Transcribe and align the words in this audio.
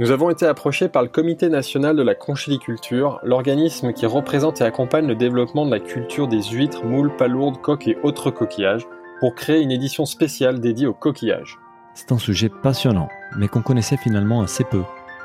Nous 0.00 0.12
avons 0.12 0.30
été 0.30 0.46
approchés 0.46 0.88
par 0.88 1.02
le 1.02 1.08
Comité 1.08 1.48
national 1.48 1.96
de 1.96 2.02
la 2.04 2.14
conchiliculture, 2.14 3.18
l'organisme 3.24 3.92
qui 3.92 4.06
représente 4.06 4.60
et 4.60 4.64
accompagne 4.64 5.08
le 5.08 5.16
développement 5.16 5.66
de 5.66 5.72
la 5.72 5.80
culture 5.80 6.28
des 6.28 6.40
huîtres, 6.40 6.84
moules, 6.84 7.16
palourdes, 7.16 7.60
coques 7.60 7.88
et 7.88 7.98
autres 8.04 8.30
coquillages, 8.30 8.86
pour 9.18 9.34
créer 9.34 9.60
une 9.60 9.72
édition 9.72 10.06
spéciale 10.06 10.60
dédiée 10.60 10.86
aux 10.86 10.94
coquillages. 10.94 11.58
C'est 11.94 12.12
un 12.12 12.18
sujet 12.18 12.48
passionnant, 12.48 13.08
mais 13.36 13.48
qu'on 13.48 13.60
connaissait 13.60 13.96
finalement 13.96 14.40
assez 14.40 14.62
peu. 14.62 14.82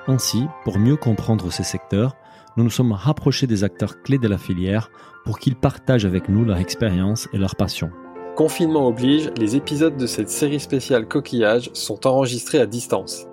Ainsi, 0.08 0.48
pour 0.64 0.80
mieux 0.80 0.96
comprendre 0.96 1.52
ces 1.52 1.62
secteurs, 1.62 2.16
nous 2.58 2.64
nous 2.64 2.72
sommes 2.72 2.94
rapprochés 2.94 3.46
des 3.46 3.64
acteurs 3.64 4.02
clés 4.02 4.18
de 4.18 4.28
la 4.28 4.40
filière 4.40 4.90
pour 5.24 5.38
qu'ils 5.38 5.56
partagent 5.56 6.06
avec 6.06 6.30
nous 6.30 6.46
leur 6.46 6.58
expérience 6.58 7.30
et 7.32 7.38
leur 7.38 7.56
passion. 7.56 7.92
Confinement 8.36 8.88
oblige, 8.88 9.30
les 9.38 9.56
épisodes 9.56 9.98
de 9.98 10.08
cette 10.08 10.32
série 10.32 10.60
spéciale 10.60 11.08
coquillages 11.08 11.70
sont 11.74 12.08
enregistrés 12.08 12.60
à 12.60 12.66
distance. 12.66 13.28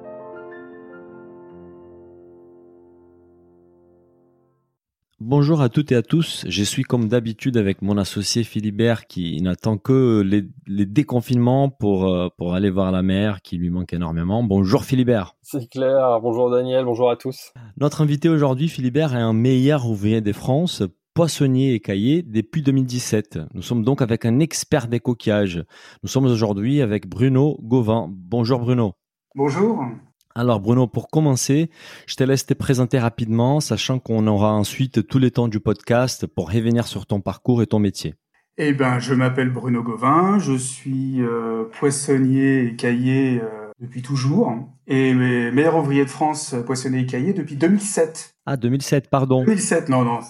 Bonjour 5.22 5.60
à 5.60 5.68
toutes 5.68 5.92
et 5.92 5.96
à 5.96 6.02
tous. 6.02 6.46
Je 6.48 6.64
suis 6.64 6.82
comme 6.82 7.06
d'habitude 7.06 7.58
avec 7.58 7.82
mon 7.82 7.98
associé 7.98 8.42
Philibert 8.42 9.06
qui 9.06 9.42
n'attend 9.42 9.76
que 9.76 10.22
les, 10.22 10.86
déconfinements 10.86 11.68
pour, 11.68 12.06
euh, 12.06 12.28
pour 12.38 12.54
aller 12.54 12.70
voir 12.70 12.90
la 12.90 13.02
mer 13.02 13.42
qui 13.42 13.58
lui 13.58 13.68
manque 13.68 13.92
énormément. 13.92 14.42
Bonjour 14.42 14.82
Philibert. 14.82 15.34
C'est 15.42 15.68
clair. 15.68 16.20
Bonjour 16.22 16.50
Daniel. 16.50 16.86
Bonjour 16.86 17.10
à 17.10 17.16
tous. 17.16 17.52
Notre 17.76 18.00
invité 18.00 18.30
aujourd'hui, 18.30 18.68
Philibert, 18.68 19.14
est 19.14 19.20
un 19.20 19.34
meilleur 19.34 19.86
ouvrier 19.86 20.22
de 20.22 20.32
France, 20.32 20.82
poissonnier 21.12 21.74
et 21.74 21.80
caillé 21.80 22.22
depuis 22.22 22.62
2017. 22.62 23.40
Nous 23.52 23.62
sommes 23.62 23.84
donc 23.84 24.00
avec 24.00 24.24
un 24.24 24.38
expert 24.38 24.88
des 24.88 25.00
coquillages. 25.00 25.62
Nous 26.02 26.08
sommes 26.08 26.24
aujourd'hui 26.24 26.80
avec 26.80 27.06
Bruno 27.06 27.58
Gauvin. 27.60 28.08
Bonjour 28.10 28.60
Bruno. 28.60 28.94
Bonjour. 29.34 29.84
Alors 30.34 30.60
Bruno, 30.60 30.86
pour 30.86 31.08
commencer, 31.08 31.70
je 32.06 32.14
te 32.14 32.22
laisse 32.22 32.46
te 32.46 32.54
présenter 32.54 32.98
rapidement, 33.00 33.60
sachant 33.60 33.98
qu'on 33.98 34.26
aura 34.28 34.52
ensuite 34.52 35.06
tous 35.06 35.18
les 35.18 35.32
temps 35.32 35.48
du 35.48 35.58
podcast 35.58 36.26
pour 36.26 36.52
revenir 36.52 36.86
sur 36.86 37.06
ton 37.06 37.20
parcours 37.20 37.62
et 37.62 37.66
ton 37.66 37.80
métier. 37.80 38.14
Eh 38.56 38.72
ben, 38.72 39.00
je 39.00 39.14
m'appelle 39.14 39.50
Bruno 39.50 39.82
Gauvin, 39.82 40.38
je 40.38 40.52
suis 40.52 41.20
euh, 41.20 41.64
poissonnier 41.78 42.66
et 42.66 42.76
caillé 42.76 43.40
euh, 43.42 43.70
depuis 43.80 44.02
toujours, 44.02 44.54
et 44.86 45.14
meilleur 45.14 45.76
ouvrier 45.76 46.04
de 46.04 46.10
France 46.10 46.54
poissonnier 46.64 47.00
et 47.00 47.06
caillé 47.06 47.32
depuis 47.32 47.56
2007. 47.56 48.34
Ah, 48.46 48.56
2007, 48.56 49.10
pardon. 49.10 49.44
2007, 49.44 49.88
non, 49.88 50.04
non, 50.04 50.20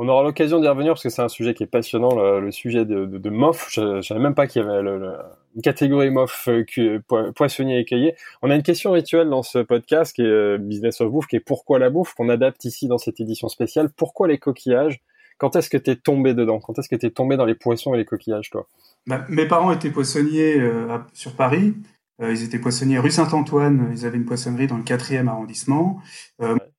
on 0.00 0.08
aura 0.08 0.22
l'occasion 0.22 0.60
d'y 0.60 0.68
revenir 0.68 0.92
parce 0.92 1.02
que 1.02 1.08
c'est 1.10 1.22
un 1.22 1.28
sujet 1.28 1.54
qui 1.54 1.64
est 1.64 1.66
passionnant, 1.66 2.14
le, 2.38 2.52
sujet 2.52 2.84
de, 2.84 3.04
de, 3.04 3.30
MOF. 3.30 3.68
Je 3.72 3.80
ne 3.80 4.00
savais 4.00 4.20
même 4.20 4.36
pas 4.36 4.46
qu'il 4.46 4.62
y 4.62 4.64
avait 4.64 4.78
une 4.78 5.62
catégorie 5.62 6.10
MOF 6.10 6.48
euh, 6.48 7.00
poissonnier 7.34 7.80
et 7.80 7.84
cahier. 7.84 8.14
On 8.40 8.50
a 8.50 8.54
une 8.54 8.62
question 8.62 8.92
rituelle 8.92 9.28
dans 9.28 9.42
ce 9.42 9.58
podcast 9.58 10.14
qui 10.14 10.22
est 10.22 10.26
euh, 10.26 10.56
Business 10.56 11.00
of 11.00 11.10
Bouffe, 11.10 11.26
qui 11.26 11.34
est 11.34 11.40
pourquoi 11.40 11.80
la 11.80 11.90
bouffe, 11.90 12.14
qu'on 12.14 12.28
adapte 12.28 12.64
ici 12.64 12.86
dans 12.86 12.98
cette 12.98 13.18
édition 13.18 13.48
spéciale. 13.48 13.90
Pourquoi 13.90 14.28
les 14.28 14.38
coquillages? 14.38 15.00
Quand 15.36 15.56
est-ce 15.56 15.68
que 15.68 15.76
tu 15.76 15.90
es 15.90 15.96
tombé 15.96 16.32
dedans? 16.32 16.60
Quand 16.60 16.78
est-ce 16.78 16.88
que 16.88 16.96
tu 16.96 17.06
es 17.06 17.10
tombé 17.10 17.36
dans 17.36 17.44
les 17.44 17.56
poissons 17.56 17.92
et 17.92 17.98
les 17.98 18.04
coquillages, 18.04 18.50
toi? 18.50 18.68
Bah, 19.08 19.26
Mes 19.28 19.46
parents 19.46 19.72
étaient 19.72 19.90
poissonniers 19.90 20.60
euh, 20.60 20.96
sur 21.12 21.34
Paris. 21.34 21.74
ils 22.22 22.44
étaient 22.44 22.60
poissonniers 22.60 23.00
rue 23.00 23.10
Saint-Antoine. 23.10 23.90
Ils 23.96 24.06
avaient 24.06 24.18
une 24.18 24.26
poissonnerie 24.26 24.68
dans 24.68 24.76
le 24.76 24.84
4e 24.84 25.26
arrondissement. 25.26 26.00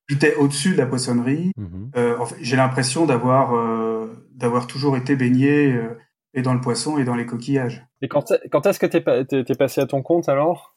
J'étais 0.10 0.36
au-dessus 0.36 0.72
de 0.72 0.78
la 0.78 0.86
poissonnerie. 0.86 1.52
Mhm. 1.56 1.92
Euh, 1.96 2.18
j'ai 2.42 2.56
l'impression 2.56 3.06
d'avoir 3.06 3.56
euh, 3.56 4.08
d'avoir 4.34 4.68
toujours 4.68 4.98
été 4.98 5.16
baigné 5.16 5.72
euh, 5.72 5.98
et 6.34 6.42
dans 6.42 6.54
le 6.54 6.62
poisson 6.62 6.98
et 6.98 7.04
dans 7.04 7.16
les 7.16 7.26
coquillages. 7.26 7.86
Et 8.02 8.08
quand, 8.08 8.34
quand 8.52 8.66
est-ce 8.66 8.80
que 8.80 8.86
t'es 8.86 9.04
es, 9.06 9.56
passé 9.56 9.82
à 9.82 9.86
ton 9.86 10.02
compte 10.02 10.28
alors? 10.28 10.76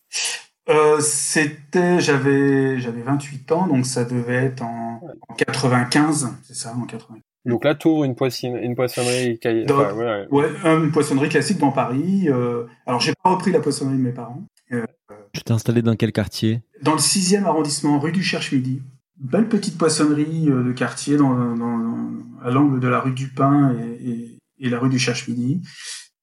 Euh, 0.68 1.00
C'était 1.00 1.98
j'avais 2.00 2.78
j'avais 2.78 3.02
28 3.02 3.52
ans 3.52 3.66
donc 3.66 3.84
ça 3.84 4.04
devait 4.04 4.44
être 4.44 4.62
en, 4.62 5.00
en 5.28 5.34
95 5.34 6.36
c'est 6.44 6.54
ça 6.54 6.74
en 6.76 6.86
95. 6.86 7.22
Donc 7.44 7.64
là, 7.64 7.74
tour 7.74 8.04
une, 8.04 8.14
poissonnerie, 8.14 8.64
une 8.64 8.76
poissonnerie 8.76 9.38
ouais, 9.44 10.28
ouais. 10.30 10.48
une 10.64 10.92
poissonnerie 10.92 11.28
classique 11.28 11.58
dans 11.58 11.72
Paris. 11.72 12.28
Euh, 12.28 12.66
alors, 12.86 13.00
j'ai 13.00 13.14
pas 13.22 13.30
repris 13.30 13.50
la 13.50 13.60
poissonnerie 13.60 13.96
de 13.96 14.02
mes 14.02 14.12
parents. 14.12 14.44
Euh, 14.72 14.86
tu 15.32 15.42
t'es 15.42 15.52
installé 15.52 15.82
dans 15.82 15.96
quel 15.96 16.12
quartier? 16.12 16.62
Dans 16.82 16.92
le 16.92 16.98
6e 16.98 17.44
arrondissement, 17.44 17.98
rue 17.98 18.12
du 18.12 18.22
Cherche-Midi 18.22 18.82
belle 19.22 19.48
petite 19.48 19.78
poissonnerie 19.78 20.50
euh, 20.50 20.62
de 20.62 20.72
quartier 20.72 21.16
dans, 21.16 21.32
à 22.42 22.50
l'angle 22.50 22.80
de 22.80 22.88
la 22.88 23.00
rue 23.00 23.12
du 23.12 23.28
Pin 23.28 23.74
et, 24.00 24.38
la 24.68 24.78
rue 24.78 24.88
du 24.88 24.98
Cherche-Midi. 24.98 25.62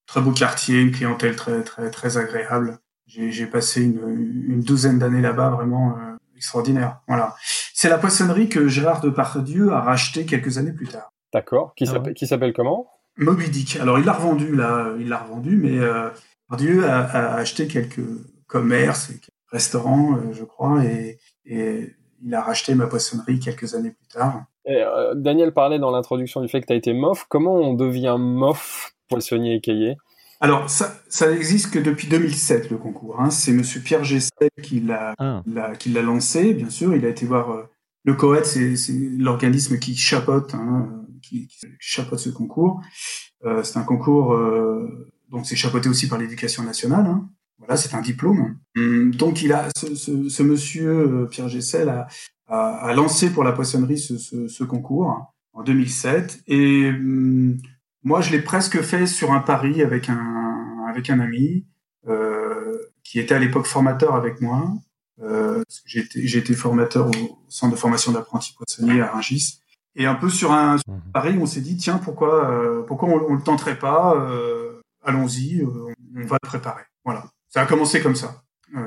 Très 0.05 0.21
beau 0.21 0.31
quartier, 0.31 0.79
une 0.79 0.91
clientèle 0.91 1.35
très 1.35 1.61
très 1.63 1.91
très 1.91 2.17
agréable. 2.17 2.79
J'ai 3.05 3.47
passé 3.47 3.83
une, 3.83 4.61
douzaine 4.61 4.99
d'années 4.99 5.21
là-bas, 5.21 5.49
vraiment 5.49 5.97
euh, 5.97 6.15
extraordinaire. 6.35 7.01
Voilà. 7.07 7.35
C'est 7.73 7.89
la 7.89 7.97
poissonnerie 7.97 8.49
que 8.49 8.67
Gérard 8.67 9.01
Depardieu 9.01 9.71
a 9.71 9.81
racheté 9.81 10.25
quelques 10.25 10.57
années 10.57 10.71
plus 10.71 10.87
tard. 10.87 11.11
D'accord. 11.33 11.73
Qui 11.75 11.85
ah 11.87 12.25
s'appelle 12.25 12.53
comment? 12.53 12.87
Moby 13.17 13.49
Dick. 13.49 13.77
Alors 13.77 13.99
il 13.99 14.05
l'a 14.05 14.13
revendu 14.13 14.55
là, 14.55 14.93
il 14.99 15.09
l'a 15.09 15.19
revendu, 15.19 15.57
mais 15.57 15.77
euh, 15.77 16.09
Depardieu 16.49 16.87
a, 16.87 17.33
acheté 17.35 17.67
quelques 17.67 18.05
commerces, 18.47 19.09
et 19.09 19.13
quelques 19.15 19.51
restaurants, 19.51 20.15
euh, 20.15 20.33
je 20.33 20.43
crois, 20.43 20.83
et, 20.85 21.19
et 21.45 21.93
il 22.23 22.33
a 22.33 22.41
racheté 22.41 22.75
ma 22.75 22.87
poissonnerie 22.87 23.39
quelques 23.39 23.75
années 23.75 23.91
plus 23.91 24.07
tard. 24.07 24.45
Euh, 24.67 25.15
Daniel 25.15 25.53
parlait 25.53 25.79
dans 25.79 25.91
l'introduction 25.91 26.41
du 26.41 26.47
fait 26.47 26.61
que 26.61 26.67
tu 26.67 26.73
as 26.73 26.75
été 26.75 26.93
MOF. 26.93 27.25
Comment 27.29 27.55
on 27.55 27.73
devient 27.73 28.17
MOF, 28.19 28.93
poissonnier 29.07 29.55
écaillé? 29.55 29.97
Alors, 30.41 30.69
ça, 30.69 30.95
ça 31.09 31.29
n'existe 31.29 31.71
que 31.71 31.79
depuis 31.79 32.07
2007, 32.07 32.69
le 32.69 32.77
concours. 32.77 33.19
Hein. 33.19 33.29
C'est 33.29 33.51
Monsieur 33.51 33.81
Pierre 33.81 34.05
Gessel 34.05 34.49
qui 34.63 34.79
l'a 34.79 35.13
ah. 35.17 35.43
qui 35.77 35.89
l'a 35.89 36.01
lancé, 36.01 36.53
bien 36.53 36.69
sûr. 36.69 36.95
Il 36.95 37.05
a 37.05 37.09
été 37.09 37.25
voir 37.25 37.51
euh, 37.51 37.63
le 38.05 38.13
COET, 38.13 38.43
c'est 38.43 38.93
l'organisme 39.17 39.79
qui 39.79 39.95
chapeaute, 39.95 40.53
hein, 40.53 41.05
qui, 41.21 41.49
chapeaute 41.79 42.19
ce 42.19 42.29
concours. 42.29 42.81
Euh, 43.45 43.63
c'est 43.63 43.77
un 43.77 43.83
concours, 43.83 44.33
euh, 44.33 45.09
donc 45.29 45.45
c'est 45.45 45.55
chapeauté 45.55 45.89
aussi 45.89 46.07
par 46.07 46.17
l'éducation 46.17 46.63
nationale. 46.63 47.05
Hein. 47.05 47.29
Voilà, 47.59 47.77
c'est 47.77 47.93
un 47.93 48.01
diplôme. 48.01 48.57
Hum, 48.75 49.13
donc 49.13 49.41
il 49.41 49.53
a 49.53 49.69
ce, 49.77 49.95
ce, 49.95 50.29
ce 50.29 50.43
monsieur 50.43 50.89
euh, 50.89 51.25
Pierre 51.25 51.49
Gessel 51.49 51.89
a, 51.89 52.07
a, 52.47 52.87
a, 52.87 52.93
lancé 52.93 53.29
pour 53.29 53.43
la 53.43 53.51
poissonnerie 53.51 53.99
ce, 53.99 54.17
ce 54.17 54.63
concours 54.63 55.33
en 55.53 55.63
2007 55.63 56.43
et 56.47 56.89
hum, 56.89 57.57
moi 58.03 58.21
je 58.21 58.31
l'ai 58.31 58.41
presque 58.41 58.81
fait 58.81 59.05
sur 59.05 59.33
un 59.33 59.39
pari 59.39 59.81
avec 59.81 60.09
un 60.09 60.85
avec 60.89 61.09
un 61.09 61.19
ami 61.19 61.65
euh, 62.07 62.77
qui 63.03 63.19
était 63.19 63.35
à 63.35 63.39
l'époque 63.39 63.65
formateur 63.65 64.15
avec 64.15 64.41
moi. 64.41 64.73
Euh, 65.21 65.63
j'ai 65.85 66.37
été 66.37 66.53
formateur 66.53 67.07
au 67.07 67.39
centre 67.49 67.75
de 67.75 67.79
formation 67.79 68.11
d'apprentis 68.11 68.53
poissonniers 68.53 69.01
à 69.01 69.11
Rungis. 69.11 69.59
Et 69.95 70.05
un 70.05 70.15
peu 70.15 70.29
sur 70.29 70.53
un, 70.53 70.77
mmh. 70.77 71.11
pari, 71.13 71.37
on 71.41 71.45
s'est 71.45 71.61
dit 71.61 71.75
tiens 71.75 71.97
pourquoi 71.97 72.49
euh, 72.49 72.83
pourquoi 72.83 73.09
on, 73.09 73.31
on, 73.31 73.33
le 73.33 73.41
tenterait 73.41 73.77
pas 73.77 74.15
euh, 74.15 74.81
Allons-y, 75.03 75.63
on 75.63 76.25
va 76.25 76.37
le 76.41 76.47
préparer. 76.47 76.83
Voilà. 77.03 77.25
Ça 77.49 77.61
a 77.61 77.65
commencé 77.65 77.99
comme 77.99 78.15
ça. 78.15 78.43
Euh, 78.75 78.79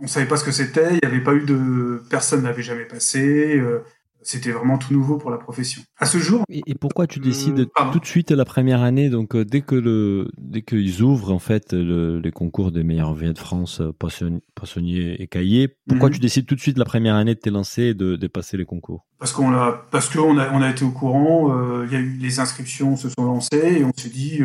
on 0.00 0.06
savait 0.06 0.26
pas 0.26 0.36
ce 0.36 0.44
que 0.44 0.52
c'était, 0.52 0.94
il 0.94 1.00
n'y 1.02 1.14
avait 1.14 1.22
pas 1.22 1.34
eu 1.34 1.44
de 1.44 2.02
personne 2.10 2.42
n'avait 2.42 2.62
jamais 2.62 2.84
passé. 2.84 3.58
Euh, 3.58 3.80
c'était 4.22 4.50
vraiment 4.50 4.76
tout 4.76 4.92
nouveau 4.92 5.18
pour 5.18 5.30
la 5.30 5.36
profession. 5.36 5.82
À 5.98 6.06
ce 6.06 6.18
jour. 6.18 6.42
Et, 6.48 6.74
pourquoi 6.74 7.06
tu 7.06 7.20
décides 7.20 7.60
euh, 7.60 7.92
tout 7.92 8.00
de 8.00 8.06
suite 8.06 8.32
la 8.32 8.44
première 8.44 8.82
année, 8.82 9.08
donc 9.08 9.36
dès 9.36 9.60
que 9.60 9.76
le 9.76 10.28
dès 10.36 10.62
qu'ils 10.62 11.02
ouvrent 11.02 11.30
en 11.30 11.38
fait 11.38 11.72
les 11.72 12.32
concours 12.32 12.72
des 12.72 12.82
meilleurs 12.82 13.12
ouvriers 13.12 13.34
de 13.34 13.38
France, 13.38 13.80
poissonniers 14.00 15.22
et 15.22 15.28
cahiers, 15.28 15.76
pourquoi 15.88 16.08
mhm. 16.08 16.14
tu 16.14 16.20
décides 16.20 16.46
tout 16.46 16.56
de 16.56 16.60
suite 16.60 16.76
la 16.76 16.84
première 16.84 17.14
année 17.14 17.36
de 17.36 17.40
te 17.40 17.50
lancer 17.50 17.82
et 17.82 17.94
de, 17.94 18.16
de 18.16 18.26
passer 18.26 18.56
les 18.56 18.64
concours? 18.64 19.06
Parce 19.20 19.32
qu'on 19.32 19.52
a 19.52 19.86
parce 19.92 20.08
qu'on 20.08 20.38
a 20.38 20.50
on 20.52 20.60
a 20.60 20.70
été 20.70 20.84
au 20.84 20.90
courant, 20.90 21.84
il 21.84 21.92
y 21.92 21.96
a 21.96 22.00
eu 22.00 22.16
les 22.16 22.40
inscriptions 22.40 22.96
se 22.96 23.08
sont 23.10 23.24
lancées 23.24 23.78
et 23.78 23.84
on 23.84 23.92
s'est 23.96 24.08
dit 24.08 24.40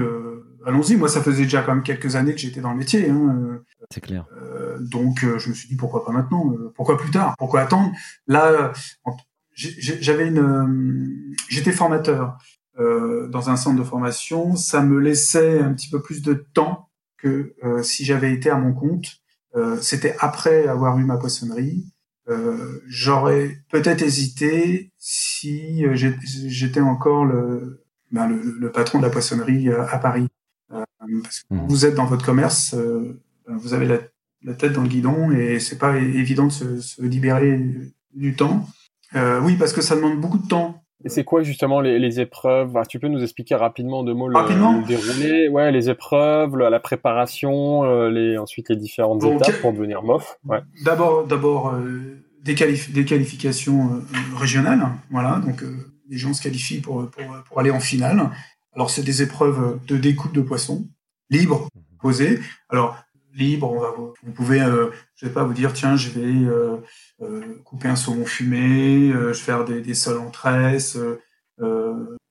allons-y. 0.65 0.95
Moi, 0.95 1.09
ça 1.09 1.21
faisait 1.21 1.43
déjà 1.43 1.61
quand 1.61 1.75
même 1.75 1.83
quelques 1.83 2.15
années 2.15 2.33
que 2.33 2.39
j'étais 2.39 2.61
dans 2.61 2.71
le 2.71 2.77
métier. 2.77 3.09
Hein. 3.09 3.61
C'est 3.89 4.01
clair. 4.01 4.25
Euh, 4.37 4.77
donc, 4.79 5.23
euh, 5.23 5.37
je 5.37 5.49
me 5.49 5.53
suis 5.53 5.67
dit 5.67 5.75
pourquoi 5.75 6.05
pas 6.05 6.11
maintenant 6.11 6.53
euh, 6.53 6.71
Pourquoi 6.75 6.97
plus 6.97 7.11
tard 7.11 7.35
Pourquoi 7.37 7.61
attendre? 7.61 7.91
Là, 8.27 8.71
j'avais 9.53 10.27
une, 10.27 11.35
j'étais 11.49 11.71
formateur 11.71 12.37
dans 12.77 13.49
un 13.49 13.57
centre 13.57 13.77
de 13.77 13.83
formation. 13.83 14.55
Ça 14.55 14.81
me 14.81 14.99
laissait 14.99 15.59
un 15.59 15.73
petit 15.73 15.89
peu 15.89 16.01
plus 16.01 16.21
de 16.23 16.33
temps 16.33 16.89
que 17.17 17.53
si 17.83 18.05
j'avais 18.05 18.33
été 18.33 18.49
à 18.49 18.55
mon 18.55 18.73
compte. 18.73 19.21
C'était 19.81 20.15
après 20.19 20.67
avoir 20.67 20.97
eu 20.97 21.03
ma 21.03 21.17
poissonnerie. 21.17 21.85
J'aurais 22.87 23.57
peut-être 23.69 24.01
hésité 24.01 24.93
si 24.97 25.85
j'étais 25.93 26.79
encore 26.79 27.25
le, 27.25 27.83
ben, 28.11 28.27
le, 28.27 28.41
le, 28.41 28.71
patron 28.71 28.97
de 28.97 29.03
la 29.03 29.11
poissonnerie 29.11 29.69
à 29.69 29.99
Paris. 29.99 30.27
Euh, 30.73 30.83
parce 31.23 31.39
que 31.41 31.53
mmh. 31.53 31.67
vous 31.67 31.85
êtes 31.85 31.95
dans 31.95 32.05
votre 32.05 32.25
commerce, 32.25 32.73
euh, 32.73 33.19
vous 33.47 33.73
avez 33.73 33.85
la, 33.85 34.53
tête 34.53 34.73
dans 34.73 34.81
le 34.81 34.87
guidon 34.87 35.31
et 35.31 35.59
c'est 35.59 35.77
pas 35.77 35.97
évident 35.97 36.47
de 36.47 36.51
se, 36.51 37.01
libérer 37.01 37.59
du 38.13 38.35
temps. 38.35 38.65
Euh, 39.15 39.39
oui, 39.41 39.55
parce 39.55 39.73
que 39.73 39.81
ça 39.81 39.95
demande 39.95 40.19
beaucoup 40.19 40.37
de 40.37 40.47
temps 40.47 40.77
et 41.03 41.09
c'est 41.09 41.23
quoi 41.23 41.41
justement 41.41 41.81
les, 41.81 42.19
épreuves? 42.19 42.75
Tu 42.87 42.99
peux 42.99 43.07
nous 43.07 43.23
expliquer 43.23 43.55
rapidement 43.55 44.03
de 44.03 44.13
mots 44.13 44.27
le, 44.27 44.87
déroulé? 44.87 45.47
Ouais, 45.49 45.71
les 45.71 45.89
épreuves, 45.89 46.55
la, 46.55 46.79
préparation, 46.79 48.07
les, 48.09 48.37
ensuite 48.37 48.69
les 48.69 48.75
différentes 48.75 49.23
étapes 49.23 49.61
pour 49.61 49.73
devenir 49.73 50.03
MOF. 50.03 50.37
Ouais. 50.45 50.59
D'abord, 50.85 51.25
d'abord, 51.25 51.73
des, 52.43 52.53
des, 52.53 53.05
qualifications 53.05 54.03
régionales. 54.35 54.89
Voilà, 55.09 55.41
donc 55.43 55.63
les 56.07 56.17
gens 56.17 56.33
se 56.33 56.43
qualifient 56.43 56.81
pour, 56.81 57.09
pour, 57.09 57.23
pour 57.47 57.59
aller 57.59 57.71
en 57.71 57.79
finale. 57.79 58.29
Alors, 58.73 58.89
c'est 58.89 59.03
des 59.03 59.21
épreuves 59.21 59.79
de 59.85 59.97
découpe 59.97 60.33
de 60.33 60.41
poissons, 60.41 60.87
libres, 61.29 61.67
posées. 61.99 62.39
Alors, 62.69 62.97
libre, 63.33 63.71
on 63.71 63.79
va 63.79 63.91
vous, 63.91 64.13
vous 64.23 64.31
pouvez, 64.31 64.61
euh, 64.61 64.89
je 65.15 65.25
vais 65.25 65.31
pas 65.33 65.43
vous 65.43 65.53
dire, 65.53 65.73
tiens, 65.73 65.95
je 65.95 66.09
vais 66.09 66.49
euh, 66.49 66.77
euh, 67.21 67.61
couper 67.63 67.87
un 67.87 67.95
saumon 67.95 68.25
fumé, 68.25 69.11
je 69.11 69.27
vais 69.27 69.33
faire 69.33 69.65
des, 69.65 69.81
des 69.81 69.93
sols 69.93 70.19
en 70.19 70.29
tresse, 70.29 70.97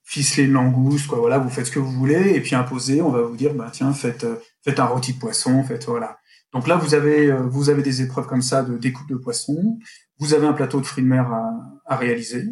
ficeler 0.04 0.44
une 0.44 0.52
langouste, 0.52 1.06
quoi. 1.06 1.18
Voilà, 1.18 1.38
vous 1.38 1.50
faites 1.50 1.66
ce 1.66 1.70
que 1.70 1.78
vous 1.78 1.92
voulez, 1.92 2.34
et 2.34 2.40
puis 2.40 2.54
imposer, 2.54 3.00
on 3.00 3.10
va 3.10 3.22
vous 3.22 3.36
dire, 3.36 3.54
bah 3.54 3.70
tiens, 3.72 3.92
faites, 3.92 4.26
faites 4.64 4.80
un 4.80 4.86
rôti 4.86 5.14
de 5.14 5.18
poisson, 5.18 5.62
faites 5.62 5.86
voilà. 5.86 6.18
Donc 6.52 6.66
là, 6.66 6.76
vous 6.76 6.94
avez, 6.94 7.30
vous 7.32 7.70
avez 7.70 7.82
des 7.82 8.02
épreuves 8.02 8.26
comme 8.26 8.42
ça 8.42 8.62
de 8.64 8.76
découpe 8.76 9.08
de 9.08 9.14
poisson. 9.14 9.78
Vous 10.18 10.34
avez 10.34 10.48
un 10.48 10.52
plateau 10.52 10.80
de 10.80 10.86
fruits 10.86 11.04
de 11.04 11.08
mer 11.08 11.30
à, 11.32 11.48
à 11.86 11.96
réaliser. 11.96 12.44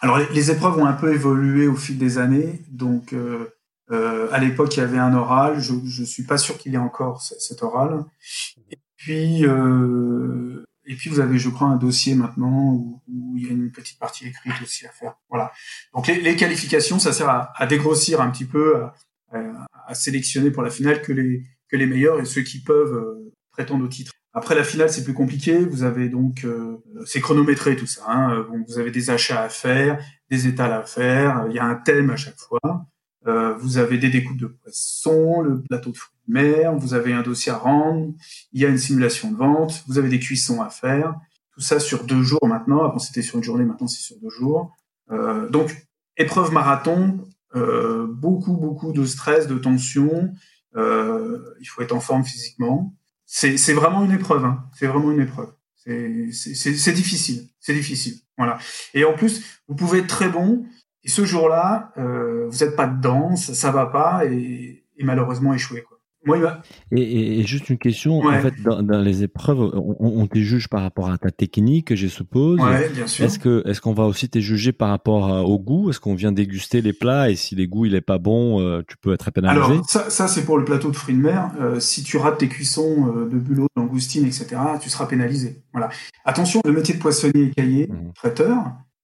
Alors 0.00 0.18
les, 0.18 0.50
épreuves 0.50 0.78
ont 0.78 0.86
un 0.86 0.94
peu 0.94 1.12
évolué 1.12 1.66
au 1.66 1.76
fil 1.76 1.98
des 1.98 2.18
années, 2.18 2.62
donc 2.70 3.14
euh, 3.90 4.28
à 4.30 4.38
l'époque, 4.38 4.76
il 4.76 4.80
y 4.80 4.82
avait 4.82 4.98
un 4.98 5.14
oral. 5.14 5.60
Je 5.60 5.74
ne 5.74 6.06
suis 6.06 6.22
pas 6.22 6.38
sûr 6.38 6.56
qu'il 6.58 6.72
y 6.72 6.74
ait 6.76 6.78
encore 6.78 7.22
cet 7.22 7.62
oral. 7.62 8.04
Et 8.70 8.78
puis, 8.96 9.46
euh, 9.46 10.64
et 10.86 10.94
puis 10.94 11.10
vous 11.10 11.20
avez, 11.20 11.38
je 11.38 11.48
crois, 11.48 11.68
un 11.68 11.76
dossier 11.76 12.14
maintenant 12.14 12.74
où, 12.74 13.02
il 13.36 13.46
y 13.46 13.48
a 13.48 13.52
une 13.52 13.70
petite 13.70 13.98
partie 13.98 14.26
écrite 14.26 14.52
aussi 14.62 14.86
à 14.86 14.90
faire. 14.90 15.14
Voilà. 15.28 15.52
Donc 15.94 16.06
les, 16.06 16.36
qualifications, 16.36 16.98
ça 16.98 17.12
sert 17.12 17.28
à, 17.28 17.52
à, 17.56 17.66
dégrossir 17.66 18.20
un 18.20 18.30
petit 18.30 18.44
peu, 18.44 18.84
à, 19.32 19.94
sélectionner 19.94 20.50
pour 20.50 20.62
la 20.62 20.70
finale 20.70 21.02
que 21.02 21.12
les 21.12 21.86
meilleurs 21.86 22.20
et 22.20 22.24
ceux 22.24 22.42
qui 22.42 22.62
peuvent 22.62 22.94
euh, 22.94 23.32
prétendre 23.50 23.84
au 23.84 23.88
titre. 23.88 24.12
Après 24.32 24.54
la 24.54 24.64
finale, 24.64 24.90
c'est 24.90 25.04
plus 25.04 25.14
compliqué. 25.14 25.58
Vous 25.58 25.82
avez 25.82 26.08
donc, 26.08 26.44
euh, 26.44 26.78
c'est 27.04 27.20
chronométré 27.20 27.76
tout 27.76 27.86
ça. 27.86 28.04
Hein. 28.06 28.46
Bon, 28.48 28.64
vous 28.66 28.78
avez 28.78 28.90
des 28.90 29.10
achats 29.10 29.42
à 29.42 29.48
faire, 29.48 29.98
des 30.30 30.46
étals 30.46 30.72
à 30.72 30.82
faire. 30.82 31.46
Il 31.48 31.56
y 31.56 31.58
a 31.58 31.64
un 31.64 31.74
thème 31.74 32.10
à 32.10 32.16
chaque 32.16 32.38
fois. 32.38 32.86
Euh, 33.26 33.54
vous 33.54 33.76
avez 33.76 33.98
des 33.98 34.08
découpes 34.08 34.38
de 34.38 34.46
poissons, 34.46 35.42
le 35.42 35.60
plateau 35.60 35.90
de 35.90 35.96
fruits 35.96 36.16
de 36.26 36.32
mer, 36.32 36.74
vous 36.76 36.94
avez 36.94 37.12
un 37.12 37.22
dossier 37.22 37.52
à 37.52 37.56
rendre, 37.56 38.14
il 38.52 38.62
y 38.62 38.64
a 38.64 38.68
une 38.68 38.78
simulation 38.78 39.30
de 39.30 39.36
vente, 39.36 39.84
vous 39.88 39.98
avez 39.98 40.08
des 40.08 40.18
cuissons 40.18 40.62
à 40.62 40.70
faire. 40.70 41.14
Tout 41.52 41.60
ça 41.60 41.80
sur 41.80 42.04
deux 42.04 42.22
jours 42.22 42.46
maintenant. 42.46 42.82
Avant 42.82 42.98
c'était 42.98 43.22
sur 43.22 43.36
une 43.36 43.44
journée, 43.44 43.64
maintenant 43.64 43.88
c'est 43.88 44.00
sur 44.00 44.16
deux 44.20 44.30
jours. 44.30 44.74
Euh, 45.10 45.50
donc 45.50 45.86
épreuve 46.16 46.52
marathon, 46.52 47.28
euh, 47.56 48.06
beaucoup 48.08 48.56
beaucoup 48.56 48.92
de 48.92 49.04
stress, 49.04 49.46
de 49.46 49.58
tension. 49.58 50.32
Euh, 50.76 51.40
il 51.60 51.66
faut 51.66 51.82
être 51.82 51.92
en 51.92 52.00
forme 52.00 52.24
physiquement. 52.24 52.94
C'est 53.32 53.72
vraiment 53.72 54.04
une 54.04 54.12
épreuve. 54.12 54.44
Hein. 54.44 54.64
C'est 54.74 54.86
vraiment 54.86 55.12
une 55.12 55.20
épreuve. 55.20 55.52
C'est 55.76 56.92
difficile. 56.92 57.48
C'est 57.60 57.74
difficile. 57.74 58.16
Voilà. 58.36 58.58
Et 58.94 59.04
en 59.04 59.14
plus, 59.14 59.60
vous 59.68 59.76
pouvez 59.76 60.00
être 60.00 60.08
très 60.08 60.28
bon 60.28 60.66
et 61.02 61.08
ce 61.08 61.24
jour-là, 61.24 61.92
euh, 61.96 62.48
vous 62.48 62.64
n'êtes 62.64 62.76
pas 62.76 62.86
dedans, 62.86 63.36
ça, 63.36 63.54
ça 63.54 63.70
va 63.70 63.86
pas, 63.86 64.24
et, 64.26 64.84
malheureusement 64.98 65.54
échoué. 65.54 65.82
Quoi. 65.82 65.98
Moi, 66.26 66.38
va... 66.38 66.60
et, 66.92 67.40
et, 67.40 67.46
juste 67.46 67.70
une 67.70 67.78
question, 67.78 68.18
en 68.20 68.40
fait, 68.40 68.52
dans, 68.62 68.82
dans 68.82 69.00
les 69.00 69.22
épreuves, 69.22 69.58
on, 69.74 69.96
on 69.98 70.26
te 70.26 70.38
juge 70.38 70.68
par 70.68 70.82
rapport 70.82 71.10
à 71.10 71.16
ta 71.16 71.30
technique, 71.30 71.94
je 71.94 72.08
suppose. 72.08 72.60
Ouais, 72.60 72.90
bien 72.90 73.06
sûr. 73.06 73.24
Est-ce 73.24 73.38
que, 73.38 73.62
est-ce 73.66 73.80
qu'on 73.80 73.94
va 73.94 74.04
aussi 74.04 74.28
te 74.28 74.38
juger 74.38 74.72
par 74.72 74.90
rapport 74.90 75.48
au 75.48 75.58
goût? 75.58 75.88
Est-ce 75.88 75.98
qu'on 75.98 76.14
vient 76.14 76.32
déguster 76.32 76.82
les 76.82 76.92
plats 76.92 77.30
et 77.30 77.36
si 77.36 77.54
les 77.54 77.66
goûts 77.66 77.86
il 77.86 77.94
est 77.94 78.02
pas 78.02 78.18
bon, 78.18 78.60
euh, 78.60 78.82
tu 78.86 78.96
peux 78.98 79.14
être 79.14 79.30
pénalisé? 79.30 79.64
Alors 79.64 79.88
ça, 79.88 80.10
ça 80.10 80.28
c'est 80.28 80.44
pour 80.44 80.58
le 80.58 80.64
plateau 80.64 80.90
de 80.90 80.96
fruits 80.96 81.14
de 81.14 81.20
mer. 81.20 81.50
Euh, 81.60 81.80
si 81.80 82.02
tu 82.02 82.18
rates 82.18 82.38
tes 82.38 82.48
cuissons 82.48 83.14
euh, 83.16 83.28
de 83.28 83.38
bulot, 83.38 83.68
d'angoustine, 83.74 84.26
etc., 84.26 84.46
tu 84.80 84.90
seras 84.90 85.06
pénalisé. 85.06 85.62
Voilà. 85.72 85.88
Attention, 86.24 86.60
le 86.64 86.72
métier 86.72 86.94
de 86.94 87.00
poissonnier 87.00 87.44
et 87.44 87.50
cahier, 87.50 87.88
mmh. 87.88 88.12
traiteur, 88.14 88.58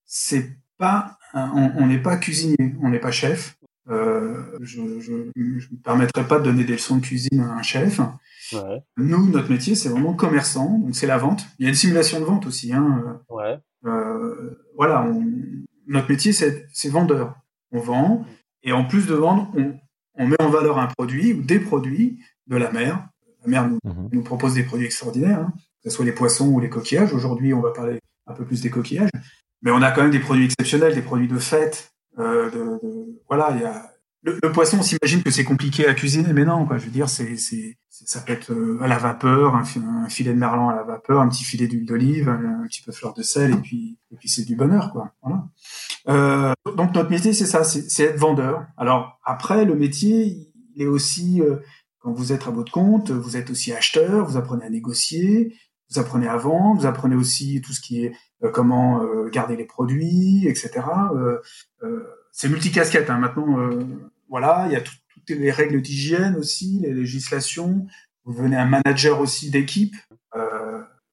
c'est 0.04 0.58
pas 0.78 1.16
on 1.34 1.86
n'est 1.86 2.00
pas 2.00 2.16
cuisinier, 2.16 2.56
on 2.82 2.88
n'est 2.88 2.98
pas 2.98 3.10
chef. 3.10 3.58
Euh, 3.88 4.42
je 4.60 4.80
ne 4.80 5.30
me 5.36 5.82
permettrai 5.82 6.26
pas 6.26 6.38
de 6.38 6.44
donner 6.44 6.64
des 6.64 6.74
leçons 6.74 6.96
de 6.96 7.02
cuisine 7.02 7.40
à 7.40 7.52
un 7.52 7.62
chef. 7.62 8.00
Nous, 8.96 9.30
notre 9.30 9.50
métier, 9.50 9.74
c'est 9.74 9.88
vraiment 9.88 10.14
commerçant, 10.14 10.78
donc 10.78 10.96
c'est 10.96 11.06
la 11.06 11.18
vente. 11.18 11.46
Il 11.58 11.64
y 11.64 11.66
a 11.66 11.68
une 11.68 11.76
simulation 11.76 12.20
de 12.20 12.24
vente 12.24 12.46
aussi. 12.46 12.72
Hein. 12.72 13.20
Euh, 13.84 14.64
voilà, 14.76 15.08
notre 15.86 16.10
métier, 16.10 16.32
c'est 16.32 16.88
vendeur. 16.88 17.36
On 17.72 17.80
vend, 17.80 18.24
et 18.62 18.72
en 18.72 18.84
plus 18.84 19.06
de 19.06 19.14
vendre, 19.14 19.50
on, 20.14 20.26
met 20.26 20.40
en 20.40 20.48
valeur 20.48 20.78
un 20.78 20.86
produit 20.86 21.32
ou 21.32 21.42
des 21.42 21.58
produits 21.58 22.20
de 22.46 22.56
la 22.56 22.70
mer. 22.70 23.08
La 23.42 23.48
mer 23.48 23.68
nous, 23.68 23.78
mhm. 23.84 24.24
propose 24.24 24.54
des 24.54 24.62
produits 24.62 24.86
extraordinaires, 24.86 25.40
hein, 25.40 25.52
que 25.82 25.90
ce 25.90 25.96
soit 25.96 26.04
les 26.04 26.12
poissons 26.12 26.48
ou 26.48 26.60
les 26.60 26.70
coquillages. 26.70 27.12
Aujourd'hui, 27.12 27.52
on 27.54 27.60
va 27.60 27.72
parler 27.72 28.00
un 28.26 28.34
peu 28.34 28.44
plus 28.44 28.62
des 28.62 28.70
coquillages 28.70 29.10
mais 29.62 29.70
on 29.70 29.82
a 29.82 29.90
quand 29.90 30.02
même 30.02 30.10
des 30.10 30.20
produits 30.20 30.44
exceptionnels, 30.44 30.94
des 30.94 31.02
produits 31.02 31.28
de 31.28 31.38
fête. 31.38 31.92
Euh, 32.18 32.50
de, 32.50 32.86
de, 32.86 33.20
voilà, 33.28 33.50
il 33.54 33.62
y 33.62 33.64
a 33.64 33.90
le, 34.22 34.38
le 34.42 34.52
poisson. 34.52 34.78
On 34.78 34.82
s'imagine 34.82 35.22
que 35.22 35.30
c'est 35.30 35.44
compliqué 35.44 35.86
à 35.86 35.94
cuisiner, 35.94 36.32
mais 36.32 36.44
non, 36.44 36.66
quoi. 36.66 36.78
Je 36.78 36.86
veux 36.86 36.90
dire, 36.90 37.08
c'est, 37.08 37.36
c'est, 37.36 37.76
ça 38.04 38.20
peut 38.20 38.32
être 38.32 38.52
euh, 38.52 38.78
à 38.82 38.88
la 38.88 38.98
vapeur, 38.98 39.54
un, 39.54 39.64
filet 40.08 40.32
de 40.32 40.38
merlan 40.38 40.68
à 40.68 40.74
la 40.74 40.82
vapeur, 40.82 41.20
un 41.20 41.28
petit 41.28 41.44
filet 41.44 41.66
d'huile 41.66 41.86
d'olive, 41.86 42.28
un, 42.28 42.66
petit 42.66 42.82
peu 42.82 42.90
de 42.90 42.96
fleur 42.96 43.14
de 43.14 43.22
sel, 43.22 43.52
et 43.52 43.56
puis, 43.56 43.98
et 44.12 44.16
puis 44.16 44.28
c'est 44.28 44.44
du 44.44 44.56
bonheur, 44.56 44.92
quoi. 44.92 45.12
Voilà. 45.22 45.44
Euh, 46.08 46.52
donc 46.76 46.94
notre 46.94 47.10
métier, 47.10 47.32
c'est 47.32 47.46
ça, 47.46 47.64
c'est, 47.64 48.02
être 48.02 48.18
vendeur. 48.18 48.66
Alors 48.76 49.18
après, 49.24 49.64
le 49.64 49.74
métier, 49.74 50.50
il 50.74 50.82
est 50.82 50.86
aussi 50.86 51.40
euh, 51.40 51.56
quand 52.00 52.12
vous 52.12 52.32
êtes 52.32 52.46
à 52.46 52.50
votre 52.50 52.70
compte, 52.70 53.10
vous 53.10 53.36
êtes 53.36 53.50
aussi 53.50 53.72
acheteur, 53.72 54.26
vous 54.26 54.36
apprenez 54.36 54.64
à 54.64 54.70
négocier, 54.70 55.56
vous 55.90 55.98
apprenez 55.98 56.28
à 56.28 56.36
vendre, 56.36 56.80
vous 56.80 56.86
apprenez 56.86 57.16
aussi 57.16 57.60
tout 57.62 57.72
ce 57.72 57.80
qui 57.80 58.04
est 58.04 58.12
comment 58.48 59.02
euh, 59.02 59.28
garder 59.28 59.56
les 59.56 59.64
produits, 59.64 60.46
etc. 60.46 60.84
Euh, 61.14 61.40
c'est 62.32 62.48
multicasquette. 62.48 63.10
Hein. 63.10 63.18
Maintenant, 63.18 63.70
voilà, 64.28 64.64
il 64.66 64.72
y 64.72 64.76
a 64.76 64.80
toutes 64.80 65.30
les 65.30 65.50
règles 65.50 65.80
d'hygiène 65.80 66.36
aussi, 66.36 66.80
les 66.82 66.92
législations. 66.92 67.86
Vous 68.24 68.34
devenez 68.34 68.56
un 68.56 68.66
manager 68.66 69.20
aussi 69.20 69.50
d'équipe. 69.50 69.94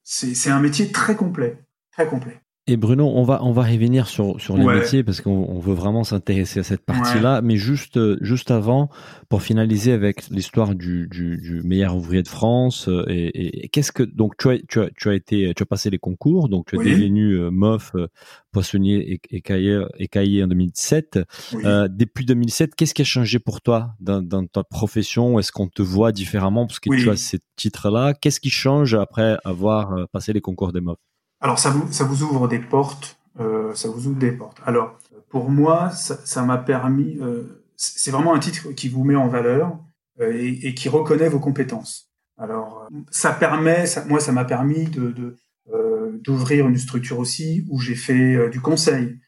c'est 0.04 0.50
un 0.50 0.60
métier 0.60 0.92
très 0.92 1.16
complet, 1.16 1.58
très 1.92 2.08
complet. 2.08 2.43
Et 2.66 2.78
Bruno, 2.78 3.12
on 3.14 3.24
va 3.24 3.44
on 3.44 3.52
va 3.52 3.64
revenir 3.64 4.08
sur 4.08 4.40
sur 4.40 4.56
les 4.56 4.64
métiers 4.64 5.04
parce 5.04 5.20
qu'on 5.20 5.60
veut 5.60 5.74
vraiment 5.74 6.06
s'intéresser 6.06 6.62
à 6.62 6.64
cette 6.64 6.86
partie-là, 6.86 7.42
mais 7.42 7.58
juste 7.58 8.00
juste 8.24 8.52
avant 8.52 8.90
pour 9.28 9.42
finaliser 9.42 9.92
avec 9.92 10.30
l'histoire 10.30 10.74
du, 10.74 11.10
du, 11.10 11.38
du 11.38 11.62
meilleur 11.64 11.98
ouvrier 11.98 12.24
de 12.24 12.28
France 12.30 12.88
euh, 12.88 13.04
et, 13.10 13.66
et, 13.66 13.68
qu'est-ce 13.68 13.92
que 13.92 14.04
donc 14.04 14.38
tu 14.38 14.50
as 14.50 14.60
tu 14.70 14.80
as 14.80 14.90
tu 14.96 15.10
as 15.10 15.14
été 15.14 15.54
tu 15.54 15.62
as 15.62 15.66
passé 15.66 15.90
les 15.90 15.98
concours 15.98 16.48
donc 16.48 16.68
tu 16.68 16.80
as 16.80 16.84
devenu 16.84 17.34
euh, 17.34 17.52
MOF 17.52 17.92
euh, 17.96 18.08
poissonnier 18.54 19.12
et, 19.12 19.22
et 19.30 19.42
cahier 19.42 20.44
en 20.44 20.48
2017. 20.48 21.20
Euh, 21.66 21.90
depuis 21.90 22.24
2007, 22.24 22.76
qu'est-ce 22.76 22.94
qui 22.94 23.02
a 23.02 23.06
changé 23.06 23.40
pour 23.40 23.60
toi 23.62 23.96
dans, 24.00 24.22
dans 24.22 24.46
ta 24.46 24.64
profession? 24.64 25.38
Est-ce 25.38 25.52
qu'on 25.52 25.68
te 25.68 25.82
voit 25.82 26.14
différemment? 26.14 26.66
Parce 26.68 26.80
que 26.80 26.96
tu 26.96 27.10
as 27.10 27.18
ces 27.18 27.40
titres-là. 27.56 28.14
Qu'est-ce 28.14 28.40
qui 28.40 28.52
change 28.52 28.94
après 28.94 29.38
avoir 29.44 30.08
passé 30.12 30.32
les 30.32 30.42
concours 30.42 30.72
des 30.72 30.82
MOF 30.82 30.98
alors 31.44 31.60
ça 31.60 31.70
vous, 31.70 31.92
ça 31.92 32.06
vous 32.06 32.24
ouvre 32.24 32.48
des 32.48 32.58
portes, 32.60 33.20
euh, 33.40 33.76
ça 33.76 33.90
vous 33.90 34.08
ouvre 34.08 34.18
des 34.18 34.32
portes. 34.32 34.62
Alors 34.66 34.98
pour 35.30 35.50
moi, 35.50 35.90
ça 35.92 36.44
m'a 36.44 36.58
permis, 36.58 37.18
euh, 37.20 37.64
c'est 37.76 38.12
vraiment 38.12 38.34
un 38.34 38.40
titre 38.40 38.72
qui 38.72 38.88
vous 38.88 39.04
met 39.04 39.16
en 39.16 39.28
valeur 39.28 39.78
euh, 40.22 40.32
et, 40.34 40.68
et, 40.68 40.74
qui 40.74 40.90
reconnaît 40.90 41.28
vos 41.28 41.40
compétences. 41.40 42.10
Alors 42.38 42.88
ça 43.12 43.34
permet, 43.34 43.86
ça, 43.86 44.06
moi 44.06 44.20
ça 44.22 44.32
m'a 44.32 44.46
permis 44.46 44.86
de, 44.86 45.12
de 45.12 45.36
euh, 45.74 46.12
d'ouvrir 46.24 46.68
une 46.68 46.78
structure 46.78 47.20
aussi 47.20 47.66
où 47.70 47.80
j'ai 47.80 47.96
fait 47.96 48.36
euh, 48.36 48.50
du 48.50 48.62
conseil. 48.62 49.20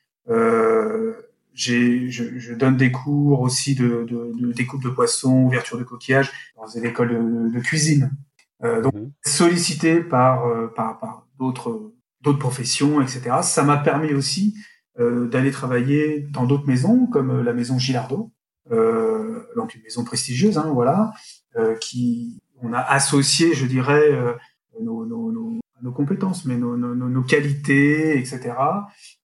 j'ai, 1.54 2.10
je, 2.12 2.38
je, 2.38 2.54
donne 2.54 2.78
des 2.78 2.92
cours 2.92 3.42
aussi 3.42 3.76
de, 3.76 4.06
de, 4.08 4.32
de, 4.40 4.52
découpe 4.54 4.84
de 4.84 4.90
poissons, 4.90 5.44
ouverture 5.44 5.78
de 5.78 5.84
coquillages 5.84 6.32
dans 6.56 6.68
des 6.68 6.86
écoles 6.86 7.10
de, 7.10 7.58
de 7.58 7.60
cuisine. 7.62 8.12
donc 8.62 8.94
mhm. 8.94 9.12
sollicité 9.26 10.02
par, 10.02 10.44
par, 10.76 11.00
par 11.00 11.28
d'autres 11.40 11.95
d'autres 12.26 12.40
professions, 12.40 13.02
etc. 13.02 13.38
Ça 13.44 13.64
m'a 13.64 13.78
permis 13.78 14.14
aussi 14.14 14.56
euh, 15.00 15.28
d'aller 15.28 15.52
travailler 15.52 16.22
dans 16.32 16.46
d'autres 16.46 16.68
maisons, 16.68 17.06
comme 17.06 17.30
euh, 17.30 17.44
la 17.44 17.54
maison 17.54 17.78
Gilardo, 17.78 18.32
euh, 18.72 19.44
donc 19.56 19.76
une 19.76 19.84
maison 19.84 20.04
prestigieuse, 20.04 20.58
hein, 20.58 20.72
voilà, 20.74 21.12
euh, 21.56 21.76
qui 21.76 22.42
on 22.62 22.74
a 22.74 22.80
associé, 22.80 23.54
je 23.54 23.66
dirais, 23.66 24.12
euh, 24.12 24.34
nos, 24.82 25.06
nos, 25.06 25.32
nos, 25.32 25.60
nos, 25.84 25.92
compétences, 25.92 26.46
mais 26.46 26.58
nos, 26.58 26.76
nos 26.76 27.24
qualités, 27.24 28.18
etc. 28.18 28.56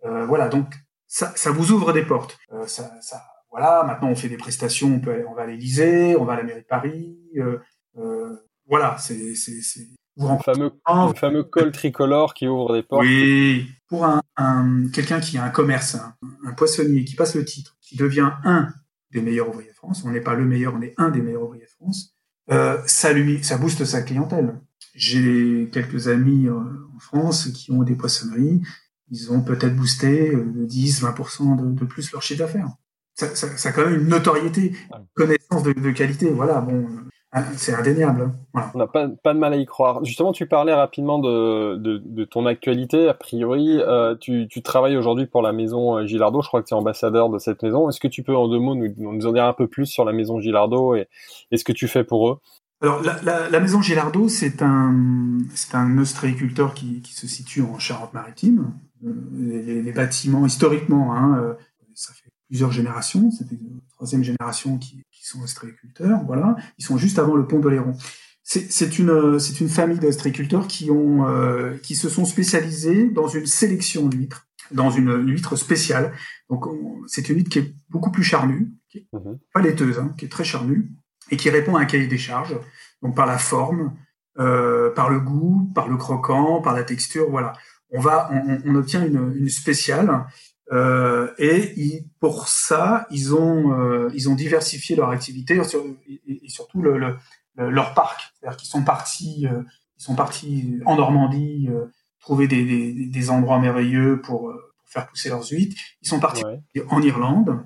voilà, 0.04 0.48
donc 0.48 0.74
ça, 1.08 1.34
ça, 1.36 1.52
vous 1.52 1.72
ouvre 1.72 1.92
des 1.92 2.04
portes. 2.04 2.38
ça, 2.68 2.92
ça, 3.02 3.24
voilà, 3.50 3.84
maintenant 3.84 4.10
on 4.10 4.16
fait 4.16 4.30
des 4.30 4.38
prestations, 4.38 4.96
on, 4.96 5.00
peut, 5.00 5.26
on 5.28 5.34
va 5.34 5.44
à 5.44 5.48
l'Élysée, 5.48 6.16
on 6.16 6.26
va 6.26 6.34
à 6.34 6.38
la 6.38 6.44
mairie 6.44 6.62
de 6.62 6.68
Paris. 6.68 7.18
voilà, 8.68 8.98
c'est 9.00 9.34
le 10.30 10.44
fameux, 10.44 10.72
le 10.88 11.14
fameux 11.14 11.44
col 11.44 11.72
tricolore 11.72 12.34
qui 12.34 12.48
ouvre 12.48 12.74
des 12.74 12.84
portes. 12.84 13.04
Oui, 13.04 13.70
pour 13.88 14.06
un, 14.06 14.22
un 14.38 14.88
quelqu'un 14.94 15.20
qui 15.20 15.38
a 15.38 15.44
un 15.44 15.50
commerce, 15.50 15.96
un, 15.96 16.54
poissonnier 16.54 17.06
qui 17.06 17.16
passe 17.16 17.36
le 17.36 17.46
titre, 17.46 17.78
qui 17.82 17.96
devient 17.96 18.32
un 18.44 18.70
des 19.12 19.22
meilleurs 19.22 19.50
ouvriers 19.50 19.70
de 19.70 19.76
France, 19.76 20.04
on 20.06 20.12
n'est 20.12 20.22
pas 20.22 20.36
le 20.36 20.46
meilleur, 20.46 20.74
on 20.76 20.82
est 20.82 20.94
un 20.98 21.10
des 21.10 21.22
meilleurs 21.22 21.44
ouvriers 21.44 21.66
de 21.66 21.70
France, 21.70 22.16
euh, 22.52 22.78
ça 22.86 23.14
lui, 23.14 23.44
ça 23.44 23.58
booste 23.58 23.86
sa 23.86 24.02
clientèle. 24.02 24.60
j'ai 24.94 25.70
quelques 25.72 26.08
amis 26.08 26.50
en 26.50 27.00
France 27.00 27.48
qui 27.54 27.72
ont 27.72 27.84
des 27.84 27.96
poissonneries. 27.96 28.62
Ils 29.10 29.32
ont 29.32 29.42
peut-être 29.42 29.76
boosté 29.76 30.32
de 30.32 30.66
10, 30.66 31.04
20% 31.04 31.58
de, 31.58 31.80
de 31.80 31.86
plus 31.86 32.12
leur 32.12 32.22
chiffre 32.22 32.40
d'affaires. 32.40 32.70
Ça, 33.16 33.36
ça, 33.36 33.58
ça, 33.58 33.70
a 33.70 33.72
quand 33.74 33.86
même 33.86 34.02
une 34.02 34.08
notoriété, 34.08 34.74
une 34.90 35.06
connaissance 35.14 35.64
de, 35.64 35.74
de 35.74 35.92
qualité. 35.92 36.30
Voilà, 36.30 36.62
bon, 36.62 36.88
c'est 37.56 37.74
indéniable. 37.74 38.32
On 38.74 38.78
n'a 38.78 38.88
pas, 38.88 39.08
pas, 39.08 39.34
de 39.34 39.40
mal 39.40 39.54
à 39.54 39.56
y 39.56 39.66
croire. 39.66 40.04
Justement, 40.04 40.34
tu 40.34 40.48
parlais 40.48 40.74
rapidement 40.74 41.18
de, 41.18 41.78
de, 41.78 42.02
de 42.04 42.26
ton 42.26 42.46
actualité. 42.46 43.08
A 43.08 43.14
priori, 43.14 43.80
euh, 43.80 44.16
tu, 44.20 44.48
tu, 44.50 44.62
travailles 44.62 44.98
aujourd'hui 44.98 45.28
pour 45.28 45.42
la 45.42 45.54
maison 45.54 45.98
euh, 45.98 46.06
Gilardo. 46.06 46.42
Je 46.42 46.48
crois 46.48 46.62
que 46.62 46.68
tu 46.68 46.74
es 46.74 46.78
ambassadeur 46.78 47.30
de 47.30 47.40
cette 47.40 47.64
maison. 47.64 47.90
Est-ce 47.90 48.02
que 48.02 48.10
tu 48.10 48.24
peux 48.24 48.36
en 48.36 48.50
deux 48.50 48.60
mots 48.60 48.76
nous, 48.76 48.94
nous 48.98 49.26
en 49.26 49.32
dire 49.32 49.46
un 49.46 49.54
peu 49.54 49.68
plus 49.68 49.86
sur 49.86 50.04
la 50.04 50.12
maison 50.12 50.42
Gilardo 50.42 50.96
et, 50.96 51.08
et 51.52 51.58
ce 51.58 51.64
que 51.64 51.72
tu 51.72 51.88
fais 51.88 52.04
pour 52.04 52.30
eux? 52.30 52.40
Alors, 52.82 53.02
la, 53.02 53.22
la, 53.22 53.50
la 53.50 53.60
maison 53.62 53.82
Gilardo, 53.82 54.28
c'est 54.28 54.62
un, 54.62 55.38
c'est 55.54 55.76
un 55.76 55.98
ostréiculteur 56.00 56.74
qui, 56.74 57.02
qui 57.02 57.14
se 57.14 57.28
situe 57.28 57.62
en 57.62 57.80
Charente-Maritime. 57.80 58.74
Euh, 59.06 59.14
les, 59.34 59.82
les, 59.82 59.92
bâtiments, 59.94 60.46
historiquement, 60.46 61.16
hein, 61.16 61.56
ça 61.94 62.14
fait 62.14 62.31
plusieurs 62.52 62.74
générations. 62.74 63.32
C'était 63.32 63.56
la 63.56 63.80
troisième 63.96 64.26
génération 64.26 64.78
qui, 64.78 65.06
qui 65.10 65.26
sont 65.26 65.42
ostréiculteurs. 65.42 66.20
Voilà, 66.26 66.58
ils 66.78 66.84
sont 66.84 66.98
juste 66.98 67.18
avant 67.18 67.36
le 67.36 67.48
pont 67.48 67.60
de 67.60 67.70
l'Héron. 67.70 67.94
C'est 68.44 69.00
une, 69.00 69.40
c'est 69.40 69.62
une 69.62 69.70
famille 69.70 70.00
d'ostréiculteurs 70.00 70.68
qui 70.68 70.92
ont, 70.92 71.26
euh, 71.30 71.78
qui 71.78 71.96
se 71.96 72.10
sont 72.10 72.26
spécialisés 72.26 73.08
dans 73.08 73.30
une 73.30 73.46
sélection 73.46 74.08
d'huîtres, 74.08 74.48
dans 74.72 74.90
une, 74.90 75.12
une, 75.12 75.30
huître 75.30 75.56
spéciale. 75.56 76.12
Donc 76.50 76.66
c'est 77.08 77.30
une 77.30 77.38
huître 77.38 77.50
qui 77.50 77.60
est 77.60 77.74
beaucoup 77.90 78.12
plus 78.12 78.24
charnue, 78.24 78.74
qui 78.90 78.98
est 78.98 79.08
mmh. 79.14 79.38
pas 79.54 79.62
laiteuse, 79.62 80.00
hein, 80.00 80.14
qui 80.18 80.26
est 80.26 80.30
très 80.30 80.44
charnue 80.44 80.92
et 81.30 81.38
qui 81.38 81.50
répond 81.50 81.78
à 81.78 81.82
un 81.82 81.86
cahier 81.86 82.08
des 82.08 82.18
charges. 82.18 82.60
Donc 83.02 83.16
par 83.16 83.28
la 83.28 83.38
forme, 83.38 83.94
euh, 84.40 84.92
par 84.94 85.10
le 85.10 85.22
goût, 85.22 85.72
par 85.74 85.88
le 85.88 85.96
croquant, 85.96 86.62
par 86.62 86.74
la 86.74 86.84
texture, 86.84 87.30
voilà. 87.30 87.54
On 87.92 88.02
va, 88.02 88.30
on, 88.34 88.58
on 88.66 88.76
obtient 88.76 89.06
une, 89.06 89.34
une 89.38 89.50
spéciale 89.50 90.26
euh, 90.72 91.28
et 91.38 91.74
ils, 91.76 92.06
pour 92.20 92.48
ça, 92.48 93.06
ils 93.12 93.36
ont, 93.36 93.78
euh, 93.78 94.10
ils 94.14 94.30
ont 94.30 94.36
diversifié 94.36 94.96
leur 94.96 95.10
activité 95.10 95.60
et, 96.08 96.40
et 96.46 96.50
surtout 96.50 96.82
le, 96.82 96.98
le, 96.98 97.18
leur 97.58 97.94
parc. 97.94 98.22
C'est-à-dire 98.34 98.58
qu'ils 98.58 98.70
sont 98.70 98.84
partis, 98.84 99.48
euh, 99.48 99.64
ils 100.00 100.04
sont 100.04 100.16
partis 100.16 100.80
en 100.86 100.96
Normandie 100.96 101.68
euh, 101.70 101.88
trouver 102.22 102.48
des, 102.48 102.64
des, 102.64 103.06
des, 103.06 103.30
endroits 103.30 103.60
merveilleux 103.60 104.22
pour, 104.22 104.42
pour, 104.42 104.54
faire 104.86 105.08
pousser 105.08 105.30
leurs 105.30 105.46
huîtres. 105.50 105.76
Ils 106.02 106.08
sont 106.08 106.20
partis 106.20 106.44
ouais. 106.44 106.86
en 106.90 107.02
Irlande. 107.02 107.64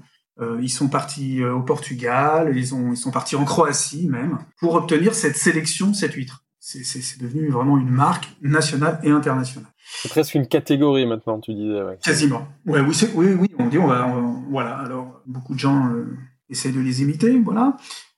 ils 0.61 0.69
sont 0.69 0.89
partis 0.89 1.43
au 1.43 1.61
Portugal. 1.61 2.53
Ils, 2.55 2.73
ont, 2.73 2.91
ils 2.91 2.97
sont 2.97 3.11
partis 3.11 3.35
en 3.35 3.45
Croatie 3.45 4.07
même 4.07 4.39
pour 4.59 4.75
obtenir 4.75 5.13
cette 5.13 5.35
sélection, 5.35 5.93
cette 5.93 6.13
huître. 6.13 6.44
C'est 6.67 7.21
devenu 7.21 7.49
vraiment 7.49 7.77
une 7.77 7.91
marque 7.91 8.35
nationale 8.41 8.99
et 9.03 9.11
internationale. 9.11 9.69
C'est 10.01 10.09
presque 10.09 10.33
une 10.33 10.47
catégorie 10.47 11.05
maintenant, 11.05 11.39
tu 11.39 11.53
disais. 11.53 11.83
Ouais. 11.83 11.99
Quasiment. 12.03 12.47
Ouais, 12.65 12.79
oui, 12.79 12.95
oui, 13.13 13.27
oui, 13.39 13.47
on 13.59 13.67
dit, 13.67 13.77
on 13.77 13.85
va, 13.85 14.07
on, 14.07 14.43
voilà. 14.49 14.75
Alors, 14.77 15.21
beaucoup 15.27 15.53
de 15.53 15.59
gens 15.59 15.87
euh, 15.93 16.17
essayent 16.49 16.71
de 16.71 16.79
les 16.79 17.03
imiter, 17.03 17.39
voilà. 17.39 17.77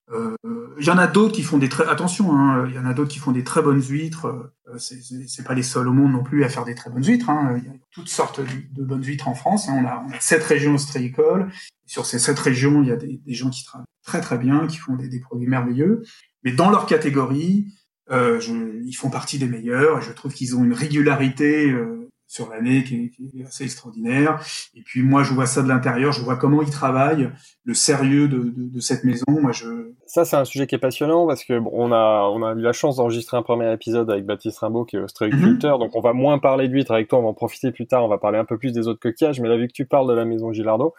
Il 0.09 0.15
euh, 0.15 0.37
y 0.79 0.89
en 0.89 0.97
a 0.97 1.07
d'autres 1.07 1.33
qui 1.33 1.43
font 1.43 1.57
des 1.57 1.67
très 1.67 1.89
attention. 1.89 2.29
Il 2.29 2.37
hein, 2.37 2.71
y 2.73 2.79
en 2.79 2.85
a 2.85 2.93
d'autres 2.93 3.11
qui 3.11 3.19
font 3.19 3.33
des 3.33 3.43
très 3.43 3.61
bonnes 3.61 3.81
huîtres. 3.81 4.27
Euh, 4.27 4.77
c'est 4.77 5.43
pas 5.43 5.53
les 5.53 5.63
seuls 5.63 5.89
au 5.89 5.93
monde 5.93 6.13
non 6.13 6.23
plus 6.23 6.45
à 6.45 6.49
faire 6.49 6.63
des 6.63 6.75
très 6.75 6.89
bonnes 6.89 7.03
huîtres. 7.03 7.29
Hein. 7.29 7.57
Il 7.57 7.65
y 7.65 7.67
a 7.67 7.77
toutes 7.91 8.07
sortes 8.07 8.39
de, 8.39 8.47
de 8.71 8.85
bonnes 8.85 9.03
huîtres 9.03 9.27
en 9.27 9.35
France. 9.35 9.67
Hein. 9.67 9.81
On, 9.83 9.85
a, 9.85 10.05
on, 10.07 10.13
a, 10.13 10.19
sept 10.21 10.43
régions 10.45 10.75
ostréicoles. 10.75 11.51
Sur 11.85 12.05
ces 12.05 12.19
sept 12.19 12.39
régions, 12.39 12.81
il 12.81 12.87
y 12.87 12.91
a 12.91 12.95
des, 12.95 13.19
des, 13.25 13.33
gens 13.33 13.49
qui 13.49 13.65
travaillent 13.65 13.87
très 14.05 14.21
très 14.21 14.37
bien, 14.37 14.67
qui 14.67 14.77
font 14.77 14.95
des, 14.95 15.09
des 15.09 15.19
produits 15.19 15.49
merveilleux. 15.49 16.03
Mais 16.43 16.53
dans 16.53 16.69
leur 16.69 16.85
catégorie, 16.85 17.67
je, 18.09 18.81
ils 18.85 18.93
font 18.93 19.09
partie 19.09 19.37
des 19.37 19.47
meilleurs 19.47 19.99
et 19.99 20.01
je 20.01 20.11
trouve 20.11 20.33
qu'ils 20.33 20.55
ont 20.55 20.63
une 20.63 20.73
régularité 20.73 21.69
euh, 21.69 22.09
sur 22.27 22.49
l'année 22.49 22.83
qui, 22.83 22.95
est, 22.95 23.09
qui 23.09 23.41
est 23.41 23.45
assez 23.45 23.63
extraordinaire. 23.63 24.43
Et 24.75 24.81
puis 24.81 25.01
moi, 25.01 25.23
je 25.23 25.33
vois 25.33 25.45
ça 25.45 25.61
de 25.61 25.67
l'intérieur, 25.67 26.11
je 26.11 26.21
vois 26.21 26.35
comment 26.35 26.61
ils 26.61 26.69
travaillent, 26.69 27.29
le 27.63 27.73
sérieux 27.73 28.27
de, 28.27 28.39
de, 28.39 28.69
de, 28.69 28.79
cette 28.79 29.03
maison. 29.03 29.25
Moi, 29.29 29.51
je 29.51 29.91
ça 30.07 30.25
c'est 30.25 30.35
un 30.35 30.45
sujet 30.45 30.67
qui 30.67 30.75
est 30.75 30.79
passionnant 30.79 31.27
parce 31.27 31.43
que 31.43 31.59
bon, 31.59 31.69
on 31.73 31.91
a 31.91 32.29
on 32.33 32.43
a 32.43 32.53
eu 32.53 32.61
la 32.61 32.73
chance 32.73 32.95
d'enregistrer 32.95 33.37
un 33.37 33.43
premier 33.43 33.71
épisode 33.71 34.09
avec 34.09 34.25
Baptiste 34.25 34.59
Rimbaud 34.59 34.85
qui 34.85 34.95
est 34.95 34.99
ostréiculteur, 34.99 35.77
mm 35.77 35.81
-hmm. 35.81 35.85
donc 35.85 35.95
on 35.95 36.01
va 36.01 36.13
moins 36.13 36.39
parler 36.39 36.67
d'huîtres 36.67 36.91
avec 36.91 37.07
toi, 37.07 37.19
on 37.19 37.23
va 37.23 37.29
en 37.29 37.33
profiter 37.33 37.71
plus 37.71 37.87
tard, 37.87 38.03
on 38.03 38.07
va 38.07 38.17
parler 38.17 38.39
un 38.39 38.45
peu 38.45 38.57
plus 38.57 38.71
des 38.71 38.87
autres 38.87 38.99
coquillages. 38.99 39.39
Mais 39.41 39.49
là, 39.49 39.57
vu 39.57 39.67
que 39.67 39.73
tu 39.73 39.85
parles 39.85 40.07
de 40.07 40.13
la 40.13 40.25
maison 40.25 40.51
Gilardo, 40.53 40.93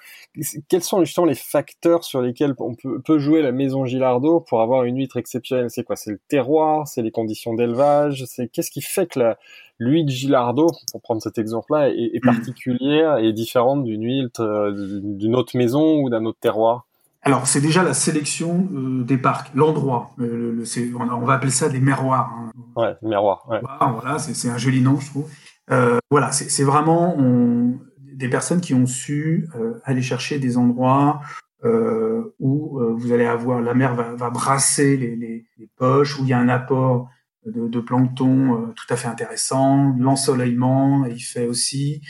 quels 0.69 0.83
sont 0.83 1.05
justement 1.05 1.27
les 1.27 1.35
facteurs 1.35 2.05
sur 2.05 2.21
lesquels 2.23 2.55
on 2.59 2.75
peut, 2.75 3.01
peut 3.03 3.19
jouer 3.19 3.43
la 3.43 3.53
maison 3.53 3.85
Gilardo 3.87 4.41
pour 4.41 4.61
avoir 4.61 4.85
une 4.85 4.97
huître 4.99 5.17
exceptionnelle? 5.17 5.71
C'est 5.71 5.85
quoi? 5.85 5.97
C'est 5.97 6.13
le 6.13 6.21
terroir, 6.29 6.87
c'est 6.87 7.03
les 7.03 7.11
conditions 7.11 7.55
d'élevage, 7.55 8.25
c'est 8.27 8.49
qu'est-ce 8.49 8.71
qui 8.71 8.83
fait 8.83 9.07
que 9.07 9.19
la 9.21 9.39
l'huile 9.79 10.09
Gilardo, 10.09 10.67
pour 10.91 11.01
prendre 11.01 11.23
cet 11.23 11.39
exemple-là, 11.39 11.89
est, 11.91 12.11
est, 12.13 12.25
particulière 12.25 13.19
et 13.19 13.33
différente 13.33 13.85
d'une 13.85 14.03
huile 14.05 14.29
euh, 14.41 15.01
d'une 15.21 15.37
autre 15.37 15.57
maison 15.57 16.01
ou 16.01 16.11
d'un 16.11 16.25
autre 16.25 16.41
terroir? 16.41 16.88
Alors, 17.23 17.47
c'est 17.47 17.61
déjà 17.61 17.83
la 17.83 17.95
sélection 17.95 18.69
euh, 18.73 19.03
des 19.03 19.19
parcs, 19.19 19.51
l'endroit. 19.55 20.15
Euh, 20.21 20.53
le, 20.53 20.97
on, 20.97 21.11
on, 21.11 21.25
va 21.25 21.35
appeler 21.35 21.51
ça 21.51 21.69
des 21.69 21.81
miroirs. 21.81 22.33
Hein. 22.33 22.53
Ouais, 22.77 22.95
miroirs. 23.03 23.45
Ouais. 23.51 23.61
Voilà, 23.61 24.19
c'est 24.19 24.49
un 24.49 24.57
joli 24.59 24.81
nom, 24.81 25.01
je 25.01 25.11
trouve. 25.11 25.29
Euh, 25.71 25.99
voilà, 26.11 26.33
c'est 26.33 26.65
vraiment 26.65 27.15
on, 27.19 27.79
des 28.15 28.29
personnes 28.29 28.61
qui 28.61 28.73
ont 28.73 28.87
su 28.87 29.49
euh, 29.57 29.81
aller 29.85 30.01
chercher 30.01 30.39
des 30.39 30.57
endroits 30.57 31.21
euh, 31.65 32.35
où 32.39 32.81
vous 32.97 33.13
allez 33.13 33.27
avoir 33.27 33.61
la 33.61 33.75
mer 33.75 33.95
va, 33.95 34.15
va 34.15 34.31
brasser 34.31 34.97
les, 34.97 35.17
les, 35.17 35.45
les, 35.59 35.71
poches, 35.77 36.19
où 36.19 36.23
il 36.23 36.29
y 36.29 36.33
a 36.33 36.39
un 36.39 36.49
apport 36.49 37.11
de, 37.45 37.69
de 37.69 37.81
plancton 37.81 38.73
tout 38.77 38.87
à 38.89 38.97
fait 38.97 39.09
intéressant, 39.09 39.95
l'ensoleillement, 39.99 41.05
il 41.07 41.21
fait 41.21 41.47
aussi. 41.47 42.01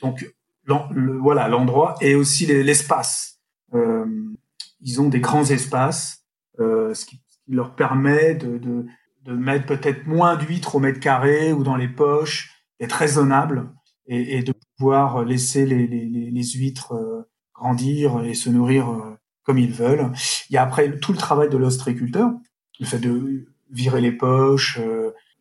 donc, 0.00 0.24
le, 0.66 1.18
voilà, 1.18 1.48
l'endroit 1.48 1.96
et 2.00 2.14
aussi 2.14 2.46
l'espace 2.46 3.32
euh, 3.32 3.33
ils 3.72 5.00
ont 5.00 5.08
des 5.08 5.20
grands 5.20 5.44
espaces, 5.44 6.24
euh, 6.60 6.94
ce 6.94 7.06
qui, 7.06 7.20
leur 7.46 7.74
permet 7.74 8.34
de, 8.34 8.56
de, 8.56 8.86
de 9.24 9.32
mettre 9.34 9.66
peut-être 9.66 10.06
moins 10.06 10.34
d'huîtres 10.34 10.76
au 10.76 10.78
mètre 10.78 10.98
carré 10.98 11.52
ou 11.52 11.62
dans 11.62 11.76
les 11.76 11.88
poches, 11.88 12.64
d'être 12.80 12.94
raisonnable 12.94 13.70
et, 14.06 14.38
et, 14.38 14.42
de 14.42 14.54
pouvoir 14.78 15.24
laisser 15.24 15.66
les, 15.66 15.86
les, 15.86 16.06
les 16.30 16.44
huîtres 16.52 16.92
euh, 16.92 17.28
grandir 17.54 18.24
et 18.24 18.32
se 18.32 18.48
nourrir 18.48 18.86
comme 19.42 19.58
ils 19.58 19.72
veulent. 19.72 20.10
Il 20.48 20.54
y 20.54 20.56
a 20.56 20.62
après 20.62 20.98
tout 20.98 21.12
le 21.12 21.18
travail 21.18 21.50
de 21.50 21.58
l'ostréiculteur, 21.58 22.30
le 22.80 22.86
fait 22.86 22.98
de 22.98 23.46
virer 23.70 24.00
les 24.00 24.12
poches, 24.12 24.80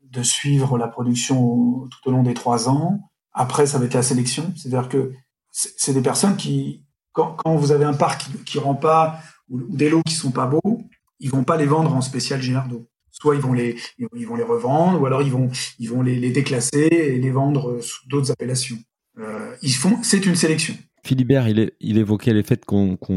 de 0.03 0.24
suivre 0.24 0.77
la 0.77 0.89
production 0.89 1.88
tout 1.88 2.10
au 2.10 2.12
long 2.12 2.24
des 2.24 2.34
trois 2.34 2.68
ans. 2.68 3.00
Après, 3.32 3.65
ça 3.65 3.80
va 3.80 3.86
être 3.86 3.94
la 3.94 4.03
sélection, 4.03 4.53
c'est-à-dire 4.58 4.89
que 4.89 5.13
c'est 5.51 5.94
des 5.94 6.01
personnes 6.01 6.36
qui, 6.36 6.84
quand, 7.13 7.55
vous 7.55 7.72
avez 7.72 7.86
un 7.86 7.93
parc 7.93 8.22
qui, 8.22 8.32
qui 8.43 8.60
rend 8.60 8.75
pas 8.75 9.20
ou, 9.50 9.62
des 9.70 9.89
lots 9.89 10.01
qui 10.05 10.13
sont 10.13 10.32
pas 10.32 10.48
beaux, 10.48 10.82
ils 11.20 11.29
vont 11.29 11.43
pas 11.43 11.58
les 11.58 11.65
vendre 11.65 11.96
en 11.96 12.01
spécial 12.01 12.41
Girardeau. 12.41 12.88
Soit 13.12 13.36
ils 13.36 13.41
vont 13.41 13.53
les 13.53 13.77
ils 14.00 14.27
vont 14.27 14.36
les 14.36 14.43
revendre, 14.43 15.00
ou 15.00 15.05
alors 15.05 15.22
ils 15.22 15.32
vont 15.32 15.50
ils 15.77 15.89
vont 15.89 16.01
les, 16.01 16.15
les 16.15 16.32
déclasser 16.32 16.88
et 16.91 17.20
les 17.20 17.32
vendre 17.32 17.79
sous 17.79 18.08
d'autres 18.10 18.32
appellations. 18.32 18.79
Euh, 19.20 19.55
ils 19.62 19.75
font 19.75 20.00
c'est 20.01 20.25
une 20.25 20.36
sélection. 20.36 20.75
Philibert, 21.05 21.50
il, 21.50 21.60
est, 21.60 21.75
il 21.81 21.98
évoquait 21.98 22.33
les 22.33 22.43
faits 22.43 22.63
qu'on 22.63 22.95
qu 22.95 23.12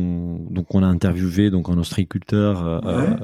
donc 0.50 0.75
on 0.75 0.83
a 0.83 0.87
interviewé 0.87 1.50
donc 1.50 1.69
un 1.69 1.78
ostréiculteur 1.78 2.66
euh, 2.66 2.81
ouais. 2.81 3.12
euh, 3.12 3.16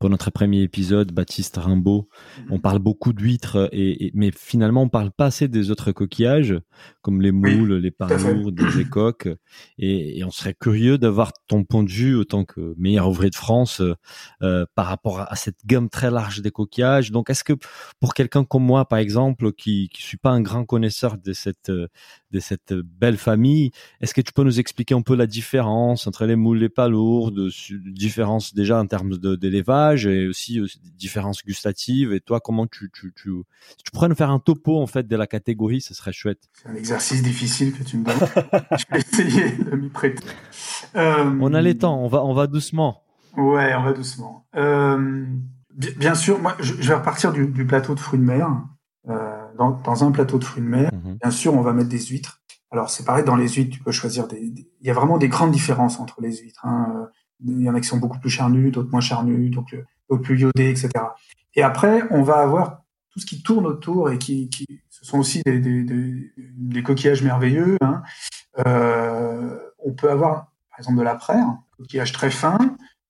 pour 0.00 0.10
notre 0.10 0.32
premier 0.32 0.62
épisode, 0.62 1.12
Baptiste 1.12 1.56
Rimbaud. 1.56 2.08
Mmh. 2.08 2.42
On 2.50 2.58
parle 2.58 2.80
beaucoup 2.80 3.12
d'huîtres, 3.12 3.68
et, 3.70 4.06
et, 4.06 4.10
mais 4.14 4.32
finalement 4.32 4.82
on 4.82 4.88
parle 4.88 5.12
pas 5.12 5.26
assez 5.26 5.46
des 5.46 5.70
autres 5.70 5.92
coquillages 5.92 6.58
comme 7.00 7.22
les 7.22 7.30
moules, 7.30 7.74
oui, 7.74 7.80
les 7.80 7.90
parlours, 7.92 8.50
des 8.50 8.80
écoques. 8.80 9.28
Et, 9.78 10.18
et, 10.18 10.24
on 10.24 10.30
serait 10.30 10.54
curieux 10.54 10.98
d'avoir 10.98 11.32
ton 11.46 11.62
point 11.62 11.84
de 11.84 11.90
vue 11.90 12.16
autant 12.16 12.44
que 12.44 12.74
meilleur 12.76 13.08
ouvrier 13.08 13.30
de 13.30 13.36
France 13.36 13.80
euh, 14.42 14.66
par 14.74 14.86
rapport 14.86 15.20
à, 15.20 15.32
à, 15.32 15.36
cette 15.36 15.64
gamme 15.64 15.88
très 15.88 16.10
large 16.10 16.42
des 16.42 16.50
coquillages. 16.50 17.12
Donc 17.12 17.30
est-ce 17.30 17.44
que 17.44 17.52
pour 18.00 18.14
quelqu'un 18.14 18.44
comme 18.44 18.64
moi 18.64 18.84
par 18.88 18.98
exemple 18.98 19.52
qui 19.52 19.88
qui 19.90 20.02
suis 20.02 20.18
pas 20.18 20.30
un 20.30 20.40
grand 20.40 20.64
connaisseur 20.64 21.18
de 21.18 21.32
cette 21.32 21.70
de 22.30 22.40
cette 22.40 22.74
belle 22.74 23.16
famille. 23.16 23.70
Est-ce 24.00 24.14
que 24.14 24.20
tu 24.20 24.32
peux 24.32 24.42
nous 24.42 24.60
expliquer 24.60 24.94
un 24.94 25.02
peu 25.02 25.16
la 25.16 25.26
différence 25.26 26.06
entre 26.06 26.26
les 26.26 26.36
moules 26.36 26.58
et 26.58 26.60
les 26.62 26.68
palourdes, 26.68 27.48
différence 27.86 28.54
déjà 28.54 28.78
en 28.78 28.86
termes 28.86 29.16
d'élevage 29.16 30.06
et 30.06 30.28
aussi 30.28 30.60
euh, 30.60 30.66
différences 30.96 31.44
gustatives 31.44 32.12
Et 32.12 32.20
toi, 32.20 32.40
comment 32.40 32.66
tu, 32.66 32.90
tu, 32.92 33.12
tu, 33.14 33.30
tu 33.84 33.90
pourrais 33.92 34.08
nous 34.08 34.14
faire 34.14 34.30
un 34.30 34.38
topo 34.38 34.80
en 34.80 34.86
fait 34.86 35.06
de 35.06 35.16
la 35.16 35.26
catégorie, 35.26 35.80
ce 35.80 35.94
serait 35.94 36.12
chouette. 36.12 36.48
C'est 36.52 36.68
un 36.68 36.74
exercice 36.74 37.22
difficile 37.22 37.72
que 37.72 37.82
tu 37.82 37.98
me 37.98 38.04
donnes. 38.04 38.14
je 38.78 38.84
vais 38.92 39.00
essayer 39.00 39.52
de 39.52 39.76
m'y 39.76 39.88
prêter. 39.88 40.24
Euh... 40.96 41.38
On 41.40 41.54
a 41.54 41.60
les 41.60 41.78
temps, 41.78 42.02
on 42.02 42.08
va, 42.08 42.24
on 42.24 42.34
va 42.34 42.46
doucement. 42.46 43.02
Ouais, 43.36 43.74
on 43.74 43.82
va 43.82 43.92
doucement. 43.92 44.46
Euh, 44.56 45.24
bien 45.96 46.14
sûr, 46.14 46.40
moi, 46.40 46.56
je, 46.60 46.74
vais 46.74 46.94
repartir 46.94 47.32
du, 47.32 47.46
du 47.46 47.66
plateau 47.66 47.94
de 47.94 48.00
fruits 48.00 48.18
de 48.18 48.24
mer. 48.24 48.48
Euh, 49.08 49.46
dans, 49.56 49.70
dans, 49.70 50.04
un 50.04 50.10
plateau 50.10 50.38
de 50.38 50.44
fruits 50.44 50.62
de 50.62 50.68
mer, 50.68 50.90
mmh. 50.92 51.14
bien 51.22 51.30
sûr, 51.30 51.54
on 51.54 51.62
va 51.62 51.72
mettre 51.72 51.88
des 51.88 52.00
huîtres. 52.00 52.42
Alors, 52.70 52.90
c'est 52.90 53.04
pareil, 53.04 53.24
dans 53.24 53.36
les 53.36 53.48
huîtres, 53.48 53.70
tu 53.76 53.82
peux 53.82 53.92
choisir 53.92 54.28
des, 54.28 54.50
des, 54.50 54.70
Il 54.80 54.86
y 54.86 54.90
a 54.90 54.94
vraiment 54.94 55.18
des 55.18 55.28
grandes 55.28 55.52
différences 55.52 55.98
entre 55.98 56.20
les 56.20 56.36
huîtres. 56.36 56.64
Hein. 56.66 57.08
Il 57.44 57.62
y 57.62 57.70
en 57.70 57.74
a 57.74 57.80
qui 57.80 57.88
sont 57.88 57.98
beaucoup 57.98 58.18
plus 58.18 58.30
charnues, 58.30 58.70
d'autres 58.70 58.90
moins 58.90 59.00
charnues, 59.00 59.50
donc 59.50 59.74
d'autres 60.10 60.22
plus 60.22 60.40
iodées, 60.40 60.68
etc. 60.68 60.90
Et 61.54 61.62
après, 61.62 62.02
on 62.10 62.22
va 62.22 62.38
avoir 62.38 62.82
tout 63.10 63.20
ce 63.20 63.26
qui 63.26 63.42
tourne 63.42 63.66
autour 63.66 64.10
et 64.10 64.18
qui, 64.18 64.48
qui 64.50 64.66
ce 64.90 65.04
sont 65.04 65.18
aussi 65.18 65.42
des, 65.44 65.60
des, 65.60 65.82
des, 65.84 66.32
des 66.36 66.82
coquillages 66.82 67.22
merveilleux. 67.22 67.76
Hein. 67.80 68.02
Euh, 68.66 69.58
on 69.78 69.92
peut 69.92 70.10
avoir, 70.10 70.52
par 70.70 70.78
exemple, 70.78 70.98
de 70.98 71.02
la 71.02 71.14
praire, 71.14 71.46
coquillage 71.76 72.12
très 72.12 72.30
fin, 72.30 72.58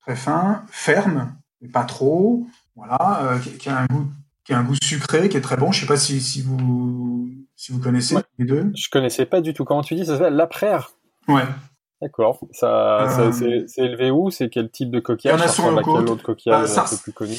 très 0.00 0.16
fin, 0.16 0.64
ferme, 0.68 1.34
mais 1.60 1.68
pas 1.68 1.84
trop, 1.84 2.46
voilà, 2.76 3.22
euh, 3.22 3.38
qui, 3.38 3.56
qui, 3.56 3.68
a 3.68 3.80
un 3.80 3.86
goût, 3.86 4.06
qui 4.48 4.54
a 4.54 4.58
un 4.60 4.64
goût 4.64 4.76
sucré, 4.82 5.28
qui 5.28 5.36
est 5.36 5.42
très 5.42 5.58
bon. 5.58 5.72
Je 5.72 5.80
sais 5.82 5.86
pas 5.86 5.98
si, 5.98 6.22
si 6.22 6.40
vous 6.40 7.28
si 7.54 7.70
vous 7.70 7.80
connaissez 7.80 8.16
les 8.38 8.46
deux. 8.46 8.72
Je 8.74 8.88
connaissais 8.88 9.26
pas 9.26 9.42
du 9.42 9.52
tout. 9.52 9.66
Comment 9.66 9.82
tu 9.82 9.94
dis? 9.94 10.06
Ça 10.06 10.14
s'appelle 10.16 10.36
la 10.36 10.46
praire 10.46 10.92
Ouais. 11.28 11.42
D'accord. 12.00 12.40
Ça, 12.52 13.08
ça 13.10 13.30
c'est 13.32 13.66
élevé 13.76 14.10
où? 14.10 14.30
C'est 14.30 14.48
quel 14.48 14.70
type 14.70 14.90
de 14.90 15.00
coquillage? 15.00 15.38
Il 15.38 15.40
y 15.42 15.44
en 15.44 15.46
a 15.46 15.48
sur 15.52 15.70
le 15.70 15.82
quel 15.82 16.08
autre 16.10 16.22
coquillage 16.24 16.62
Bah, 16.62 16.66
ça 16.66 16.84
un 16.84 16.88
peu 16.88 16.96
plus 17.02 17.12
connu? 17.12 17.34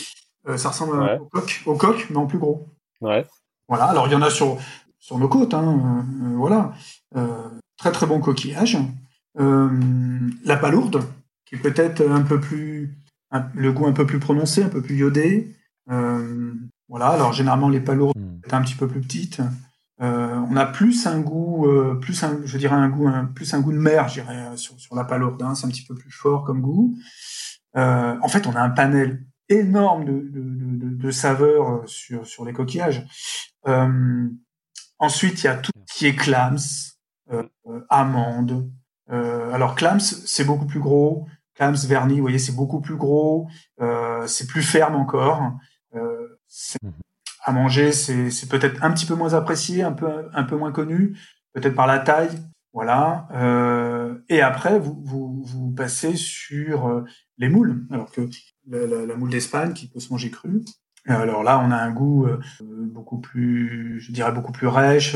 Euh, 0.47 0.57
ça 0.57 0.69
ressemble 0.69 0.99
Ouais. 1.01 1.17
au 1.17 1.25
coq, 1.25 1.61
au 1.65 1.75
coq, 1.75 2.07
mais 2.11 2.17
en 2.17 2.27
plus 2.27 2.37
gros. 2.37 2.67
Ouais. 3.01 3.25
Voilà. 3.67 3.85
Alors 3.85 4.05
il 4.07 4.13
y 4.13 4.15
en 4.15 4.21
a 4.21 4.29
sur 4.29 4.59
sur 4.99 5.17
nos 5.17 5.29
côtes, 5.29 5.55
hein, 5.55 6.03
euh, 6.23 6.35
voilà. 6.35 6.73
Euh, 7.17 7.49
très 7.77 7.91
très 7.91 8.05
bon 8.05 8.19
coquillage. 8.19 8.77
Euh, 9.39 9.69
la 10.45 10.57
palourde, 10.57 11.01
qui 11.47 11.55
est 11.55 11.59
peut-être 11.59 12.07
un 12.07 12.21
peu 12.21 12.39
plus 12.39 12.95
un- 13.31 13.47
le 13.55 13.71
goût 13.71 13.87
un 13.87 13.93
peu 13.93 14.05
plus 14.05 14.19
prononcé, 14.19 14.61
un 14.61 14.69
peu 14.69 14.83
plus 14.83 14.97
iodé. 14.97 15.55
Euh, 15.89 16.53
voilà. 16.89 17.08
Alors 17.08 17.31
généralement 17.31 17.69
les 17.69 17.79
palourdes 17.79 18.17
Hmm. 18.17 18.50
sont 18.50 18.55
un 18.55 18.62
petit 18.62 18.75
peu 18.75 18.88
plus 18.88 19.01
petites. 19.01 19.41
Euh, 20.01 20.39
on 20.50 20.55
a 20.55 20.65
plus 20.65 21.08
un 21.08 21.19
goût, 21.19 21.67
euh, 21.67 21.96
plus 21.96 22.24
un, 22.24 22.39
je 22.46 22.58
dirais 22.58 22.75
un 22.75 22.88
goût, 22.89 23.08
un, 23.08 23.25
plus 23.25 23.53
un 23.53 23.60
goût 23.60 23.72
de 23.74 23.77
mer, 23.77 24.08
je 24.08 24.22
dirais 24.22 24.38
euh, 24.38 24.55
sur, 24.58 24.79
sur 24.79 24.96
la 24.96 25.03
palourde. 25.03 25.41
Hein, 25.41 25.55
c'est 25.55 25.65
un 25.65 25.69
petit 25.69 25.86
peu 25.86 25.96
plus 25.96 26.12
fort 26.12 26.43
comme 26.46 26.62
goût. 26.62 26.98
Euh, 27.75 28.15
en 28.22 28.27
fait, 28.29 28.48
on 28.48 28.53
a 28.53 28.62
un 28.62 28.69
panel 28.69 29.25
énorme 29.50 30.05
de, 30.05 30.13
de, 30.13 30.41
de, 30.41 30.96
de 30.96 31.12
saveurs 31.12 31.69
euh, 31.69 31.84
sur, 31.86 32.25
sur 32.25 32.46
les 32.46 32.53
coquillages. 32.53 33.05
Euh, 33.67 34.29
ensuite, 35.00 35.43
il 35.43 35.46
y 35.46 35.50
a 35.50 35.55
tout 35.55 35.72
ce 35.86 35.98
qui 35.98 36.05
est 36.08 36.15
clams, 36.15 36.58
amande. 37.89 38.72
Euh, 39.12 39.51
alors 39.53 39.75
clams, 39.75 40.00
c'est 40.00 40.46
beaucoup 40.46 40.65
plus 40.65 40.79
gros. 40.79 41.27
Clams 41.55 41.75
vernis, 41.88 42.15
vous 42.15 42.22
voyez, 42.22 42.39
c'est 42.39 42.55
beaucoup 42.55 42.79
plus 42.79 42.96
gros. 42.96 43.48
Euh, 43.81 44.25
c'est 44.27 44.48
plus 44.48 44.63
ferme 44.63 44.96
encore. 44.96 45.51
Mhm. 46.84 46.94
à 47.46 47.51
manger, 47.51 47.91
c'est 47.91 48.50
peut-être 48.50 48.84
un 48.84 48.91
petit 48.91 49.06
peu 49.06 49.15
moins 49.15 49.34
apprécié, 49.34 49.84
un 49.84 49.94
peu 49.94 50.29
un 50.34 50.44
peu 50.44 50.56
moins 50.58 50.72
connu, 50.72 51.18
peut-être 51.53 51.75
par 51.75 51.88
la 51.88 52.00
taille. 52.00 52.38
Voilà. 52.74 53.27
Euh, 53.34 54.20
et 54.29 54.41
après, 54.41 54.79
vous, 54.79 55.01
vous, 55.03 55.44
vous 55.44 55.72
passez 55.72 56.15
sur 56.15 56.88
euh, 56.88 57.03
les 57.38 57.50
moules. 57.50 57.88
Alors 57.91 58.12
que 58.12 58.22
la, 58.68 58.86
la, 58.86 59.06
la 59.06 59.15
moule 59.15 59.32
d'Espagne 59.32 59.74
qui 59.74 59.88
peut 59.89 60.00
se 60.00 60.12
manger 60.12 60.29
crue. 60.29 60.62
Alors 61.06 61.44
là, 61.44 61.60
on 61.60 61.72
a 61.72 61.77
un 61.77 61.91
goût 61.91 62.25
euh, 62.25 62.39
beaucoup 62.62 63.20
plus, 63.20 64.00
je 64.00 64.12
dirais 64.12 64.32
beaucoup 64.32 64.51
plus 64.51 64.68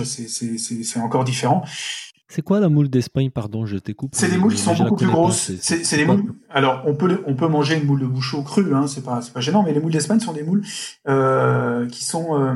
c'est 0.06 0.58
c'est 0.84 1.00
encore 1.00 1.24
différent. 1.24 1.64
C'est 2.28 2.42
quoi 2.42 2.60
la 2.60 2.70
moule 2.70 2.90
d'Espagne 2.90 3.30
Pardon, 3.30 3.66
je 3.66 3.78
coupe. 3.94 4.12
C'est 4.16 4.30
des 4.30 4.38
moules 4.38 4.54
qui 4.54 4.62
sont 4.62 4.74
beaucoup 4.74 4.96
plus 4.96 5.08
grosses. 5.08 5.52
C'est 5.62 5.98
quoi 5.98 6.06
moules. 6.06 6.34
Alors 6.50 6.84
on 6.86 6.96
peut 6.96 7.22
on 7.28 7.36
peut 7.36 7.48
manger 7.48 7.78
une 7.78 7.86
moule 7.86 8.00
de 8.00 8.08
bouchon 8.08 8.44
crue, 8.44 8.74
hein, 8.74 8.88
c'est 8.88 9.04
pas 9.04 9.22
c'est 9.22 9.34
pas 9.34 9.40
gênant. 9.40 9.64
Mais 9.64 9.74
les 9.74 9.80
moules 9.80 9.92
d'Espagne 9.92 10.20
sont 10.20 10.34
des 10.34 10.44
moules 10.44 10.64
euh, 11.08 11.88
qui 11.88 12.04
sont 12.04 12.40
euh, 12.40 12.56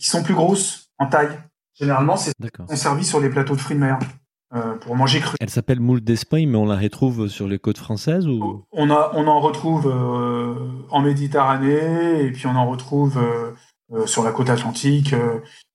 qui 0.00 0.06
sont 0.06 0.22
plus 0.22 0.34
grosses 0.34 0.90
en 0.98 1.06
taille. 1.06 1.38
Généralement, 1.74 2.16
c'est 2.16 2.32
sont 2.68 2.76
servis 2.76 3.04
sur 3.04 3.20
les 3.20 3.28
plateaux 3.28 3.54
de 3.54 3.60
fruits 3.60 3.76
de 3.76 3.80
mer 3.80 3.98
euh, 4.54 4.74
pour 4.76 4.96
manger 4.96 5.20
cru. 5.20 5.36
Elle 5.40 5.50
s'appelle 5.50 5.80
moule 5.80 6.00
d'Espagne, 6.00 6.48
mais 6.48 6.58
on 6.58 6.66
la 6.66 6.76
retrouve 6.76 7.28
sur 7.28 7.48
les 7.48 7.58
côtes 7.58 7.78
françaises 7.78 8.26
ou? 8.26 8.64
On 8.72 8.90
a 8.90 9.12
on 9.14 9.26
en 9.26 9.40
retrouve 9.40 9.86
en 10.90 11.00
Méditerranée 11.00 12.22
et 12.22 12.32
puis 12.32 12.46
on 12.46 12.56
en 12.56 12.68
retrouve 12.68 13.18
sur 14.06 14.24
la 14.24 14.32
côte 14.32 14.50
atlantique, 14.50 15.14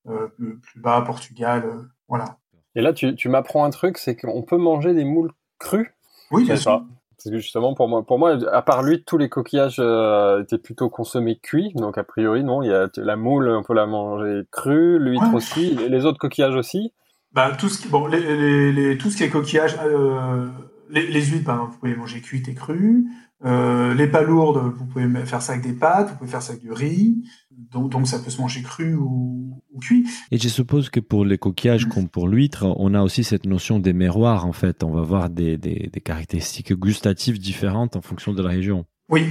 plus, 0.05 0.81
bas, 0.81 1.01
Portugal, 1.01 1.63
voilà. 2.07 2.40
Et 2.75 2.81
là, 2.81 2.93
tu, 2.93 3.15
tu 3.15 3.29
m'apprends 3.29 3.63
un 3.65 3.69
truc, 3.69 3.97
c'est 3.97 4.15
qu'on 4.15 4.43
peut 4.43 4.57
manger 4.57 4.93
des 4.93 5.03
moules 5.05 5.31
crues. 5.59 5.93
Oui, 6.31 6.45
sûr. 6.45 6.63
pas. 6.63 6.85
Parce 7.17 7.35
que 7.35 7.37
justement, 7.39 7.75
pour 7.75 7.87
moi, 7.87 8.03
pour 8.03 8.17
moi, 8.17 8.37
à 8.51 8.61
part 8.63 8.81
lui, 8.81 9.03
tous 9.03 9.17
les 9.17 9.29
coquillages 9.29 9.75
euh, 9.79 10.41
étaient 10.41 10.57
plutôt 10.57 10.89
consommés 10.89 11.37
cuits. 11.37 11.71
Donc 11.75 11.97
a 11.99 12.03
priori, 12.03 12.43
non, 12.43 12.63
il 12.63 12.69
y 12.69 12.73
a 12.73 12.87
la 12.97 13.15
moule, 13.15 13.47
on 13.49 13.61
peut 13.61 13.75
la 13.75 13.85
manger 13.85 14.41
crue, 14.51 14.97
l'huître 14.97 15.27
Ouais. 15.29 15.35
aussi, 15.35 15.75
les 15.75 16.05
autres 16.05 16.17
coquillages 16.17 16.55
aussi. 16.55 16.93
Bah, 17.33 17.51
tout 17.57 17.69
ce 17.69 17.79
qui, 17.79 17.89
bon, 17.89 18.07
les, 18.07 18.19
les, 18.19 18.71
les- 18.73 18.97
tout 18.97 19.09
ce 19.11 19.17
qui 19.17 19.23
est 19.23 19.29
coquillage, 19.29 19.77
euh, 19.85 20.47
les, 20.89 21.07
les 21.07 21.21
huîtres, 21.21 21.45
par 21.45 21.55
exemple, 21.55 21.73
vous 21.73 21.77
pouvez 21.79 21.91
les 21.91 21.97
manger 21.97 22.21
cuites 22.21 22.47
et 22.49 22.55
crues. 22.55 23.05
Euh, 23.45 23.93
les 23.93 24.07
palourdes, 24.07 24.57
vous 24.75 24.85
pouvez 24.85 25.07
faire 25.25 25.41
ça 25.41 25.53
avec 25.53 25.65
des 25.65 25.73
pâtes, 25.73 26.09
vous 26.09 26.15
pouvez 26.17 26.29
faire 26.29 26.41
ça 26.41 26.53
avec 26.53 26.63
du 26.63 26.71
riz. 26.71 27.23
Donc, 27.69 27.91
donc 27.91 28.07
ça 28.07 28.19
peut 28.19 28.31
se 28.31 28.41
manger 28.41 28.61
cru 28.63 28.95
ou, 28.95 29.61
ou 29.71 29.79
cuit. 29.79 30.07
Et 30.31 30.37
je 30.37 30.47
suppose 30.49 30.89
que 30.89 30.99
pour 30.99 31.25
les 31.25 31.37
coquillages 31.37 31.85
comme 31.85 32.09
pour 32.09 32.27
l'huître, 32.27 32.65
on 32.77 32.93
a 32.93 33.01
aussi 33.01 33.23
cette 33.23 33.45
notion 33.45 33.79
des 33.79 33.93
miroirs 33.93 34.45
en 34.45 34.51
fait. 34.53 34.83
On 34.83 34.91
va 34.91 35.01
voir 35.01 35.29
des, 35.29 35.57
des, 35.57 35.89
des 35.91 36.01
caractéristiques 36.01 36.73
gustatives 36.73 37.39
différentes 37.39 37.95
en 37.95 38.01
fonction 38.01 38.33
de 38.33 38.41
la 38.41 38.49
région. 38.49 38.85
Oui, 39.09 39.27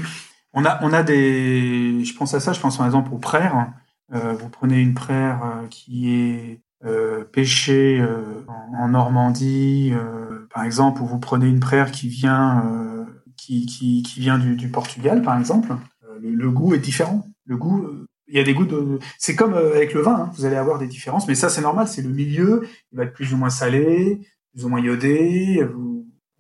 on 0.53 0.65
a, 0.65 0.79
on 0.83 0.93
a 0.93 1.03
des. 1.03 2.05
Je 2.05 2.15
pense 2.15 2.35
à 2.35 2.41
ça, 2.41 2.53
je 2.53 2.61
pense 2.61 2.77
par 2.77 2.87
exemple 2.87 3.13
aux 3.13 3.19
praires. 3.19 3.73
Euh, 4.13 4.35
vous 4.35 4.49
prenez 4.49 4.81
une 4.81 4.95
praire 4.95 5.41
euh, 5.45 5.67
qui 5.69 6.11
est 6.11 6.63
euh, 6.85 7.25
pêchée 7.25 8.01
euh, 8.01 8.45
en, 8.49 8.85
en 8.85 8.89
Normandie, 8.89 9.93
euh, 9.93 10.47
par 10.53 10.65
exemple, 10.65 11.03
ou 11.03 11.07
vous 11.07 11.19
prenez 11.21 11.47
une 11.47 11.61
praire 11.61 11.91
qui 11.91 12.09
vient, 12.09 12.65
euh, 12.67 13.05
qui, 13.37 13.67
qui, 13.67 14.03
qui 14.03 14.21
vient 14.21 14.39
du, 14.39 14.57
du 14.57 14.69
Portugal, 14.69 15.23
par 15.23 15.39
exemple. 15.39 15.77
Le, 16.21 16.35
le 16.35 16.51
goût 16.51 16.75
est 16.75 16.79
différent. 16.79 17.25
Le 17.47 17.57
goût, 17.57 17.87
il 18.31 18.37
y 18.37 18.41
a 18.41 18.45
des 18.45 18.55
goûts 18.55 18.67
de. 18.67 18.99
C'est 19.19 19.37
comme 19.37 19.55
euh, 19.55 19.75
avec 19.75 19.93
le 19.95 20.01
vin, 20.01 20.15
hein, 20.15 20.31
vous 20.35 20.45
allez 20.45 20.57
avoir 20.57 20.79
des 20.79 20.87
différences, 20.87 21.29
mais 21.29 21.35
ça 21.35 21.49
c'est 21.49 21.61
normal, 21.61 21.89
c'est 21.89 22.03
le 22.03 22.11
milieu. 22.11 22.63
Il 22.93 22.99
va 22.99 23.05
être 23.05 23.13
plus 23.13 23.33
ou 23.35 23.37
moins 23.37 23.51
salé, 23.51 24.21
plus 24.53 24.65
ou 24.65 24.69
moins 24.69 24.81
iodé. 24.81 25.65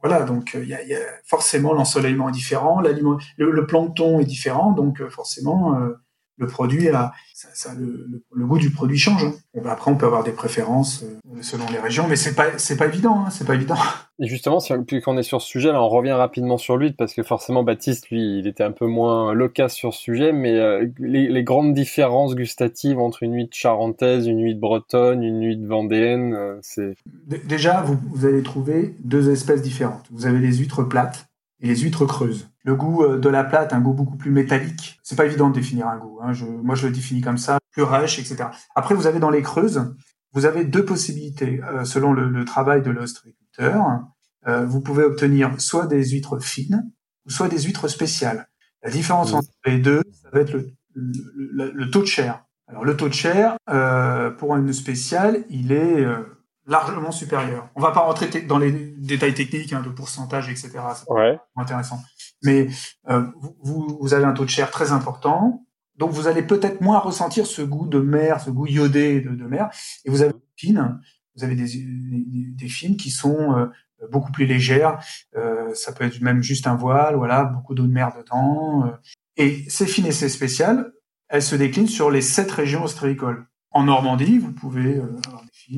Voilà, 0.02 0.22
donc 0.22 0.54
euh, 0.54 0.62
il 0.62 0.68
y, 0.68 0.74
a, 0.74 0.82
il 0.82 0.88
y 0.88 0.94
a 0.94 1.00
forcément 1.24 1.74
l'ensoleillement 1.74 2.28
est 2.30 2.32
différent, 2.32 2.80
l'aliment, 2.80 3.18
le, 3.36 3.50
le 3.50 3.66
plancton 3.66 4.20
est 4.20 4.24
différent, 4.24 4.72
donc 4.72 5.00
euh, 5.00 5.10
forcément 5.10 5.78
euh, 5.78 5.90
le 6.40 6.46
produit 6.46 6.88
a, 6.88 7.12
ça, 7.34 7.48
ça, 7.54 7.74
le, 7.78 8.06
le, 8.10 8.22
le 8.34 8.46
goût 8.46 8.58
du 8.58 8.70
produit 8.70 8.98
change. 8.98 9.22
hein. 9.24 9.34
Bon, 9.54 9.62
bah, 9.62 9.72
après 9.72 9.90
on 9.90 9.96
peut 9.96 10.06
avoir 10.06 10.24
des 10.24 10.32
préférences 10.32 11.04
euh, 11.04 11.42
selon 11.42 11.66
les 11.70 11.78
régions, 11.78 12.06
mais 12.08 12.16
c'est 12.16 12.34
pas 12.34 12.58
c'est 12.58 12.76
pas 12.76 12.86
évident, 12.86 13.24
hein, 13.26 13.30
c'est 13.30 13.46
pas 13.46 13.54
évident. 13.54 13.76
Et 14.22 14.26
justement, 14.26 14.60
si, 14.60 14.74
puis 14.86 15.00
qu'on 15.00 15.16
est 15.16 15.22
sur 15.22 15.40
ce 15.40 15.48
sujet, 15.48 15.72
là, 15.72 15.82
on 15.82 15.88
revient 15.88 16.12
rapidement 16.12 16.58
sur 16.58 16.76
l'huître 16.76 16.96
parce 16.98 17.14
que 17.14 17.22
forcément, 17.22 17.62
Baptiste, 17.62 18.10
lui, 18.10 18.38
il 18.40 18.46
était 18.46 18.62
un 18.62 18.70
peu 18.72 18.84
moins 18.86 19.32
loquace 19.32 19.72
sur 19.72 19.94
ce 19.94 20.00
sujet, 20.02 20.32
mais 20.32 20.52
euh, 20.58 20.86
les, 20.98 21.28
les 21.28 21.42
grandes 21.42 21.72
différences 21.72 22.34
gustatives 22.34 22.98
entre 22.98 23.22
une 23.22 23.34
huître 23.34 23.56
charentaise, 23.56 24.26
une 24.26 24.42
huître 24.42 24.60
bretonne, 24.60 25.22
une 25.22 25.42
huître 25.42 25.66
vendéenne, 25.66 26.34
euh, 26.34 26.58
c'est 26.60 26.96
Déjà, 27.46 27.80
vous, 27.80 27.98
vous 28.12 28.26
allez 28.26 28.42
trouver 28.42 28.94
deux 29.02 29.30
espèces 29.30 29.62
différentes. 29.62 30.04
Vous 30.10 30.26
avez 30.26 30.38
les 30.38 30.54
huîtres 30.58 30.82
plates 30.82 31.29
et 31.60 31.68
les 31.68 31.76
huîtres 31.76 32.06
creuses. 32.06 32.48
Le 32.64 32.74
goût 32.74 33.02
euh, 33.04 33.18
de 33.18 33.28
la 33.28 33.44
plate, 33.44 33.72
un 33.72 33.80
goût 33.80 33.92
beaucoup 33.94 34.16
plus 34.16 34.30
métallique. 34.30 34.98
C'est 35.02 35.16
pas 35.16 35.24
évident 35.26 35.48
de 35.50 35.54
définir 35.54 35.86
un 35.88 35.98
goût. 35.98 36.18
Hein. 36.22 36.32
Je, 36.32 36.44
moi, 36.44 36.74
je 36.74 36.86
le 36.86 36.92
définis 36.92 37.20
comme 37.20 37.38
ça, 37.38 37.58
plus 37.72 37.82
rêche, 37.82 38.18
etc. 38.18 38.48
Après, 38.74 38.94
vous 38.94 39.06
avez 39.06 39.18
dans 39.18 39.30
les 39.30 39.42
creuses, 39.42 39.94
vous 40.32 40.46
avez 40.46 40.64
deux 40.64 40.84
possibilités 40.84 41.60
euh, 41.64 41.84
selon 41.84 42.12
le, 42.12 42.28
le 42.28 42.44
travail 42.44 42.82
de 42.82 42.90
l'ostréiculteur. 42.90 44.00
Euh, 44.46 44.64
vous 44.64 44.80
pouvez 44.80 45.04
obtenir 45.04 45.60
soit 45.60 45.86
des 45.86 46.04
huîtres 46.10 46.38
fines, 46.38 46.90
soit 47.26 47.48
des 47.48 47.60
huîtres 47.60 47.88
spéciales. 47.88 48.48
La 48.82 48.90
différence 48.90 49.32
Mhm. 49.32 49.38
entre 49.38 49.48
les 49.66 49.78
deux, 49.78 50.02
ça 50.22 50.30
va 50.32 50.40
être 50.40 50.52
le, 50.52 50.70
le, 50.94 51.12
le- 51.52 51.72
le 51.72 51.90
taux 51.90 52.00
de 52.00 52.06
chair. 52.06 52.44
Alors, 52.68 52.84
le 52.84 52.96
taux 52.96 53.08
de 53.08 53.14
chair, 53.14 53.56
euh, 53.68 54.30
pour 54.30 54.54
une 54.56 54.72
spéciale, 54.72 55.44
il 55.50 55.72
est 55.72 56.04
euh, 56.04 56.22
largement 56.70 57.10
supérieur. 57.12 57.68
On 57.74 57.80
va 57.82 57.90
pas 57.90 58.00
rentrer 58.00 58.28
dans 58.42 58.58
les 58.58 58.70
détails 58.96 59.34
techniques 59.34 59.72
hein, 59.74 59.82
de 59.82 59.90
pourcentage, 59.90 60.48
etc. 60.48 60.70
C'est 60.94 61.10
ouais. 61.12 61.38
intéressant. 61.56 62.00
Mais 62.42 62.68
euh, 63.10 63.26
vous- 63.62 63.98
vous, 64.00 64.14
avez 64.14 64.24
un 64.24 64.32
taux 64.32 64.44
de 64.46 64.50
chair 64.50 64.70
très 64.70 64.92
important, 64.92 65.66
donc 65.96 66.12
vous 66.12 66.26
allez 66.28 66.42
peut-être 66.42 66.80
moins 66.80 66.98
ressentir 66.98 67.44
ce 67.46 67.60
goût 67.60 67.86
de 67.86 67.98
mer, 68.00 68.40
ce 68.40 68.50
goût 68.50 68.66
iodé 68.66 69.20
de, 69.20 69.34
de 69.34 69.44
mer. 69.44 69.68
Et 70.04 70.10
vous 70.10 70.22
avez 70.22 70.32
des 70.32 70.38
fines, 70.56 71.00
vous 71.36 71.44
avez 71.44 71.56
des, 71.56 71.64
des, 71.66 72.24
des 72.62 72.68
fines 72.68 72.96
qui 72.96 73.10
sont 73.10 73.58
euh, 73.58 73.66
beaucoup 74.10 74.32
plus 74.32 74.46
légères. 74.46 74.98
Euh, 75.36 75.74
ça 75.74 75.92
peut 75.92 76.04
être 76.04 76.20
même 76.22 76.40
juste 76.42 76.66
un 76.66 76.76
voile, 76.76 77.16
voilà, 77.16 77.44
beaucoup 77.44 77.74
d'eau 77.74 77.86
de 77.86 77.92
mer 77.92 78.12
dedans. 78.16 78.86
euh. 78.86 78.90
Et 79.36 79.64
ces 79.68 79.86
fines 79.86 80.06
et 80.06 80.12
ces 80.12 80.28
spéciales, 80.28 80.92
elles 81.28 81.42
se 81.42 81.56
déclinent 81.56 81.88
sur 81.88 82.10
les 82.10 82.22
sept 82.22 82.50
régions 82.50 82.84
ostréicoles. 82.84 83.46
En 83.72 83.84
Normandie, 83.84 84.38
vous 84.38 84.52
pouvez 84.52 85.00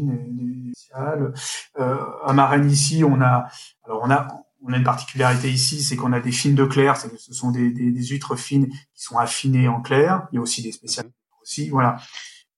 euh, 0.01 0.17
des 0.29 0.71
et 0.71 0.73
spéciales. 0.75 1.33
Euh, 1.79 1.97
à 2.25 2.33
Marennes 2.33 2.71
ici, 2.71 3.05
on 3.05 3.21
a, 3.21 3.47
alors 3.85 4.03
on 4.05 4.11
a, 4.11 4.27
on 4.65 4.73
a 4.73 4.77
une 4.77 4.85
particularité 4.85 5.51
ici, 5.51 5.83
c'est 5.83 5.97
qu'on 5.97 6.13
a 6.13 6.21
des 6.21 6.33
fines 6.33 6.55
de 6.55 6.65
clair, 6.65 6.97
c'est 6.97 7.11
que 7.11 7.19
ce 7.19 7.35
sont 7.35 7.51
des, 7.51 7.71
des, 7.71 7.91
des 7.91 8.05
huîtres 8.07 8.37
fines 8.37 8.69
qui 8.69 9.03
sont 9.03 9.19
affinées 9.19 9.69
en 9.69 9.81
clair. 9.81 10.27
Il 10.33 10.37
y 10.37 10.39
a 10.39 10.43
aussi 10.43 10.63
des 10.63 10.73
spéciales 10.73 11.07
aussi, 11.43 11.69
voilà. 11.69 11.97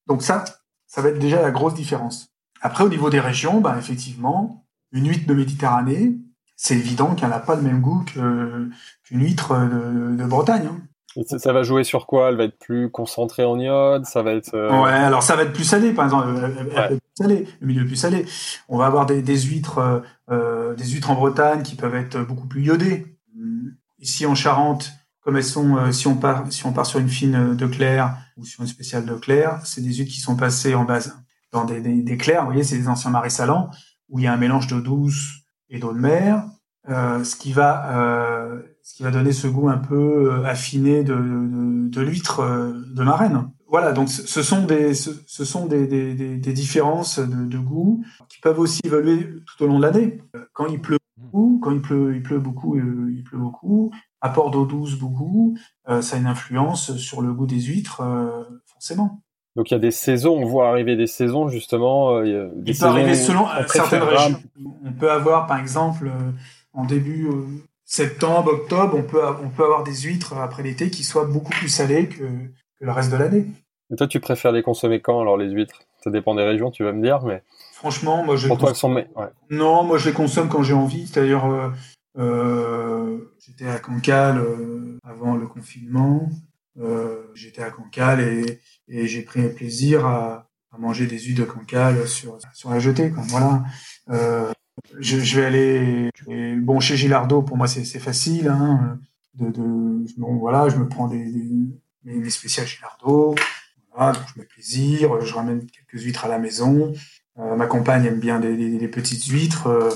Donc 0.07 0.23
ça, 0.23 0.45
ça 0.87 1.01
va 1.01 1.09
être 1.09 1.19
déjà 1.19 1.41
la 1.41 1.51
grosse 1.51 1.75
différence. 1.75 2.29
Après, 2.61 2.85
au 2.85 2.89
niveau 2.89 3.11
des 3.11 3.21
régions, 3.21 3.61
bah, 3.61 3.77
effectivement, 3.79 4.67
une 4.93 5.09
huître 5.09 5.27
de 5.27 5.35
Méditerranée, 5.35 6.17
c'est 6.57 6.77
évident 6.77 7.15
qu'elle 7.15 7.31
n'a 7.31 7.41
pas 7.41 7.57
le 7.57 7.63
même 7.63 7.81
goût 7.81 8.05
que- 8.15 8.69
qu'une 9.03 9.21
huître 9.23 9.55
de, 9.59 10.15
de 10.17 10.25
Bretagne. 10.25 10.69
hein. 10.71 11.23
ça, 11.39 11.53
va 11.53 11.63
jouer 11.63 11.85
sur 11.85 12.07
quoi? 12.07 12.29
Elle 12.29 12.37
va 12.37 12.45
être 12.45 12.59
plus 12.59 12.91
concentrée 12.91 13.45
en 13.45 13.59
iode? 13.59 14.05
Ça 14.07 14.23
va 14.23 14.33
être. 14.33 14.55
Euh, 14.55 14.83
ouais, 14.83 14.91
alors 14.91 15.23
ça 15.23 15.37
va 15.37 15.43
être 15.43 15.53
plus 15.53 15.65
salé, 15.65 15.93
par 15.93 16.05
exemple. 16.05 16.29
plus 16.89 17.01
salé, 17.17 17.47
le 17.61 17.67
milieu 17.67 17.87
plus 17.87 17.97
salé. 17.97 18.27
On 18.69 18.79
va 18.79 18.87
avoir 18.87 19.07
des, 19.07 19.23
huîtres, 19.23 19.79
euh, 19.79 20.01
euh, 20.31 20.75
des 20.75 20.87
huîtres 20.87 21.11
en 21.11 21.15
Bretagne 21.15 21.63
qui 21.63 21.77
peuvent 21.77 21.95
être 21.95 22.21
beaucoup 22.21 22.47
plus 22.47 22.65
iodées. 22.65 23.19
Ici 23.99 24.27
en 24.27 24.35
Charente, 24.35 24.93
comme 25.21 25.37
elles 25.37 25.45
sont, 25.45 25.91
si 25.93 26.07
on 26.07 26.17
part, 26.17 26.53
si 26.53 26.67
on 26.67 26.73
part 26.73 26.87
sur 26.87 27.01
une 27.01 27.09
fine 27.09 27.57
de 27.57 27.67
clair 27.67 28.17
ou 28.37 28.45
sur 28.45 28.61
une 28.63 28.69
spéciale 28.69 29.07
de 29.07 29.15
clair, 29.15 29.61
c'est 29.65 29.81
des 29.81 29.95
huîtres 29.95 30.13
qui 30.13 30.21
sont 30.21 30.37
passées 30.37 30.75
en 30.75 30.85
base 30.85 31.17
dans 31.53 31.65
des, 31.65 31.81
des, 31.81 32.17
clairs. 32.19 32.43
Vous 32.43 32.49
voyez, 32.49 32.65
c'est 32.65 32.77
des 32.77 32.89
anciens 32.89 33.11
marais 33.11 33.31
salants 33.31 33.71
où 34.11 34.19
il 34.19 34.25
y 34.25 34.27
a 34.27 34.33
un 34.33 34.37
mélange 34.37 34.67
d'eau 34.67 34.81
douce 34.81 35.45
et 35.71 35.79
d'eau 35.79 35.95
de 35.95 35.99
mer, 35.99 36.45
ce 36.87 37.37
qui 37.37 37.55
va 37.55 38.61
ce 38.85 38.95
qui 38.95 39.03
va 39.03 39.11
donner 39.11 39.33
ce 39.33 39.47
goût 39.47 39.71
un 39.71 39.79
peu 39.79 40.31
euh, 40.31 40.45
affiné 40.45 41.03
de, 41.03 41.15
de, 41.15 41.89
de 41.89 42.01
l'huître 42.03 42.41
euh, 42.41 42.85
de 42.95 43.03
marraine. 43.03 43.51
Voilà, 43.75 43.91
donc 43.91 44.09
ce 44.09 44.43
sont 44.45 44.63
des, 44.63 44.95
ce, 44.95 45.45
sont 45.45 45.67
des, 45.67 45.89
des, 45.89 46.15
des 46.15 46.53
différences 46.53 47.19
de, 47.19 47.45
de, 47.45 47.59
goût 47.59 48.05
qui 48.29 48.39
peuvent 48.39 48.61
aussi 48.61 48.81
évoluer 48.85 49.27
tout 49.45 49.65
au 49.65 49.67
long 49.67 49.79
de 49.79 49.83
l'année. 49.83 50.19
Quand 50.53 50.67
il 50.67 50.81
pleut 50.81 51.01
beaucoup, 51.17 51.59
quand 51.61 51.73
il 51.73 51.83
pleut, 51.83 52.15
il 52.15 52.23
pleut 52.23 52.39
beaucoup, 52.39 52.77
euh, 52.77 53.13
il 53.13 53.25
pleut 53.25 53.37
beaucoup. 53.37 53.91
Apport 54.21 54.53
d'eau 54.53 54.65
douce 54.65 54.95
beaucoup, 54.95 55.59
ça 55.89 56.15
a 56.15 56.19
une 56.21 56.29
influence 56.29 56.97
sur 56.99 57.21
le 57.21 57.33
goût 57.33 57.49
des 57.49 57.63
huîtres, 57.63 58.01
forcément. 58.67 59.21
Donc 59.57 59.73
il 59.73 59.75
y 59.75 59.77
a 59.77 59.81
des 59.81 59.91
saisons, 59.91 60.37
on 60.37 60.47
voit 60.47 60.69
arriver 60.69 60.95
des 60.95 61.09
saisons 61.09 61.49
justement. 61.49 62.23
il, 62.23 62.79
peut 62.79 62.87
arriver 62.87 63.17
selon 63.17 63.49
certaines 63.67 64.05
régions. 64.05 64.41
On 64.85 64.93
peut 64.93 65.11
avoir 65.11 65.49
par 65.49 65.59
exemple 65.59 66.13
en 66.75 66.85
début 66.85 67.29
septembre, 67.85 68.53
octobre, 68.53 68.97
on 68.97 69.03
peut, 69.03 69.21
on 69.43 69.49
peut 69.49 69.65
avoir 69.65 69.83
des 69.83 69.97
huîtres 69.97 70.35
après 70.35 70.63
l'été 70.63 70.91
qui 70.91 71.03
soient 71.03 71.25
beaucoup 71.25 71.51
plus 71.51 71.69
salées 71.69 72.09
que, 72.09 72.23
le 72.85 72.93
reste 72.93 73.11
de 73.11 73.17
l'année. 73.17 73.47
Et 73.95 73.97
toi, 73.97 74.09
tu 74.09 74.19
préfères 74.19 74.51
les 74.51 74.65
consommer 74.65 75.01
quand 75.01 75.21
alors 75.21 75.37
les 75.37 75.51
huîtres? 75.51 75.83
Ça 76.03 76.11
dépend 76.11 76.35
des 76.35 76.43
régions, 76.43 76.73
tu 76.73 76.83
vas 76.83 76.93
me 76.93 77.01
dire, 77.01 77.23
mais. 77.23 77.45
Franchement, 77.75 78.25
moi 78.25 78.35
je. 78.35 78.49
Pour 78.49 78.59
toi, 78.59 78.75
sont... 78.75 78.93
Non, 79.51 79.85
moi 79.85 79.99
je 79.99 80.09
les 80.09 80.13
consomme 80.13 80.49
quand 80.49 80.65
j'ai 80.65 80.75
envie. 80.75 81.07
C'est-à-dire, 81.07 81.47
euh, 81.47 81.71
euh, 82.19 83.19
j'étais 83.39 83.69
à 83.69 83.79
Cancale 83.79 84.39
euh, 84.39 84.99
avant 85.05 85.37
le 85.37 85.47
confinement. 85.47 86.29
j'étais 87.35 87.63
à 87.63 87.71
Cancale 87.71 88.21
et, 88.21 88.61
et 88.89 89.07
j'ai 89.07 89.23
pris 89.23 89.49
plaisir 89.51 90.05
à, 90.05 90.49
à, 90.73 90.79
manger 90.79 91.07
des 91.07 91.21
huîtres 91.21 91.43
de 91.43 91.47
Cancale 91.47 92.09
sur 92.09 92.39
sur 92.53 92.71
la 92.71 92.81
jetée. 92.81 93.13
Quoi. 93.13 93.23
Voilà. 93.29 93.63
Je, 94.99 95.21
je, 95.21 95.41
vais 95.41 95.47
aller 95.47 96.11
bon 96.57 96.81
chez 96.81 96.97
Gilardo 96.97 97.43
pour 97.43 97.57
moi 97.57 97.69
c'est 97.69 97.85
facile 98.01 98.49
hein, 98.49 98.99
de, 99.35 99.47
de 99.51 100.05
bon, 100.19 100.37
voilà 100.37 100.69
je 100.69 100.77
me 100.77 100.89
prends 100.89 101.07
des, 101.07 101.31
des, 102.03 102.21
des 102.21 102.31
spéciales 102.31 102.67
Gilardo 102.67 103.37
voilà 103.95 104.13
donc 104.13 104.23
je 104.35 104.41
mets 104.41 104.47
plaisir 104.47 105.21
je 105.21 105.35
ramène 105.35 105.67
quelques 105.67 106.03
huîtres 106.03 106.25
à 106.25 106.29
la 106.29 106.39
maison 106.39 106.93
euh, 107.39 107.57
ma 107.57 107.67
compagne 107.67 108.05
aime 108.07 108.21
bien 108.21 108.41
des, 108.41 108.89
petites 108.89 109.25
huîtres 109.25 109.67
euh, 109.67 109.91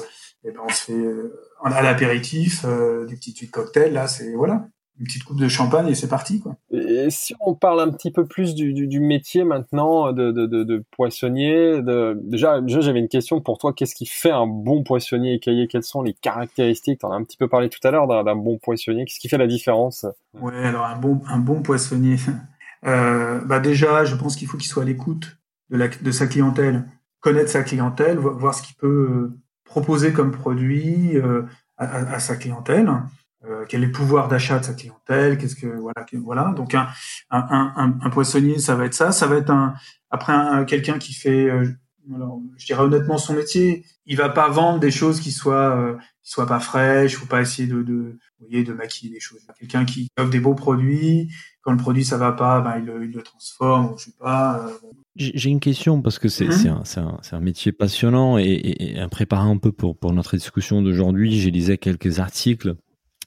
et 0.44 0.50
ben 0.50 0.60
on 0.64 0.68
se 0.68 0.84
fait 0.84 0.92
euh, 0.92 1.38
à 1.64 1.82
l'apéritif 1.82 2.64
euh, 2.64 3.06
des 3.06 3.14
petites 3.14 3.38
huîtres 3.38 3.52
cocktail 3.52 3.92
là 3.92 4.08
c'est 4.08 4.32
voilà 4.32 4.66
une 5.00 5.06
petite 5.06 5.22
coupe 5.22 5.38
de 5.38 5.46
champagne 5.46 5.86
et 5.86 5.94
c'est 5.94 6.08
parti 6.08 6.40
quoi. 6.40 6.56
Et 6.72 7.08
si 7.10 7.32
on 7.40 7.54
parle 7.54 7.80
un 7.80 7.90
petit 7.90 8.10
peu 8.10 8.26
plus 8.26 8.56
du, 8.56 8.72
du, 8.72 8.88
du 8.88 8.98
métier 8.98 9.44
maintenant 9.44 10.12
de, 10.12 10.32
de, 10.32 10.46
de, 10.46 10.64
de 10.64 10.84
poissonnier, 10.90 11.80
déjà, 12.24 12.60
déjà 12.60 12.80
j'avais 12.80 12.98
une 12.98 13.08
question 13.08 13.40
pour 13.40 13.58
toi. 13.58 13.72
Qu'est-ce 13.72 13.94
qui 13.94 14.06
fait 14.06 14.32
un 14.32 14.48
bon 14.48 14.82
poissonnier 14.82 15.34
écaillé 15.34 15.68
Quelles 15.68 15.84
sont 15.84 16.02
les 16.02 16.14
caractéristiques? 16.14 16.98
T'en 16.98 17.12
as 17.12 17.14
un 17.14 17.22
petit 17.22 17.36
peu 17.36 17.46
parlé 17.46 17.68
tout 17.68 17.78
à 17.86 17.92
l'heure 17.92 18.08
d'un 18.08 18.34
bon 18.34 18.58
poissonnier. 18.58 19.04
Qu'est-ce 19.04 19.20
qui 19.20 19.28
fait 19.28 19.38
la 19.38 19.46
différence? 19.46 20.04
Ouais, 20.34 20.56
alors 20.56 20.86
un 20.86 20.96
bon 20.96 21.20
un 21.28 21.38
bon 21.38 21.62
poissonnier. 21.62 22.16
Euh, 22.86 23.40
bah 23.44 23.60
déjà, 23.60 24.04
je 24.04 24.14
pense 24.14 24.36
qu'il 24.36 24.48
faut 24.48 24.56
qu'il 24.56 24.68
soit 24.68 24.82
à 24.82 24.86
l'écoute 24.86 25.38
de, 25.70 25.76
la, 25.76 25.88
de 25.88 26.10
sa 26.10 26.26
clientèle, 26.26 26.84
connaître 27.20 27.50
sa 27.50 27.62
clientèle, 27.62 28.18
voir 28.18 28.54
ce 28.54 28.62
qu'il 28.62 28.76
peut 28.76 29.08
euh, 29.10 29.38
proposer 29.64 30.12
comme 30.12 30.30
produit 30.30 31.16
euh, 31.16 31.42
à, 31.76 32.14
à, 32.14 32.20
sa 32.20 32.36
clientèle. 32.36 32.90
Euh, 33.44 33.64
quel 33.68 33.84
est 33.84 33.86
le 33.86 33.92
pouvoir 33.92 34.26
d'achat 34.26 34.58
de 34.58 34.64
sa 34.64 34.74
clientèle, 34.74 35.38
qu'est-ce 35.38 35.54
que 35.54 35.68
voilà, 35.68 36.04
voilà. 36.24 36.52
Donc 36.56 36.74
un, 36.74 36.88
un, 37.30 37.72
un, 37.76 37.98
un, 38.00 38.10
poissonnier, 38.10 38.58
ça 38.58 38.74
va 38.74 38.84
être 38.84 38.94
ça, 38.94 39.12
ça 39.12 39.28
va 39.28 39.36
être 39.36 39.50
un 39.50 39.74
après 40.10 40.32
un, 40.32 40.64
quelqu'un 40.64 40.98
qui 40.98 41.12
fait, 41.12 41.48
euh, 41.48 41.64
alors, 42.14 42.40
je 42.56 42.66
dirais 42.66 42.82
honnêtement 42.82 43.18
son 43.18 43.34
métier, 43.34 43.84
il 44.06 44.16
va 44.16 44.28
pas 44.28 44.48
vendre 44.48 44.80
des 44.80 44.90
choses 44.90 45.20
qui 45.20 45.30
soient 45.30 45.76
euh, 45.76 45.96
qui 46.22 46.32
soient 46.32 46.46
pas 46.46 46.58
fraîches, 46.60 47.16
faut 47.16 47.26
pas 47.26 47.40
essayer 47.40 47.68
de, 47.68 47.82
de 47.82 48.18
vous 48.40 48.46
voyez 48.48 48.64
de 48.64 48.72
maquiller 48.72 49.12
des 49.12 49.20
choses. 49.20 49.46
Quelqu'un 49.58 49.84
qui 49.84 50.08
offre 50.18 50.30
des 50.30 50.40
beaux 50.40 50.54
produits, 50.54 51.30
quand 51.68 51.72
le 51.72 51.78
produit 51.78 52.02
ça 52.02 52.16
va 52.16 52.32
pas, 52.32 52.62
ben 52.62 52.78
il, 52.78 53.08
il 53.08 53.12
le 53.14 53.22
transforme, 53.22 53.94
je 53.98 54.04
sais 54.04 54.14
pas. 54.18 54.70
J'ai 55.16 55.50
une 55.50 55.60
question 55.60 56.00
parce 56.00 56.18
que 56.18 56.30
c'est 56.30 56.46
mmh. 56.46 56.66
un, 56.96 57.02
un, 57.02 57.20
un, 57.30 57.40
métier 57.40 57.72
passionnant 57.72 58.38
et, 58.38 58.44
et, 58.44 58.96
et, 58.96 59.02
en 59.02 59.10
préparant 59.10 59.50
un 59.50 59.58
peu 59.58 59.70
pour, 59.70 59.98
pour 59.98 60.14
notre 60.14 60.34
discussion 60.38 60.80
d'aujourd'hui, 60.80 61.38
j'ai 61.38 61.50
lisé 61.50 61.76
quelques 61.76 62.20
articles 62.20 62.74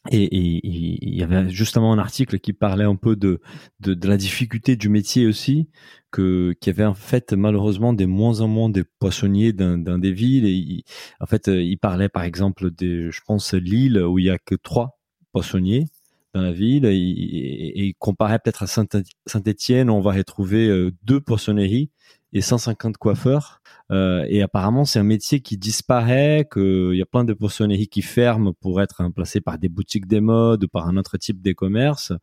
et, 0.09 0.35
il 0.35 1.13
y 1.13 1.21
avait 1.21 1.51
justement 1.51 1.93
un 1.93 1.99
article 1.99 2.39
qui 2.39 2.53
parlait 2.53 2.85
un 2.85 2.95
peu 2.95 3.15
de, 3.15 3.41
de, 3.79 3.93
de 3.93 4.07
la 4.07 4.17
difficulté 4.17 4.75
du 4.75 4.89
métier 4.89 5.27
aussi, 5.27 5.69
que 6.09 6.55
qu'il 6.59 6.73
y 6.73 6.75
avait 6.75 6.87
en 6.87 6.95
fait 6.95 7.33
malheureusement 7.33 7.93
des 7.93 8.07
moins 8.07 8.41
en 8.41 8.47
moins 8.47 8.69
de 8.69 8.83
poissonniers 8.97 9.53
dans, 9.53 9.77
dans 9.77 9.99
des 9.99 10.13
villes. 10.13 10.47
Et 10.47 10.83
en 11.19 11.27
fait, 11.27 11.45
il 11.45 11.77
parlait 11.77 12.09
par 12.09 12.23
exemple 12.23 12.71
de, 12.71 13.11
je 13.11 13.21
pense, 13.23 13.53
Lille 13.53 13.99
où 13.99 14.17
il 14.17 14.25
y 14.25 14.31
a 14.31 14.39
que 14.39 14.55
trois 14.55 14.99
poissonniers 15.31 15.85
dans 16.33 16.41
la 16.41 16.51
ville. 16.51 16.85
Et, 16.85 17.95
comparé 17.99 18.39
peut-être 18.39 18.63
à 18.63 18.67
Saint-Étienne, 18.67 19.89
on 19.89 20.01
va 20.01 20.11
retrouver 20.11 20.67
euh, 20.67 20.91
deux 21.03 21.19
poissonneries 21.19 21.91
et 22.33 22.41
150 22.41 22.97
coiffeurs. 22.97 23.61
Euh, 23.91 24.25
et 24.29 24.41
apparemment, 24.41 24.85
c'est 24.85 24.99
un 24.99 25.03
métier 25.03 25.41
qui 25.41 25.57
disparaît, 25.57 26.47
qu'il 26.51 26.95
y 26.95 27.01
a 27.01 27.05
plein 27.05 27.25
de 27.25 27.33
poissonneries 27.33 27.89
qui 27.89 28.01
ferment 28.01 28.53
pour 28.53 28.81
être 28.81 28.97
remplacées 28.99 29.41
par 29.41 29.57
des 29.57 29.69
boutiques 29.69 30.07
des 30.07 30.21
modes 30.21 30.63
ou 30.63 30.67
par 30.67 30.87
un 30.87 30.97
autre 30.97 31.17
type 31.17 31.41
de 31.41 31.51
commerce. 31.51 32.13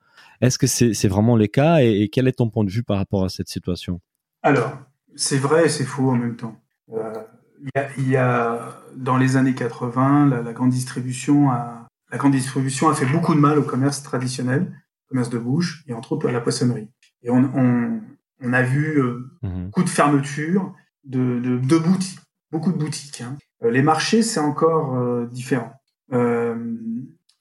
Est-ce 0.40 0.58
que 0.58 0.66
c'est 0.66 1.08
vraiment 1.08 1.36
le 1.36 1.46
cas 1.46 1.78
et, 1.80 2.08
quel 2.10 2.28
est 2.28 2.32
ton 2.32 2.48
point 2.48 2.64
de 2.64 2.70
vue 2.70 2.82
par 2.82 2.96
rapport 2.96 3.24
à 3.24 3.28
cette 3.28 3.48
situation? 3.48 4.00
Alors, 4.42 4.78
c'est 5.14 5.38
vrai 5.38 5.66
et 5.66 5.68
c'est 5.68 5.84
faux 5.84 6.10
en 6.10 6.16
même 6.16 6.36
temps. 6.36 6.56
Euh, 6.92 7.12
il 7.98 8.08
y, 8.08 8.16
a, 8.16 8.80
dans 8.96 9.16
les 9.16 9.36
années 9.36 9.54
80, 9.54 10.28
la, 10.44 10.52
grande 10.52 10.70
distribution 10.70 11.50
a 11.50 11.87
la 12.10 12.18
grande 12.18 12.32
distribution 12.32 12.88
a 12.88 12.94
fait 12.94 13.06
beaucoup 13.06 13.34
de 13.34 13.40
mal 13.40 13.58
au 13.58 13.62
commerce 13.62 14.02
traditionnel, 14.02 14.72
commerce 15.08 15.30
de 15.30 15.38
bouche 15.38 15.84
et 15.86 15.94
entre 15.94 16.12
autres 16.12 16.28
à 16.28 16.32
la 16.32 16.40
poissonnerie. 16.40 16.88
Et 17.22 17.30
on, 17.30 17.44
on, 17.54 18.00
on 18.40 18.52
a 18.52 18.62
vu 18.62 19.00
euh, 19.00 19.30
mmh 19.42 19.64
beaucoup 19.66 19.82
de 19.82 19.88
fermetures 19.90 20.74
de, 21.04 21.40
de, 21.40 21.58
de 21.58 21.78
boutiques, 21.78 22.20
beaucoup 22.50 22.72
de 22.72 22.78
boutiques. 22.78 23.20
Hein. 23.20 23.36
Euh, 23.64 23.70
les 23.70 23.82
marchés, 23.82 24.22
c'est 24.22 24.40
encore 24.40 24.96
euh, 24.96 25.26
différent. 25.26 25.72
Euh, 26.12 26.54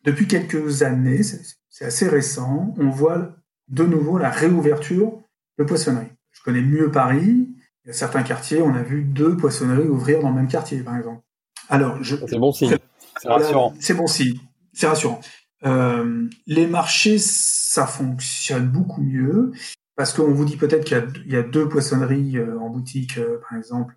depuis 0.04 0.28
quelques 0.28 0.84
années, 0.84 1.22
c'est 1.24 1.86
assez 1.86 2.08
récent, 2.08 2.74
on 2.78 2.90
voit 2.90 3.36
de 3.68 3.84
nouveau 3.84 4.18
la 4.18 4.30
réouverture 4.30 5.20
de 5.60 5.64
poissonneries. 5.64 6.12
Je 6.32 6.42
connais 6.44 6.62
mieux 6.62 6.92
Paris. 6.92 7.50
Il 7.84 7.88
y 7.88 7.90
a 7.90 7.94
certains 7.94 8.24
quartiers, 8.24 8.62
on 8.62 8.74
a 8.74 8.82
vu 8.82 9.04
deux 9.04 9.38
poissonneries 9.38 9.88
ouvrir 9.88 10.22
dans 10.22 10.30
le 10.30 10.36
même 10.36 10.48
quartier, 10.48 10.82
par 10.82 10.98
exemple. 10.98 11.22
Alors, 11.70 11.98
c'est 12.04 12.38
bon 12.38 12.52
signe. 12.52 12.78
C'est 13.20 13.30
rassurant. 13.30 13.74
C'est 13.80 13.96
bon 13.96 14.06
signe. 14.06 14.38
C'est 14.78 14.86
rassurant. 14.86 15.20
Euh, 15.66 16.30
les 16.46 16.68
marchés, 16.68 17.18
ça 17.18 17.88
fonctionne 17.88 18.68
beaucoup 18.68 19.02
mieux. 19.02 19.52
Parce 19.96 20.14
qu'on 20.14 20.32
vous 20.32 20.46
dit 20.46 20.58
peut-être 20.58 20.86
qu'il 20.86 21.32
y, 21.34 21.36
a 21.36 21.42
deux 21.42 21.68
poissonneries 21.68 22.38
euh, 22.38 22.60
en 22.60 22.70
boutique, 22.70 23.18
euh, 23.18 23.40
par 23.42 23.58
exemple, 23.58 23.96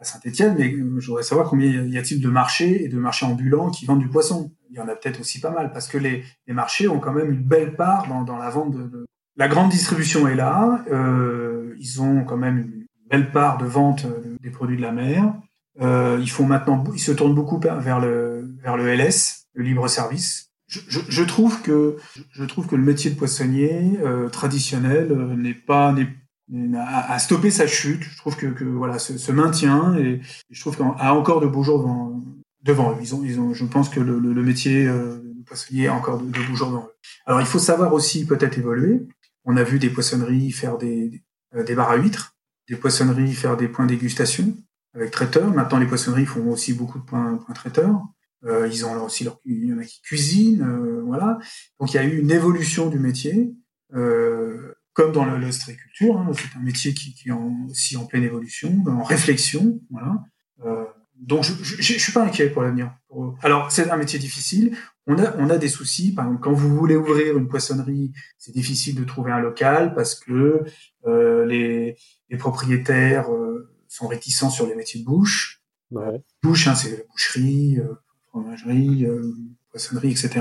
à 0.00 0.04
Saint-Etienne, 0.04 0.54
mais 0.58 0.74
je 0.98 1.06
voudrais 1.06 1.22
savoir 1.22 1.50
combien 1.50 1.68
y 1.68 1.98
a-t-il 1.98 2.22
de 2.22 2.30
marchés 2.30 2.82
et 2.82 2.88
de 2.88 2.96
marchés 2.96 3.26
ambulants 3.26 3.68
qui 3.68 3.84
vendent 3.84 3.98
du 3.98 4.08
poisson. 4.08 4.50
Il 4.70 4.76
y 4.76 4.80
en 4.80 4.88
a 4.88 4.96
peut-être 4.96 5.20
aussi 5.20 5.40
pas 5.40 5.50
mal, 5.50 5.72
parce 5.72 5.88
que 5.88 5.98
les, 5.98 6.24
marchés 6.48 6.88
ont 6.88 7.00
quand 7.00 7.12
même 7.12 7.30
une 7.30 7.44
belle 7.44 7.76
part 7.76 8.08
dans, 8.08 8.38
la 8.38 8.48
vente 8.48 8.72
de, 8.72 9.04
La 9.36 9.48
grande 9.48 9.68
distribution 9.68 10.26
est 10.26 10.34
là, 10.34 10.82
ils 11.78 12.00
ont 12.00 12.24
quand 12.24 12.38
même 12.38 12.58
une 12.58 12.86
belle 13.10 13.30
part 13.30 13.58
de 13.58 13.66
vente 13.66 14.06
des 14.42 14.50
produits 14.50 14.78
de 14.78 14.82
la 14.82 14.92
mer. 14.92 15.34
ils 15.80 16.30
font 16.30 16.46
maintenant, 16.46 16.82
ils 16.94 16.98
se 16.98 17.12
tournent 17.12 17.34
beaucoup 17.34 17.60
vers 17.60 18.00
le 18.00 18.56
LS, 18.64 19.43
le 19.54 19.64
libre 19.64 19.88
service, 19.88 20.50
je, 20.66 21.00
je, 21.08 21.22
trouve 21.22 21.60
que 21.62 21.96
je 22.32 22.44
trouve 22.44 22.66
que 22.66 22.74
le 22.74 22.82
métier 22.82 23.10
de 23.10 23.16
poissonnier 23.16 23.98
euh, 24.02 24.28
traditionnel 24.28 25.12
euh, 25.12 25.36
n'est 25.36 25.54
pas 25.54 25.94
à, 26.76 27.18
stopper 27.18 27.50
sa 27.50 27.66
chute. 27.66 28.02
Je 28.02 28.16
trouve 28.16 28.36
que, 28.36 28.46
que 28.46 28.64
voilà 28.64 28.98
se, 28.98 29.32
maintient 29.32 29.96
et, 29.96 30.20
je 30.50 30.60
trouve 30.60 30.76
qu'il 30.76 30.84
a 30.84 31.14
encore 31.14 31.40
de 31.40 31.46
beaux 31.46 31.62
jours 31.62 31.78
devant 31.78 32.24
devant 32.62 32.92
eux. 32.92 32.96
Ils 33.00 33.14
ont 33.14 33.22
ils 33.24 33.38
ont 33.38 33.52
je 33.52 33.64
pense 33.64 33.88
que 33.88 34.00
le, 34.00 34.18
le, 34.18 34.42
métier 34.42 34.86
euh, 34.86 35.20
de 35.22 35.44
poissonnier 35.44 35.88
a 35.88 35.94
encore 35.94 36.18
de, 36.18 36.24
beaux 36.24 36.54
jours 36.54 36.68
devant 36.68 36.86
eux. 36.86 36.94
Alors 37.26 37.40
il 37.40 37.46
faut 37.46 37.58
savoir 37.58 37.92
aussi 37.92 38.26
peut-être 38.26 38.58
évoluer. 38.58 39.06
On 39.44 39.56
a 39.56 39.62
vu 39.62 39.78
des 39.78 39.90
poissonneries 39.90 40.50
faire 40.50 40.78
des 40.78 41.22
des 41.54 41.74
bars 41.74 41.90
à 41.90 41.96
huîtres, 41.96 42.36
des 42.68 42.76
poissonneries 42.76 43.34
faire 43.34 43.56
des 43.56 43.68
points 43.68 43.86
dégustation 43.86 44.56
avec 44.94 45.10
traiteurs. 45.10 45.52
Maintenant 45.52 45.78
les 45.78 45.86
poissonneries 45.86 46.26
font 46.26 46.50
aussi 46.50 46.72
beaucoup 46.72 46.98
de 46.98 47.04
points, 47.04 47.36
points 47.36 47.54
traiteurs. 47.54 48.00
Euh, 48.44 48.68
ils 48.70 48.84
ont 48.84 49.02
aussi 49.04 49.24
leur, 49.24 49.40
il 49.44 49.66
y 49.66 49.72
en 49.72 49.78
a 49.78 49.84
qui 49.84 50.00
cuisinent, 50.02 50.62
euh, 50.62 51.02
voilà. 51.04 51.38
Donc 51.80 51.92
il 51.92 51.96
y 51.96 52.00
a 52.00 52.04
eu 52.04 52.18
une 52.18 52.30
évolution 52.30 52.88
du 52.88 52.98
métier. 52.98 53.54
comme 54.92 55.12
dans 55.12 55.24
l'ostréiculture, 55.24 56.18
hein, 56.18 56.30
c'est 56.32 56.56
un 56.56 56.62
métier 56.62 56.94
qui, 56.94 57.14
qui, 57.14 57.28
est 57.28 57.32
aussi 57.68 57.96
en 57.96 58.06
pleine 58.06 58.22
évolution, 58.22 58.84
en 58.86 59.02
réflexion, 59.02 59.80
voilà. 59.90 60.22
Euh, 60.64 60.84
donc 61.16 61.44
je, 61.44 61.52
je, 61.62 61.80
je, 61.80 61.98
suis 61.98 62.12
pas 62.12 62.24
inquiet 62.24 62.50
pour 62.50 62.62
l'avenir. 62.62 62.92
Alors 63.42 63.70
c'est 63.70 63.90
un 63.90 63.96
métier 63.96 64.18
difficile. 64.18 64.76
On 65.06 65.18
a 65.18 65.36
on 65.38 65.48
a 65.48 65.58
des 65.58 65.68
soucis. 65.68 66.12
Par 66.12 66.26
exemple, 66.26 66.42
quand 66.42 66.52
vous 66.52 66.74
voulez 66.76 66.96
ouvrir 66.96 67.36
une 67.38 67.48
poissonnerie, 67.48 68.12
c'est 68.38 68.52
difficile 68.52 68.96
de 68.96 69.04
trouver 69.04 69.32
un 69.32 69.40
local 69.40 69.94
parce 69.94 70.14
que 70.14 70.64
euh, 71.06 71.46
les, 71.46 71.96
les, 72.30 72.36
propriétaires 72.36 73.32
euh, 73.32 73.70
sont 73.88 74.08
réticents 74.08 74.50
sur 74.50 74.66
les 74.66 74.74
métiers 74.74 75.00
de 75.00 75.04
bouche. 75.04 75.62
Ouais. 75.90 76.22
Bouche, 76.42 76.66
hein, 76.66 76.74
c'est 76.74 76.90
la 76.90 77.04
boucherie, 77.04 77.78
euh, 77.78 77.94
fromagerie, 78.34 79.06
euh, 79.06 79.32
poissonnerie, 79.70 80.10
etc. 80.10 80.40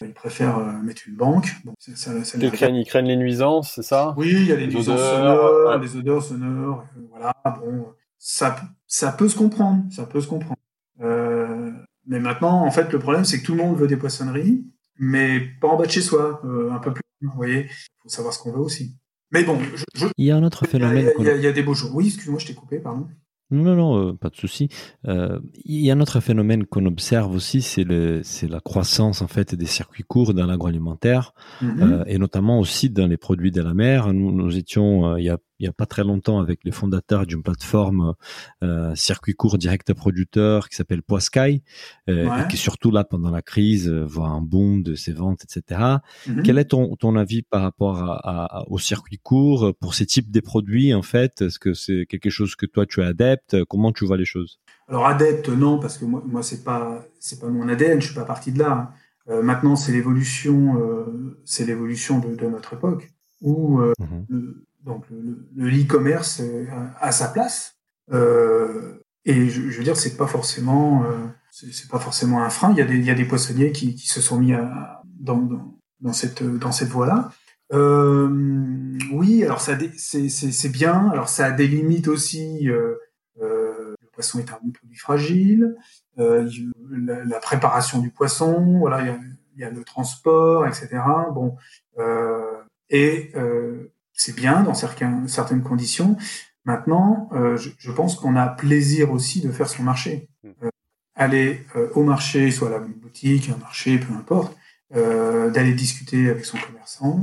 Ils 0.00 0.14
préfèrent 0.14 0.58
euh, 0.58 0.72
mettre 0.82 1.02
une 1.08 1.16
banque. 1.16 1.48
Bon, 1.64 1.74
ça, 1.78 2.24
ça, 2.24 2.38
ils, 2.38 2.50
craignent, 2.52 2.76
ils 2.76 2.86
craignent 2.86 3.08
les 3.08 3.16
nuisances, 3.16 3.72
c'est 3.74 3.82
ça? 3.82 4.14
Oui, 4.16 4.30
il 4.30 4.46
y 4.46 4.52
a 4.52 4.56
les, 4.56 4.68
nuisances 4.68 5.00
sonores, 5.00 5.78
les 5.78 5.96
odeurs 5.96 6.22
sonores. 6.22 6.84
Euh, 6.96 7.00
voilà, 7.10 7.34
bon, 7.44 7.86
ça, 8.18 8.56
ça 8.86 9.10
peut 9.10 9.28
se 9.28 9.36
comprendre, 9.36 9.82
ça 9.90 10.06
peut 10.06 10.20
se 10.20 10.28
comprendre. 10.28 10.60
Euh, 11.00 11.72
mais 12.06 12.20
maintenant, 12.20 12.64
en 12.64 12.70
fait, 12.70 12.92
le 12.92 13.00
problème, 13.00 13.24
c'est 13.24 13.40
que 13.40 13.46
tout 13.46 13.54
le 13.54 13.62
monde 13.62 13.76
veut 13.76 13.88
des 13.88 13.96
poissonneries, 13.96 14.64
mais 14.98 15.40
pas 15.60 15.68
en 15.68 15.76
bas 15.76 15.86
de 15.86 15.90
chez 15.90 16.02
soi, 16.02 16.40
euh, 16.44 16.70
un 16.70 16.78
peu 16.78 16.92
plus. 16.92 17.02
Vous 17.20 17.32
voyez, 17.34 17.66
il 17.68 18.02
faut 18.02 18.08
savoir 18.08 18.32
ce 18.32 18.38
qu'on 18.38 18.52
veut 18.52 18.60
aussi. 18.60 18.96
Mais 19.32 19.42
bon, 19.42 19.58
je, 19.94 20.06
il 20.18 20.26
y 20.26 20.30
a 20.30 20.36
un 20.36 20.44
autre 20.44 20.66
phénomène. 20.66 21.10
Il 21.18 21.24
y 21.24 21.30
a, 21.30 21.36
il 21.36 21.42
y 21.42 21.46
a 21.46 21.52
des 21.52 21.62
beaux 21.62 21.74
jours. 21.74 21.90
Oui, 21.94 22.06
excuse-moi, 22.06 22.38
je 22.38 22.46
t'ai 22.46 22.54
coupé, 22.54 22.78
pardon. 22.78 23.08
Non, 23.54 23.76
non, 23.76 24.08
euh, 24.08 24.12
pas 24.12 24.30
de 24.30 24.36
souci. 24.36 24.68
Euh, 25.06 25.38
il 25.64 25.80
y 25.80 25.90
a 25.90 25.94
un 25.94 26.00
autre 26.00 26.20
phénomène 26.20 26.64
qu'on 26.64 26.86
observe 26.86 27.34
aussi, 27.34 27.62
c'est 27.62 27.84
la 27.84 28.60
croissance 28.60 29.22
en 29.22 29.28
fait 29.28 29.54
des 29.54 29.66
circuits 29.66 30.02
courts 30.02 30.34
dans 30.34 30.46
l'agroalimentaire 30.46 31.34
mm-hmm. 31.62 31.82
euh, 31.82 32.04
et 32.06 32.18
notamment 32.18 32.58
aussi 32.58 32.90
dans 32.90 33.06
les 33.06 33.16
produits 33.16 33.52
de 33.52 33.62
la 33.62 33.74
mer. 33.74 34.12
Nous, 34.12 34.32
nous 34.32 34.56
étions 34.56 35.06
euh, 35.06 35.20
il 35.20 35.24
y 35.24 35.30
a 35.30 35.38
il 35.58 35.66
y 35.66 35.68
a 35.68 35.72
pas 35.72 35.86
très 35.86 36.02
longtemps 36.02 36.40
avec 36.40 36.60
les 36.64 36.72
fondateurs 36.72 37.26
d'une 37.26 37.42
plateforme 37.42 38.14
euh, 38.62 38.94
circuit 38.94 39.34
court 39.34 39.58
direct 39.58 39.88
à 39.90 39.94
producteur 39.94 40.68
qui 40.68 40.76
s'appelle 40.76 41.02
Poiscaille 41.02 41.62
euh, 42.08 42.28
et 42.38 42.48
qui 42.48 42.56
surtout 42.56 42.90
là 42.90 43.04
pendant 43.04 43.30
la 43.30 43.42
crise 43.42 43.88
euh, 43.88 44.04
voit 44.04 44.28
un 44.28 44.40
boom 44.40 44.82
de 44.82 44.94
ses 44.94 45.12
ventes 45.12 45.44
etc. 45.44 45.80
Mm-hmm. 46.26 46.42
Quel 46.42 46.58
est 46.58 46.64
ton, 46.66 46.96
ton 46.96 47.16
avis 47.16 47.42
par 47.42 47.62
rapport 47.62 47.98
à, 47.98 48.58
à, 48.58 48.64
au 48.68 48.78
circuit 48.78 49.18
court 49.18 49.72
pour 49.80 49.94
ces 49.94 50.06
types 50.06 50.30
de 50.30 50.40
produits 50.40 50.92
en 50.92 51.02
fait? 51.02 51.42
Est-ce 51.42 51.58
que 51.58 51.72
c'est 51.72 52.06
quelque 52.06 52.30
chose 52.30 52.56
que 52.56 52.66
toi 52.66 52.86
tu 52.86 53.00
es 53.00 53.04
adepte? 53.04 53.64
Comment 53.64 53.92
tu 53.92 54.04
vois 54.04 54.16
les 54.16 54.24
choses? 54.24 54.60
Alors 54.88 55.06
adepte 55.06 55.48
non 55.48 55.78
parce 55.78 55.98
que 55.98 56.04
moi, 56.04 56.22
moi 56.26 56.42
c'est 56.42 56.64
pas 56.64 57.04
c'est 57.20 57.40
pas 57.40 57.48
mon 57.48 57.68
ADN, 57.68 58.00
je 58.00 58.06
suis 58.06 58.14
pas 58.14 58.24
parti 58.24 58.52
de 58.52 58.58
là. 58.58 58.72
Hein. 58.72 58.90
Euh, 59.30 59.42
maintenant 59.42 59.76
c'est 59.76 59.92
l'évolution 59.92 60.78
euh, 60.78 61.40
c'est 61.46 61.64
l'évolution 61.64 62.18
de, 62.18 62.34
de, 62.34 62.46
notre 62.46 62.74
époque 62.74 63.10
où 63.40 63.80
euh, 63.80 63.92
mm-hmm 64.00 64.54
donc 64.84 65.04
le 65.10 65.68
e-commerce 65.68 66.40
euh, 66.40 66.66
a, 67.00 67.12
sa 67.12 67.28
place. 67.28 67.76
Euh, 68.12 69.00
et 69.24 69.48
je, 69.48 69.70
je, 69.70 69.78
veux 69.78 69.84
dire, 69.84 69.96
c'est 69.96 70.16
pas 70.16 70.26
forcément, 70.26 71.04
euh, 71.04 71.26
c'est 71.50 71.88
pas 71.88 71.98
forcément 71.98 72.42
un 72.42 72.50
frein. 72.50 72.72
Il 72.72 72.78
y 72.78 72.82
a 72.82 72.84
des, 72.84 72.96
il 72.96 73.04
y 73.04 73.10
a 73.10 73.14
des 73.14 73.24
poissonniers 73.24 73.72
qui, 73.72 73.94
qui 73.94 74.06
se 74.06 74.20
sont 74.20 74.38
mis 74.38 74.52
à, 74.52 75.02
dans, 75.04 75.38
dans, 75.38 75.74
dans, 76.00 76.12
cette, 76.12 76.42
dans 76.42 76.72
cette 76.72 76.90
voie-là. 76.90 77.30
Euh, 77.72 78.28
oui, 79.12 79.42
alors 79.42 79.60
ça, 79.60 79.78
c'est 79.96 80.68
bien. 80.72 81.08
Alors 81.10 81.28
ça 81.28 81.46
a 81.46 81.50
des 81.50 81.66
limites 81.66 82.08
aussi. 82.08 82.68
Euh, 82.68 82.96
euh, 83.40 83.94
le 84.00 84.08
poisson 84.12 84.38
est 84.38 84.52
un 84.52 84.58
produit 84.72 84.98
fragile. 84.98 85.74
Euh, 86.18 86.48
la, 86.90 87.24
la, 87.24 87.38
préparation 87.40 88.00
du 88.00 88.10
poisson, 88.10 88.78
voilà, 88.78 89.00
il 89.00 89.06
y 89.06 89.10
a, 89.10 89.18
il 89.54 89.60
y 89.60 89.64
a 89.64 89.70
le 89.70 89.82
transport, 89.82 90.66
etc. 90.66 90.88
Bon, 91.32 91.56
et 92.90 93.32
c'est 94.14 94.34
bien 94.34 94.62
dans 94.62 94.74
certains, 94.74 95.26
certaines 95.28 95.62
conditions. 95.62 96.16
Maintenant, 96.64 97.28
euh, 97.32 97.56
je, 97.56 97.70
je, 97.76 97.92
pense 97.92 98.16
qu'on 98.16 98.36
a 98.36 98.46
plaisir 98.48 99.12
aussi 99.12 99.42
de 99.42 99.52
faire 99.52 99.68
son 99.68 99.82
marché. 99.82 100.28
Hmm. 100.42 100.50
Euh, 100.64 100.70
aller 101.14 101.64
euh, 101.76 101.88
au 101.94 102.02
marché, 102.02 102.50
soit 102.50 102.68
à 102.68 102.72
la 102.72 102.78
boutique, 102.80 103.50
un 103.50 103.58
marché, 103.58 103.98
peu 103.98 104.12
importe, 104.14 104.56
euh, 104.94 105.50
d'aller 105.50 105.72
discuter 105.72 106.28
avec 106.28 106.44
son 106.44 106.58
commerçant, 106.58 107.20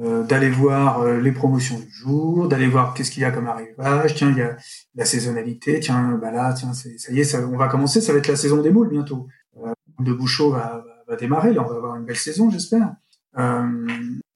euh, 0.00 0.24
d'aller 0.24 0.50
voir 0.50 1.04
les 1.06 1.32
promotions 1.32 1.78
du 1.78 1.90
jour, 1.90 2.48
d'aller 2.48 2.66
voir 2.66 2.94
qu'est-ce 2.94 3.10
qu'il 3.10 3.22
y 3.22 3.26
a 3.26 3.30
comme 3.30 3.46
arrivage. 3.46 4.14
Tiens, 4.14 4.30
il 4.30 4.38
y 4.38 4.42
a 4.42 4.56
la 4.94 5.04
saisonnalité. 5.04 5.80
Tiens, 5.80 6.18
bah 6.20 6.30
là, 6.30 6.52
tiens, 6.52 6.72
ça 6.74 7.12
y 7.12 7.20
est, 7.20 7.24
ça, 7.24 7.40
on 7.40 7.56
va 7.56 7.68
commencer. 7.68 8.00
Ça 8.00 8.12
va 8.12 8.18
être 8.18 8.28
la 8.28 8.36
saison 8.36 8.60
des 8.60 8.70
moules 8.70 8.88
bientôt. 8.88 9.28
de 10.00 10.12
Bouchot 10.12 10.50
va, 10.50 10.84
va, 11.08 11.16
démarrer. 11.16 11.52
Là, 11.52 11.64
on 11.64 11.68
va 11.68 11.76
avoir 11.76 11.96
une 11.96 12.04
belle 12.04 12.16
saison, 12.16 12.50
j'espère. 12.50 12.94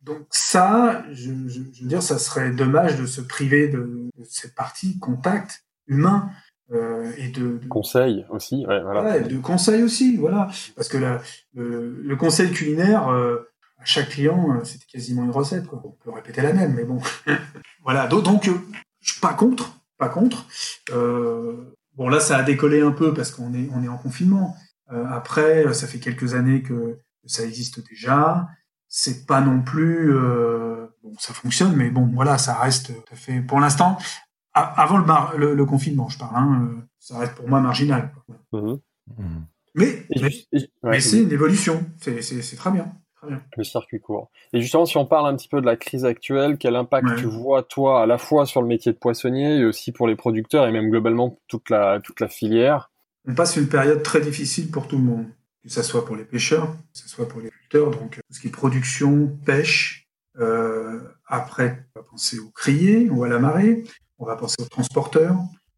Donc 0.08 0.26
ça, 0.30 1.04
je, 1.12 1.30
je, 1.48 1.60
je, 1.70 1.82
veux 1.82 1.88
dire, 1.88 2.02
ça 2.02 2.18
serait 2.18 2.50
dommage 2.50 2.98
de 2.98 3.04
se 3.04 3.20
priver 3.20 3.68
de, 3.68 4.08
de 4.16 4.24
cette 4.24 4.54
partie 4.54 4.98
contact 4.98 5.64
humain 5.86 6.30
euh, 6.72 7.12
et 7.18 7.28
de, 7.28 7.58
de, 7.58 7.68
conseil 7.68 8.24
aussi, 8.30 8.64
ouais, 8.66 8.80
voilà. 8.82 9.02
Ouais, 9.02 9.20
de 9.20 9.38
conseil 9.38 9.82
aussi, 9.82 10.16
voilà, 10.16 10.48
parce 10.76 10.88
que 10.88 10.96
la, 10.96 11.20
le, 11.54 12.00
le, 12.02 12.16
conseil 12.16 12.50
culinaire 12.52 13.08
euh, 13.08 13.50
à 13.78 13.84
chaque 13.84 14.08
client, 14.08 14.56
euh, 14.56 14.64
c'était 14.64 14.86
quasiment 14.86 15.24
une 15.24 15.30
recette, 15.30 15.66
quoi. 15.66 15.82
On 15.84 15.90
peut 15.90 16.10
répéter 16.10 16.40
la 16.40 16.54
même, 16.54 16.74
mais 16.74 16.84
bon, 16.84 17.00
voilà. 17.84 18.06
Donc, 18.06 18.48
euh, 18.48 18.54
je 19.00 19.12
suis 19.12 19.20
pas 19.20 19.34
contre, 19.34 19.78
pas 19.98 20.08
contre. 20.08 20.46
Euh, 20.90 21.74
bon 21.96 22.08
là, 22.08 22.20
ça 22.20 22.38
a 22.38 22.42
décollé 22.42 22.80
un 22.80 22.92
peu 22.92 23.12
parce 23.12 23.30
qu'on 23.30 23.52
est 23.52 23.68
on 23.74 23.82
est 23.82 23.88
en 23.88 23.98
confinement. 23.98 24.56
après, 24.90 25.74
ça 25.74 25.86
fait 25.86 25.98
quelques 25.98 26.32
années 26.32 26.62
que 26.62 26.98
ça 27.26 27.44
existe 27.44 27.86
déjà 27.86 28.48
c'est 28.88 29.26
pas 29.26 29.40
non 29.40 29.62
plus 29.62 30.10
euh, 30.12 30.86
bon 31.02 31.12
ça 31.18 31.34
fonctionne 31.34 31.74
mais 31.76 31.90
bon 31.90 32.10
voilà 32.14 32.38
ça 32.38 32.54
reste 32.54 32.94
tout 32.94 33.12
à 33.12 33.16
fait 33.16 33.40
pour 33.40 33.60
l'instant 33.60 33.98
avant 34.54 34.98
le, 35.36 35.54
le, 35.54 35.64
confinement 35.66 36.08
je 36.08 36.18
parle 36.18 36.34
hein, 36.34 36.60
euh, 36.62 36.82
ça 36.98 37.18
reste 37.18 37.34
pour 37.34 37.48
moi 37.48 37.60
marginal 37.60 38.12
mmh. 38.52 38.74
Mmh. 39.16 39.22
mais 39.74 40.06
mais, 40.82 41.00
c'est 41.00 41.22
une 41.22 41.32
évolution 41.32 41.86
c'est 41.98 42.22
c'est 42.22 42.56
très 42.56 42.70
bien 42.70 42.92
Très 43.20 43.26
bien. 43.26 43.42
Le 43.56 43.64
circuit 43.64 43.98
court. 43.98 44.30
Et 44.52 44.60
justement, 44.60 44.86
si 44.86 44.96
on 44.96 45.04
parle 45.04 45.26
un 45.26 45.34
petit 45.34 45.48
peu 45.48 45.60
de 45.60 45.66
la 45.66 45.74
crise 45.74 46.04
actuelle, 46.04 46.56
quel 46.56 46.76
impact 46.76 47.16
tu 47.16 47.24
vois, 47.24 47.64
toi, 47.64 48.04
à 48.04 48.06
la 48.06 48.16
fois 48.16 48.46
sur 48.46 48.62
le 48.62 48.68
métier 48.68 48.92
de 48.92 48.96
poissonnier 48.96 49.56
et 49.56 49.64
aussi 49.64 49.90
pour 49.90 50.06
les 50.06 50.14
producteurs 50.14 50.68
et 50.68 50.70
même 50.70 50.88
globalement 50.88 51.36
toute 51.48 51.68
la, 51.68 51.98
toute 51.98 52.20
la 52.20 52.28
filière? 52.28 52.92
On 53.26 53.34
passe 53.34 53.56
une 53.56 53.68
période 53.68 54.04
très 54.04 54.20
difficile 54.20 54.70
pour 54.70 54.86
tout 54.86 54.98
le 54.98 55.02
monde 55.02 55.26
que 55.68 55.74
ce 55.74 55.82
soit 55.82 56.04
pour 56.04 56.16
les 56.16 56.24
pêcheurs, 56.24 56.72
que 56.72 56.98
ce 56.98 57.08
soit 57.08 57.28
pour 57.28 57.40
les 57.40 57.50
culteurs, 57.50 57.90
donc 57.90 58.12
tout 58.16 58.20
ce 58.30 58.40
qui 58.40 58.48
est 58.48 58.50
production, 58.50 59.38
pêche. 59.44 60.08
Euh, 60.38 61.00
après, 61.26 61.86
on 61.94 62.00
va 62.00 62.06
penser 62.10 62.38
aux 62.38 62.50
criers 62.50 63.10
ou 63.10 63.22
à 63.24 63.28
la 63.28 63.38
marée, 63.38 63.84
on 64.18 64.24
va 64.24 64.36
penser 64.36 64.56
aux 64.60 64.68
transporteurs, 64.68 65.36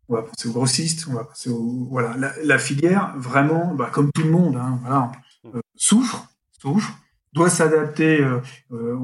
on 0.09 0.15
va 0.15 0.23
penser 0.23 0.49
aux 0.49 0.53
grossistes, 0.53 1.07
on 1.09 1.15
va 1.15 1.25
penser 1.25 1.51
aux 1.51 1.89
voilà 1.91 2.17
la, 2.17 2.33
la 2.45 2.59
filière 2.59 3.15
vraiment, 3.17 3.75
bah, 3.75 3.91
comme 3.93 4.13
tout 4.13 4.23
le 4.23 4.31
monde, 4.31 4.57
hein, 4.57 4.79
voilà, 4.83 5.13
euh, 5.47 5.61
souffre, 5.75 6.29
souffre, 6.61 6.93
doit 7.33 7.51
s'adapter. 7.51 8.21
Euh, 8.21 8.41
euh 8.73 8.97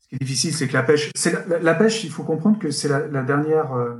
ce 0.00 0.08
qui 0.08 0.14
est 0.14 0.24
difficile, 0.24 0.54
c'est 0.54 0.66
que 0.66 0.72
la 0.72 0.82
pêche, 0.82 1.10
c'est 1.14 1.48
la, 1.48 1.58
la, 1.58 1.74
pêche, 1.74 2.02
il 2.02 2.10
faut 2.10 2.24
comprendre 2.24 2.58
que 2.58 2.70
c'est 2.70 2.88
la, 2.88 3.22
dernière 3.22 3.74
euh, 3.74 3.96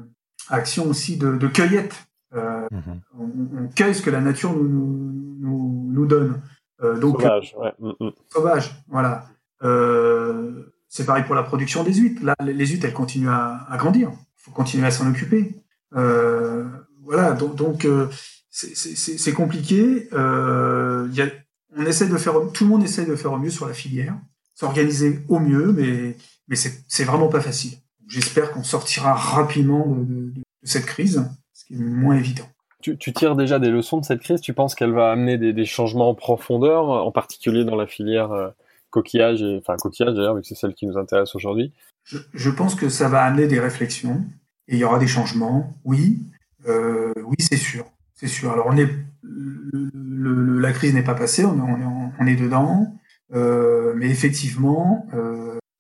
action 0.49 0.89
aussi 0.89 1.19
de, 1.19 1.37
de 1.37 1.49
cueillette 1.49 2.09
euh, 2.35 2.67
mhm. 2.71 3.01
on, 3.19 3.65
on, 3.65 3.69
cueille 3.69 3.95
ce 3.95 4.03
que 4.03 4.11
la 4.11 4.21
nature 4.21 4.53
nous, 4.53 4.69
nous, 4.69 5.18
nous 5.93 6.07
donne. 6.07 6.41
Euh, 6.83 6.99
donc, 6.99 7.21
sauvage, 7.21 7.57
ouais. 7.59 7.73
Mm, 7.81 7.93
mm. 8.01 8.11
sauvage, 8.33 8.85
voilà. 8.89 9.27
Euh, 9.63 10.73
c'est 10.89 11.05
pareil 11.05 11.25
pour 11.25 11.35
la 11.35 11.43
production 11.43 11.83
des 11.83 11.93
huîtres. 11.93 12.25
Là, 12.25 12.35
les 12.41 12.67
huîtres, 12.67 12.85
elles 12.85 12.93
continuent 12.93 13.29
à, 13.29 13.67
à 13.69 13.77
grandir. 13.77 14.11
Il 14.13 14.43
faut 14.43 14.51
continuer 14.53 14.87
à 14.87 14.91
s'en 14.91 15.09
occuper. 15.09 15.55
Euh, 15.97 16.65
voilà, 17.03 17.33
donc, 17.33 17.57
donc 17.57 17.87
c'est 18.51 19.33
compliqué. 19.33 20.09
Y 20.13 21.21
a, 21.21 21.27
on 21.77 21.85
essaie 21.85 22.09
de 22.09 22.17
faire, 22.17 22.35
tout 22.53 22.65
le 22.65 22.71
monde 22.71 22.85
essaie 22.85 23.05
de 23.05 23.17
faire 23.17 23.33
au 23.33 23.39
mieux 23.39 23.51
sur 23.51 23.67
la 23.67 23.75
filière, 23.75 24.17
s'organiser 24.55 25.21
au 25.29 25.39
mieux, 25.39 25.73
mais, 25.73 26.17
mais 26.49 26.57
c'est 26.57 27.05
vraiment 27.05 27.29
pas 27.29 27.41
facile. 27.41 27.73
J'espère 28.07 28.53
qu'on 28.53 28.63
sortira 28.63 29.15
rapidement 29.15 29.87
de, 29.87 30.05
de, 30.05 30.31
de, 30.31 30.43
cette 30.63 30.87
crise 30.87 31.25
moins 31.71 32.17
évident. 32.17 32.49
Tu, 32.81 32.97
tires 32.97 33.35
déjà 33.35 33.59
des 33.59 33.71
leçons 33.71 33.99
de 33.99 34.05
cette 34.05 34.21
crise 34.21 34.41
Tu 34.41 34.55
penses 34.55 34.77
qu'elle 34.77 34.93
va 34.93 35.11
amener 35.11 35.37
des, 35.37 35.65
changements 35.65 36.11
en 36.11 36.15
profondeur, 36.15 36.89
en 36.89 37.11
particulier 37.11 37.65
dans 37.65 37.75
la 37.75 37.89
filière 37.89 38.31
euh, 38.31 38.51
coquillage, 38.91 39.43
et, 39.43 39.59
enfin 39.59 39.77
coquillage 39.77 40.15
d'ailleurs, 40.15 40.37
vu 40.37 40.43
que 40.43 40.47
c'est 40.47 40.55
celle 40.55 40.75
qui 40.75 40.87
nous 40.87 40.97
intéresse 40.97 41.35
aujourd'hui? 41.35 41.73
Je, 42.05 42.51
pense 42.51 42.77
que 42.77 42.89
ça 42.89 43.09
va 43.09 43.25
amener 43.25 43.49
des 43.49 43.59
réflexions 43.59 44.25
et 44.69 44.77
il 44.77 44.79
y 44.79 44.85
aura 44.85 45.01
des 45.01 45.09
changements. 45.09 45.75
Oui, 45.85 46.21
euh, 46.69 47.13
oui, 47.25 47.37
c'est 47.41 47.57
sûr, 47.57 47.85
c'est 48.15 48.29
sûr. 48.29 48.53
Alors 48.53 48.73
la 49.25 50.73
crise 50.73 50.95
n'est 50.95 51.03
pas 51.03 51.15
passée, 51.15 51.45
on, 51.45 52.27
est, 52.27 52.37
dedans, 52.37 52.95
euh, 53.35 53.93
mais 53.97 54.09
effectivement, 54.09 55.05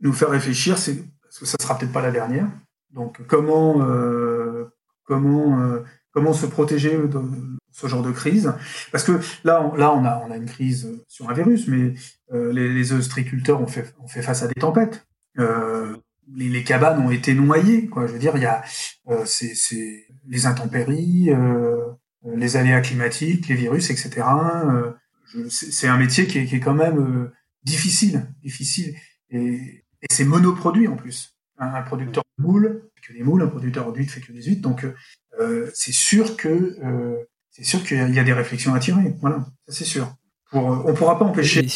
nous 0.00 0.12
faire 0.12 0.30
réfléchir, 0.30 0.78
c'est 0.78 0.96
parce 1.22 1.38
que 1.38 1.46
ça 1.46 1.56
sera 1.60 1.78
peut-être 1.78 1.92
pas 1.92 2.02
la 2.02 2.10
dernière. 2.10 2.48
Donc 2.92 3.24
comment 3.28 3.80
comment 5.04 5.80
comment 6.12 6.32
se 6.32 6.46
protéger 6.46 6.96
de 6.96 7.20
ce 7.72 7.86
genre 7.86 8.02
de 8.02 8.12
crise 8.12 8.52
Parce 8.92 9.04
que 9.04 9.20
là, 9.44 9.62
on, 9.62 9.74
là, 9.74 9.92
on 9.92 10.04
a 10.04 10.22
on 10.26 10.30
a 10.30 10.36
une 10.36 10.46
crise 10.46 10.88
sur 11.06 11.28
un 11.30 11.34
virus, 11.34 11.68
mais 11.68 11.94
euh, 12.32 12.52
les, 12.52 12.92
ostréiculteurs 12.92 13.60
ont 13.60 13.66
fait 13.66 13.94
ont 14.00 14.08
fait 14.08 14.22
face 14.22 14.42
à 14.42 14.48
des 14.48 14.60
tempêtes. 14.60 15.06
les, 15.36 16.48
les, 16.48 16.64
cabanes 16.64 17.00
ont 17.00 17.10
été 17.10 17.34
noyées. 17.34 17.86
Quoi. 17.86 18.06
Je 18.06 18.12
veux 18.12 18.18
dire, 18.18 18.32
il 18.36 18.42
y 18.42 18.46
a 18.46 18.62
c'est, 19.24 20.06
les 20.26 20.46
intempéries, 20.46 21.30
les 22.24 22.56
aléas 22.56 22.80
climatiques, 22.80 23.48
les 23.48 23.54
virus, 23.54 23.90
etc. 23.90 24.26
c'est 25.48 25.88
un 25.88 25.96
métier 25.96 26.26
qui 26.26 26.38
est, 26.38 26.46
qui 26.46 26.56
est 26.56 26.60
quand 26.60 26.74
même 26.74 27.30
difficile, 27.62 28.26
difficile. 28.42 28.96
Et, 29.30 29.84
c'est 30.10 30.24
monoproduit 30.24 30.86
en 30.86 30.96
plus. 30.96 31.34
Un, 31.58 31.82
producteur 31.82 32.22
de 32.38 32.44
moules 32.44 32.88
fait 32.94 33.08
que 33.08 33.12
des 33.18 33.24
moules, 33.24 33.42
un 33.42 33.48
producteur 33.48 33.92
d'huîtres 33.92 34.12
fait 34.12 34.20
que 34.20 34.32
des 34.32 34.42
huîtres. 34.42 34.62
Donc 34.62 34.86
euh, 35.38 35.70
c'est 35.74 35.92
sûr 35.92 36.36
que 36.36 36.48
euh, 36.48 37.16
c'est 37.50 37.64
sûr 37.64 37.82
qu'il 37.84 38.14
y, 38.14 38.18
a 38.18 38.24
des 38.24 38.32
réflexions 38.32 38.74
à 38.74 38.78
tirer. 38.78 39.14
Voilà, 39.20 39.46
ça 39.66 39.74
c'est 39.74 39.84
sûr. 39.84 40.14
Pour, 40.50 40.72
euh, 40.72 40.82
on 40.84 40.94
pourra 40.94 41.18
pas 41.18 41.24
empêcher, 41.24 41.66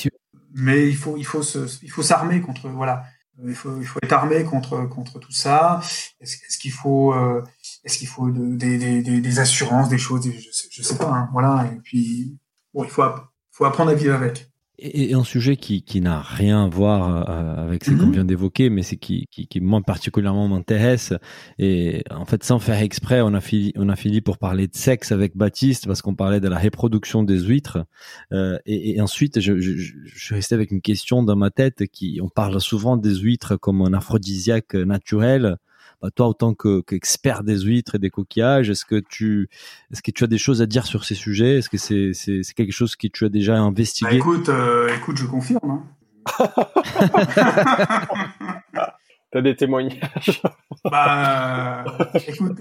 mais 0.54 0.88
il 0.88 0.96
faut 0.96 1.16
il 1.16 1.26
faut 1.26 1.42
se, 1.42 1.58
il 1.82 1.90
faut 1.90 2.02
s'armer 2.02 2.40
contre 2.40 2.68
voilà. 2.68 3.04
Il 3.44 3.54
faut, 3.54 3.80
il 3.80 3.86
faut 3.86 3.98
être 4.02 4.12
armé 4.12 4.44
contre 4.44 4.84
contre 4.84 5.18
tout 5.18 5.32
ça. 5.32 5.80
Est-ce, 6.20 6.36
est-ce 6.36 6.58
qu'il 6.58 6.70
faut 6.70 7.14
euh, 7.14 7.42
est-ce 7.82 7.98
qu'il 7.98 8.06
faut 8.06 8.30
de, 8.30 8.56
des, 8.56 8.78
des, 9.02 9.20
des, 9.20 9.38
assurances, 9.40 9.88
des 9.88 9.98
choses, 9.98 10.30
je 10.30 10.50
sais, 10.52 10.68
je 10.70 10.82
sais 10.82 10.96
pas. 10.96 11.10
Hein, 11.10 11.28
voilà. 11.32 11.68
Et 11.72 11.80
puis 11.80 12.38
bon, 12.74 12.84
il 12.84 12.90
faut 12.90 13.02
faut 13.50 13.64
apprendre 13.64 13.90
à 13.90 13.94
vivre 13.94 14.14
avec. 14.14 14.51
Et, 14.78 15.14
un 15.14 15.22
sujet 15.22 15.56
qui, 15.56 15.82
qui 15.82 16.00
n'a 16.00 16.20
rien 16.20 16.64
à 16.64 16.68
voir 16.68 17.28
euh, 17.28 17.64
avec 17.64 17.84
ce 17.84 17.90
qu'on 17.90 18.06
mhm. 18.06 18.12
vient 18.12 18.24
d'évoquer, 18.24 18.70
mais 18.70 18.82
c'est 18.82 18.96
qui, 18.96 19.26
qui, 19.30 19.46
qui, 19.46 19.60
moi 19.60 19.80
particulièrement 19.80 20.48
m'intéresse. 20.48 21.12
Et 21.58 22.02
en 22.10 22.24
fait, 22.24 22.42
sans 22.42 22.58
faire 22.58 22.80
exprès, 22.80 23.20
on 23.20 23.34
a 23.34 23.40
fini, 23.40 23.72
on 23.76 23.88
a 23.88 23.96
fini 23.96 24.20
pour 24.20 24.38
parler 24.38 24.66
de 24.66 24.74
sexe 24.74 25.12
avec 25.12 25.36
Baptiste 25.36 25.86
parce 25.86 26.02
qu'on 26.02 26.14
parlait 26.14 26.40
de 26.40 26.48
la 26.48 26.58
reproduction 26.58 27.22
des 27.22 27.38
huîtres. 27.40 27.84
Euh, 28.32 28.58
et, 28.66 28.96
et, 28.96 29.00
ensuite, 29.00 29.40
je, 29.40 29.60
je, 29.60 29.76
je, 29.76 30.18
suis 30.18 30.34
resté 30.34 30.54
avec 30.54 30.70
une 30.70 30.80
question 30.80 31.22
dans 31.22 31.36
ma 31.36 31.50
tête 31.50 31.86
qui, 31.86 32.18
on 32.22 32.28
parle 32.28 32.60
souvent 32.60 32.96
des 32.96 33.14
huîtres 33.14 33.56
comme 33.56 33.82
un 33.82 33.92
aphrodisiaque 33.92 34.74
naturel. 34.74 35.58
Bah, 36.02 36.10
toi, 36.10 36.26
en 36.26 36.34
tant 36.34 36.52
qu'expert 36.52 37.44
des 37.44 37.60
huîtres 37.60 37.94
et 37.94 37.98
des 38.00 38.10
coquillages, 38.10 38.68
est-ce 38.68 38.84
que 38.84 38.96
tu, 38.96 39.48
est-ce 39.92 40.02
que 40.02 40.10
tu 40.10 40.24
as 40.24 40.26
des 40.26 40.38
choses 40.38 40.60
à 40.60 40.66
dire 40.66 40.84
sur 40.84 41.04
ces 41.04 41.14
sujets? 41.14 41.58
Est-ce 41.58 41.70
que 41.70 41.78
c'est, 41.78 42.10
c'est, 42.12 42.42
c'est 42.42 42.54
quelque 42.54 42.72
chose 42.72 42.96
que 42.96 43.06
tu 43.06 43.24
as 43.24 43.28
déjà 43.28 43.56
investigué? 43.56 44.10
bah, 44.10 44.16
écoute, 44.16 44.48
euh, 44.48 44.92
écoute, 44.96 45.16
je 45.16 45.26
confirme. 45.26 45.70
Hein. 45.70 45.84
T'as 49.30 49.40
des 49.40 49.54
témoignages? 49.54 50.42
Bah, 50.84 51.84
écoute. 52.26 52.60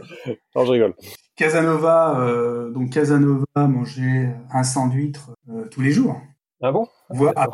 Non, 0.55 0.65
je 0.65 0.71
rigole. 0.71 0.93
Casanova, 1.35 2.19
euh, 2.19 2.69
donc 2.69 2.91
Casanova 2.91 3.45
mangeait 3.55 4.35
un 4.51 4.63
sang 4.63 4.87
d'huître 4.87 5.31
euh, 5.49 5.67
tous 5.69 5.81
les 5.81 5.91
jours. 5.91 6.21
Ah 6.61 6.71
bon? 6.71 6.87
Ah, 7.35 7.47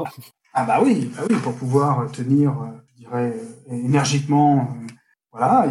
ah, 0.53 0.65
bah 0.65 0.79
oui, 0.83 1.09
bah 1.15 1.23
oui, 1.29 1.37
pour 1.37 1.55
pouvoir 1.55 2.11
tenir, 2.11 2.53
je 2.89 3.03
dirais, 3.03 3.33
énergiquement 3.69 4.75
voilà, 5.37 5.67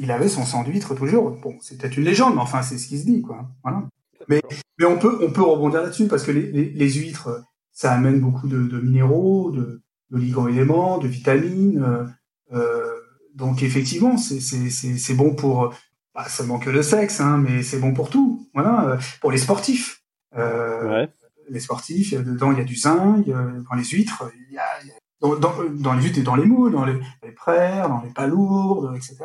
il, 0.00 0.10
avait 0.10 0.28
son 0.28 0.44
sang 0.44 0.62
d'huître 0.62 0.94
toujours. 0.94 1.30
Bon, 1.42 1.56
c'est 1.60 1.78
peut-être 1.78 1.96
une 1.96 2.04
légende, 2.04 2.34
mais 2.34 2.40
enfin, 2.40 2.62
c'est 2.62 2.78
ce 2.78 2.86
qui 2.86 2.98
se 2.98 3.04
dit, 3.04 3.22
quoi. 3.22 3.48
Voilà. 3.62 3.82
Mais, 4.28 4.40
mais 4.78 4.84
on 4.84 4.98
peut, 4.98 5.18
on 5.22 5.32
peut 5.32 5.42
rebondir 5.42 5.82
là-dessus 5.82 6.06
parce 6.06 6.22
que 6.22 6.30
les, 6.30 6.70
les, 6.70 6.92
huîtres, 6.92 7.42
ça 7.72 7.92
amène 7.92 8.20
beaucoup 8.20 8.46
de, 8.46 8.62
de 8.62 8.80
minéraux, 8.80 9.50
de, 9.50 9.82
d'oligo-éléments, 10.10 10.98
de 10.98 11.08
vitamines. 11.08 11.82
Euh, 11.82 12.04
euh 12.52 12.96
donc 13.34 13.62
effectivement, 13.62 14.16
c'est, 14.16 15.14
bon 15.14 15.34
pour 15.34 15.72
pas 16.12 16.28
seulement 16.28 16.58
que 16.58 16.68
le 16.68 16.82
sexe, 16.82 17.20
hein, 17.20 17.38
mais 17.38 17.62
c'est 17.62 17.78
bon 17.78 17.94
pour 17.94 18.10
tout. 18.10 18.48
Voilà, 18.54 18.98
pour 19.20 19.30
les 19.30 19.38
sportifs. 19.38 20.02
Euh, 20.36 20.88
ouais. 20.88 21.08
Les 21.48 21.60
sportifs, 21.60 22.12
dedans 22.12 22.50
il 22.52 22.58
y 22.58 22.60
a 22.60 22.64
du 22.64 22.74
zinc. 22.74 23.24
Dans 23.26 23.76
les 23.76 23.84
huîtres, 23.84 24.30
il 24.48 24.54
y 24.54 24.58
a, 24.58 24.64
il 24.82 24.88
y 24.88 24.90
a 24.90 24.99
dans, 25.20 25.36
dans, 25.70 25.92
les 25.94 26.06
huttes 26.06 26.18
et 26.18 26.22
dans 26.22 26.36
les 26.36 26.44
moules, 26.44 26.72
dans 26.72 26.84
les, 26.84 26.94
les 27.22 27.32
praires, 27.32 27.88
dans 27.88 28.00
les 28.02 28.10
palourdes, 28.10 28.94
etc. 28.96 29.16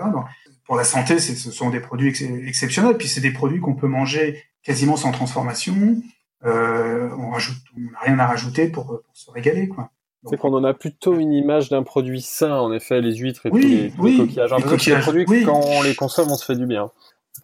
pour 0.65 0.75
la 0.75 0.83
santé, 0.83 1.19
ce 1.19 1.51
sont 1.51 1.69
des 1.69 1.79
produits 1.79 2.09
exceptionnels. 2.47 2.97
Puis 2.97 3.07
c'est 3.07 3.21
des 3.21 3.31
produits 3.31 3.59
qu'on 3.59 3.75
peut 3.75 3.87
manger 3.87 4.43
quasiment 4.63 4.97
sans 4.97 5.11
transformation. 5.11 5.97
Euh, 6.43 7.09
on 7.17 7.29
rajoute, 7.29 7.57
on 7.77 7.91
n'a 7.91 7.99
rien 8.01 8.19
à 8.19 8.27
rajouter 8.27 8.67
pour, 8.67 8.85
pour 8.85 9.03
se 9.13 9.31
régaler, 9.31 9.67
quoi. 9.67 9.89
C'est 10.27 10.37
qu'on 10.37 10.53
en 10.53 10.63
a 10.63 10.73
plutôt 10.73 11.19
une 11.19 11.33
image 11.33 11.69
d'un 11.69 11.83
produit 11.83 12.21
sain, 12.21 12.55
en 12.55 12.73
effet, 12.73 12.99
les 12.99 13.15
huîtres 13.15 13.45
et 13.45 13.51
tous 13.51 13.57
les, 13.57 13.93
oui, 13.99 14.17
coquillages. 14.17 14.53
Les 14.57 14.63
coquillages. 14.63 15.03
produits 15.03 15.25
quand 15.45 15.61
on 15.63 15.83
les 15.83 15.93
consomme, 15.93 16.31
on 16.31 16.35
se 16.35 16.45
fait 16.45 16.55
du 16.55 16.65
bien 16.65 16.89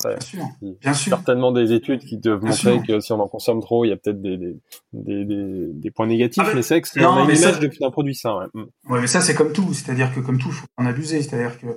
bien 0.04 0.20
sûr, 0.20 0.46
bien 0.62 0.94
sûr. 0.94 1.16
Certainement 1.16 1.52
des 1.52 1.74
études 1.74 2.02
qui 2.02 2.18
doivent 2.18 2.44
montrer 2.44 2.82
que 2.82 3.00
si 3.00 3.12
on 3.12 3.20
en 3.20 3.28
consomme 3.28 3.62
trop, 3.62 3.86
il 3.86 3.90
y 3.90 3.92
a 3.92 3.98
peut-être 3.98 4.22
des, 4.22 4.38
des, 4.38 4.56
des, 4.94 5.68
des, 5.74 5.92
points 5.92 6.08
négatifs, 6.08 6.44
ah, 6.46 6.52
mais 6.54 6.62
c'est 6.62 6.82
que 6.82 7.00
non, 7.00 7.10
on 7.10 7.28
a 7.28 7.32
une 7.32 7.38
image 7.38 7.60
d'un 7.60 7.92
produit 7.92 8.16
sain. 8.16 8.38
Ouais. 8.38 8.46
Mm. 8.54 8.92
ouais, 8.92 9.02
mais 9.02 9.08
ça 9.08 9.22
c'est 9.22 9.36
comme 9.36 9.54
tout, 9.54 9.74
c'est-à-dire 9.74 10.14
que 10.14 10.20
comme 10.20 10.38
tout, 10.38 10.50
il 10.50 10.56
faut 10.56 10.68
en 10.78 10.86
abuser, 10.86 11.22
c'est-à-dire 11.22 11.60
que 11.60 11.68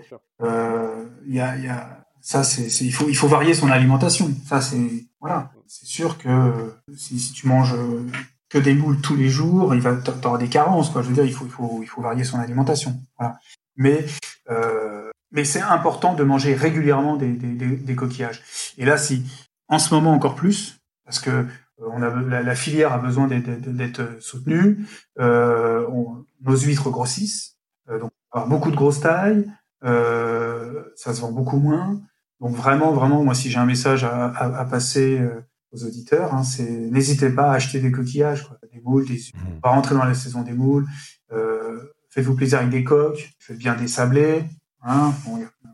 euh, 0.43 1.05
il 1.27 1.35
y 1.35 1.41
a, 1.41 1.57
y 1.59 1.69
a 1.69 2.05
ça 2.21 2.43
c'est 2.43 2.67
il 2.85 2.93
faut 2.93 3.09
il 3.09 3.17
faut 3.17 3.29
varier 3.29 3.55
son 3.55 3.71
alimentation. 3.71 4.31
Ça 4.47 4.61
c'est 4.61 4.79
voilà, 5.21 5.51
c'est 5.67 5.87
sûr 5.87 6.19
que 6.19 6.73
si, 6.97 7.19
si 7.19 7.33
tu 7.33 7.47
manges 7.49 7.75
que 8.49 8.59
des 8.59 8.75
moules 8.75 9.01
tous 9.01 9.17
les 9.17 9.29
jours, 9.29 9.75
il 9.75 9.81
va 9.81 9.97
t'auras 9.97 10.39
des 10.39 10.49
carences 10.49 10.91
quoi. 10.91 11.03
Je 11.03 11.09
veux 11.09 11.15
dire, 11.15 11.25
il 11.25 11.33
faut 11.33 11.45
il 11.45 11.51
faut 11.51 11.81
il 11.83 11.89
faut 11.89 12.01
varier 12.01 12.25
son 12.25 12.39
alimentation. 12.39 12.95
Voilà. 13.19 13.39
Mais 13.77 14.05
euh, 14.51 15.11
mais 15.35 15.45
c'est 15.45 15.61
important 15.61 16.15
de 16.15 16.25
manger 16.25 16.55
régulièrement 16.55 17.17
des, 17.17 17.33
des, 17.33 17.77
des, 17.77 17.95
coquillages. 17.95 18.43
Et 18.79 18.85
là, 18.85 18.97
si 18.97 19.25
en 19.69 19.79
ce 19.79 19.93
moment 19.93 20.13
encore 20.13 20.37
plus, 20.37 20.81
parce 21.05 21.19
que 21.19 21.31
euh, 21.31 21.45
on 21.93 22.03
a, 22.03 22.43
la, 22.43 22.55
filière 22.55 22.93
a 22.93 22.99
besoin 22.99 23.27
d'être 23.27 24.23
soutenue, 24.23 24.87
euh, 25.19 25.87
nos 26.41 26.57
huîtres 26.57 26.91
grossissent, 26.91 27.57
euh, 27.91 27.99
donc 27.99 28.13
avoir 28.31 28.49
beaucoup 28.49 28.71
de 28.71 28.77
grosses 28.77 29.01
tailles, 29.01 29.47
euh, 29.85 30.85
ça 30.97 31.13
se 31.13 31.21
vend 31.21 31.33
beaucoup 31.33 31.59
moins. 31.59 32.01
Donc 32.41 32.55
vraiment, 32.55 32.93
vraiment, 32.93 33.23
moi, 33.25 33.35
si 33.35 33.51
j'ai 33.51 33.59
un 33.59 33.67
message 33.67 34.05
à, 34.05 34.27
à, 34.27 34.61
à 34.61 34.65
passer 34.65 35.19
euh, 35.19 35.41
aux 35.73 35.85
auditeurs, 35.85 36.35
hein, 36.35 36.45
c'est 36.45 36.69
n'hésitez 36.69 37.31
pas 37.31 37.51
à 37.51 37.55
acheter 37.55 37.81
des 37.81 37.91
coquillages, 37.91 38.47
quoi, 38.47 38.59
des 38.73 38.81
moules, 38.81 39.07
des, 39.07 39.15
mmh. 39.15 39.39
on 39.57 39.69
va 39.69 39.75
rentrer 39.75 39.95
dans 39.95 40.05
la 40.05 40.15
saison 40.15 40.43
des 40.43 40.53
moules. 40.53 40.87
Euh, 41.33 41.95
faites-vous 42.11 42.37
plaisir 42.37 42.59
avec 42.59 42.71
des 42.71 42.85
coques, 42.85 43.33
faites 43.39 43.59
bien 43.59 43.75
des 43.75 43.89
sablés, 43.89 44.45
Hein, 44.85 45.13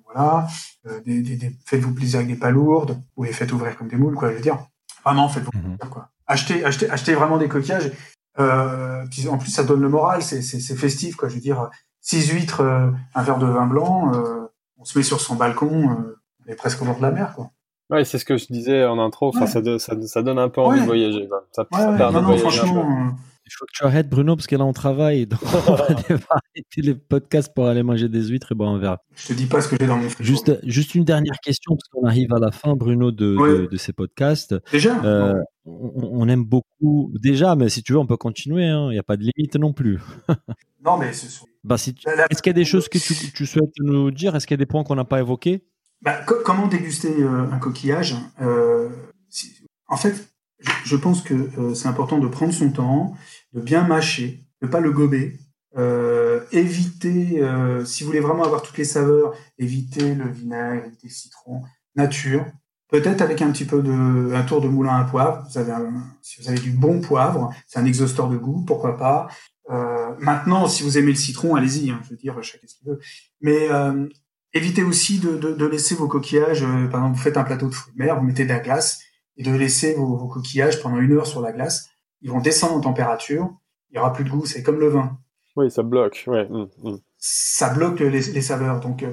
voilà. 0.05 0.47
Euh, 0.87 1.01
des, 1.05 1.21
des, 1.21 1.57
faites-vous 1.67 1.95
plaisir 1.95 2.21
avec 2.21 2.29
des 2.31 2.39
palourdes 2.39 3.03
ou 3.17 3.25
les 3.25 3.33
faites 3.33 3.53
ouvrir 3.53 3.77
comme 3.77 3.89
des 3.89 3.97
moules, 3.97 4.15
quoi. 4.15 4.31
Je 4.31 4.37
veux 4.37 4.41
dire, 4.41 4.59
vraiment, 5.05 5.29
faites-vous 5.29 5.51
mhm. 5.55 5.77
plaisir, 5.77 5.91
quoi. 5.91 6.09
Achetez, 6.27 6.65
achetez, 6.65 6.89
achetez 6.89 7.15
vraiment 7.15 7.39
des 7.39 7.49
coquillages. 7.49 7.91
Euh, 8.39 9.05
en 9.29 9.39
plus, 9.39 9.51
ça 9.51 9.65
donne 9.65 9.81
le 9.81 9.89
moral, 9.89 10.23
c'est, 10.23 10.43
c'est, 10.43 10.77
festif, 10.77 11.17
quoi. 11.17 11.29
Je 11.29 11.35
veux 11.35 11.41
dire, 11.41 11.71
six 12.01 12.29
huîtres, 12.31 12.61
euh, 12.61 12.91
un 13.15 13.23
verre 13.23 13.39
de 13.39 13.47
vin 13.47 13.67
blanc, 13.67 14.13
euh, 14.15 14.47
on 14.79 14.85
se 14.85 14.97
met 14.97 15.05
sur 15.05 15.21
son 15.21 15.35
balcon, 15.35 15.91
euh, 15.91 16.19
on 16.45 16.51
est 16.51 16.55
presque 16.55 16.81
au 16.83 16.85
bord 16.85 16.97
de 16.97 17.03
la 17.03 17.11
mer, 17.11 17.35
quoi. 17.35 17.51
Ouais, 17.91 18.05
c'est 18.05 18.19
ce 18.19 18.25
que 18.25 18.37
je 18.37 18.47
disais 18.49 18.85
en 18.85 19.01
intro. 19.01 19.29
Enfin, 19.29 19.47
ça, 19.47 19.61
ça, 19.81 19.95
ça, 20.01 20.23
donne 20.23 20.39
un 20.39 20.49
peu 20.49 20.61
envie 20.61 20.81
de 20.81 20.87
voyager. 20.87 21.29
Ça, 21.51 21.67
ouais, 21.73 21.99
non, 22.13 22.23
non, 22.23 22.39
franchement, 22.39 23.15
il 23.51 23.57
faut 23.59 23.67
que 23.67 23.73
tu 23.73 23.85
arrêtes, 23.85 24.09
Bruno, 24.09 24.37
parce 24.37 24.47
que 24.47 24.55
là, 24.55 24.65
on 24.65 24.73
travaille. 24.73 25.27
Donc, 25.27 25.41
on 25.69 25.75
va 25.75 25.85
arrêter 25.85 26.83
les 26.83 26.95
podcasts 26.95 27.53
pour 27.53 27.67
aller 27.67 27.83
manger 27.83 28.09
des 28.09 28.29
huîtres 28.29 28.53
et 28.53 28.55
boire 28.55 28.71
un 28.71 28.79
verre. 28.79 28.99
Je 29.17 29.29
te 29.29 29.33
dis 29.33 29.47
pas 29.47 29.61
ce 29.61 29.69
que 29.69 29.77
j'ai 29.81 29.87
dans 29.87 29.97
mon 29.97 30.09
frigo. 30.09 30.25
Juste, 30.25 30.59
juste 30.63 30.95
une 30.95 31.05
dernière 31.05 31.39
question, 31.43 31.75
parce 31.75 31.89
qu'on 31.89 32.07
arrive 32.07 32.33
à 32.33 32.39
la 32.39 32.53
fin, 32.53 32.77
Bruno, 32.77 33.11
de, 33.11 33.69
de, 33.71 33.77
ces 33.77 33.93
podcasts. 33.93 34.55
Déjà 34.71 35.03
euh, 35.05 35.35
on, 35.65 36.29
aime 36.29 36.45
beaucoup. 36.45 37.13
Déjà, 37.21 37.57
mais 37.57 37.69
si 37.69 37.83
tu 37.83 37.93
veux, 37.93 37.99
on 37.99 38.07
peut 38.07 38.17
continuer. 38.17 38.67
Hein. 38.67 38.89
Il 38.91 38.93
n'y 38.93 38.99
a 38.99 39.03
pas 39.03 39.17
de 39.17 39.25
limite 39.25 39.57
non 39.57 39.73
plus. 39.73 39.99
non, 40.85 40.97
mais 40.97 41.13
ce 41.13 41.29
sont... 41.29 41.47
bah, 41.65 41.77
si 41.77 41.95
Est-ce 42.31 42.43
qu'il 42.43 42.51
y 42.51 42.55
a 42.55 42.55
des 42.55 42.65
choses 42.65 42.89
que 42.89 42.99
tu, 42.99 43.15
tu 43.33 43.47
souhaites 43.47 43.75
nous 43.81 44.11
dire? 44.11 44.37
Est-ce 44.37 44.47
qu'il 44.47 44.55
y 44.55 44.59
a 44.61 44.65
des 44.65 44.67
points 44.67 44.85
qu'on 44.85 44.95
n'a 44.95 45.05
pas 45.05 45.19
évoqués? 45.19 45.65
Bah, 46.03 46.21
Comment 46.25 46.67
déguster 46.67 47.23
euh, 47.23 47.51
un 47.51 47.59
coquillage 47.59 48.15
euh, 48.41 48.89
En 49.89 49.97
fait, 49.97 50.31
je 50.85 50.97
pense 50.97 51.23
que 51.23 51.35
euh, 51.35 51.75
c'est 51.75 51.89
important 51.89 52.19
de 52.19 52.29
prendre 52.29 52.53
son 52.53 52.71
temps, 52.71 53.15
de 53.53 53.61
bien 53.61 53.87
mâcher, 53.87 54.45
de 54.63 54.67
pas 54.67 54.81
le 54.81 54.91
gober. 54.91 55.39
Euh, 55.77 56.41
éviter, 56.51 57.43
euh, 57.43 57.85
si 57.85 58.03
vous 58.03 58.09
voulez 58.09 58.21
vraiment 58.21 58.45
avoir 58.45 58.63
toutes 58.63 58.79
les 58.79 58.85
saveurs, 58.85 59.35
éviter 59.59 60.15
le 60.15 60.29
vinaigre, 60.29 60.85
éviter 60.87 61.07
le 61.07 61.13
citron, 61.13 61.63
nature. 61.95 62.45
Peut-être 62.89 63.23
avec 63.23 63.41
un 63.41 63.53
petit 63.53 63.65
peu 63.65 63.83
de, 63.83 64.35
un 64.35 64.43
tour 64.43 64.61
de 64.61 64.67
moulin 64.67 64.97
à 64.97 65.05
poivre. 65.05 65.47
Vous 65.49 65.59
avez 65.59 65.73
si 66.23 66.43
vous 66.43 66.49
avez 66.49 66.59
du 66.59 66.73
bon 66.73 67.01
poivre, 67.01 67.55
c'est 67.69 67.79
un 67.79 67.85
exhausteur 67.85 68.29
de 68.29 68.37
goût, 68.37 68.65
pourquoi 68.67 68.97
pas. 68.97 69.29
Euh, 69.71 70.15
maintenant, 70.19 70.67
si 70.67 70.83
vous 70.83 70.99
aimez 70.99 71.13
le 71.13 71.17
citron, 71.17 71.55
allez-y. 71.55 71.91
Hein, 71.91 72.01
je 72.05 72.11
veux 72.11 72.17
dire, 72.17 72.43
chacun 72.43 72.67
ce 72.67 72.75
qu'il 72.75 72.89
veut. 72.89 72.99
Mais 73.41 73.71
euh, 73.71 74.09
évitez 74.53 74.83
aussi 74.83 75.21
de, 75.21 75.37
de, 75.37 75.53
de, 75.53 75.67
laisser 75.67 75.95
vos 75.95 76.09
coquillages. 76.09 76.65
Euh, 76.65 76.89
par 76.89 77.01
exemple, 77.01 77.17
vous 77.17 77.23
faites 77.23 77.37
un 77.37 77.45
plateau 77.45 77.69
de 77.69 77.75
fruits 77.75 77.95
de 77.95 78.03
mer, 78.03 78.19
vous 78.19 78.27
mettez 78.27 78.45
de 78.45 78.49
la 78.49 78.59
glace 78.59 79.01
et 79.37 79.45
de 79.45 79.53
laisser 79.53 79.95
vos, 79.95 80.17
vos 80.17 80.29
coquillages 80.29 80.83
pendant 80.83 80.99
une 80.99 81.13
heure 81.13 81.27
sur 81.27 81.41
la 81.41 81.53
glace 81.53 81.90
ils 82.23 82.31
vont 82.31 82.41
descendre 82.41 82.75
en 82.75 82.81
température, 82.81 83.51
il 83.91 83.97
y 83.97 83.99
aura 83.99 84.13
plus 84.13 84.25
de 84.25 84.31
goût, 84.31 84.47
c'est 84.47 84.63
comme 84.63 84.81
le 84.81 84.89
vin. 84.89 85.19
Oui, 85.57 85.71
ça 85.71 85.83
bloque, 85.83 86.25
ouais. 86.27 86.49
Mmh, 86.49 86.69
mmh. 86.83 86.97
Ça 87.19 87.75
bloque 87.75 88.01
les, 88.01 88.21
les 88.21 88.43
saveurs, 88.43 88.81
donc 88.81 89.05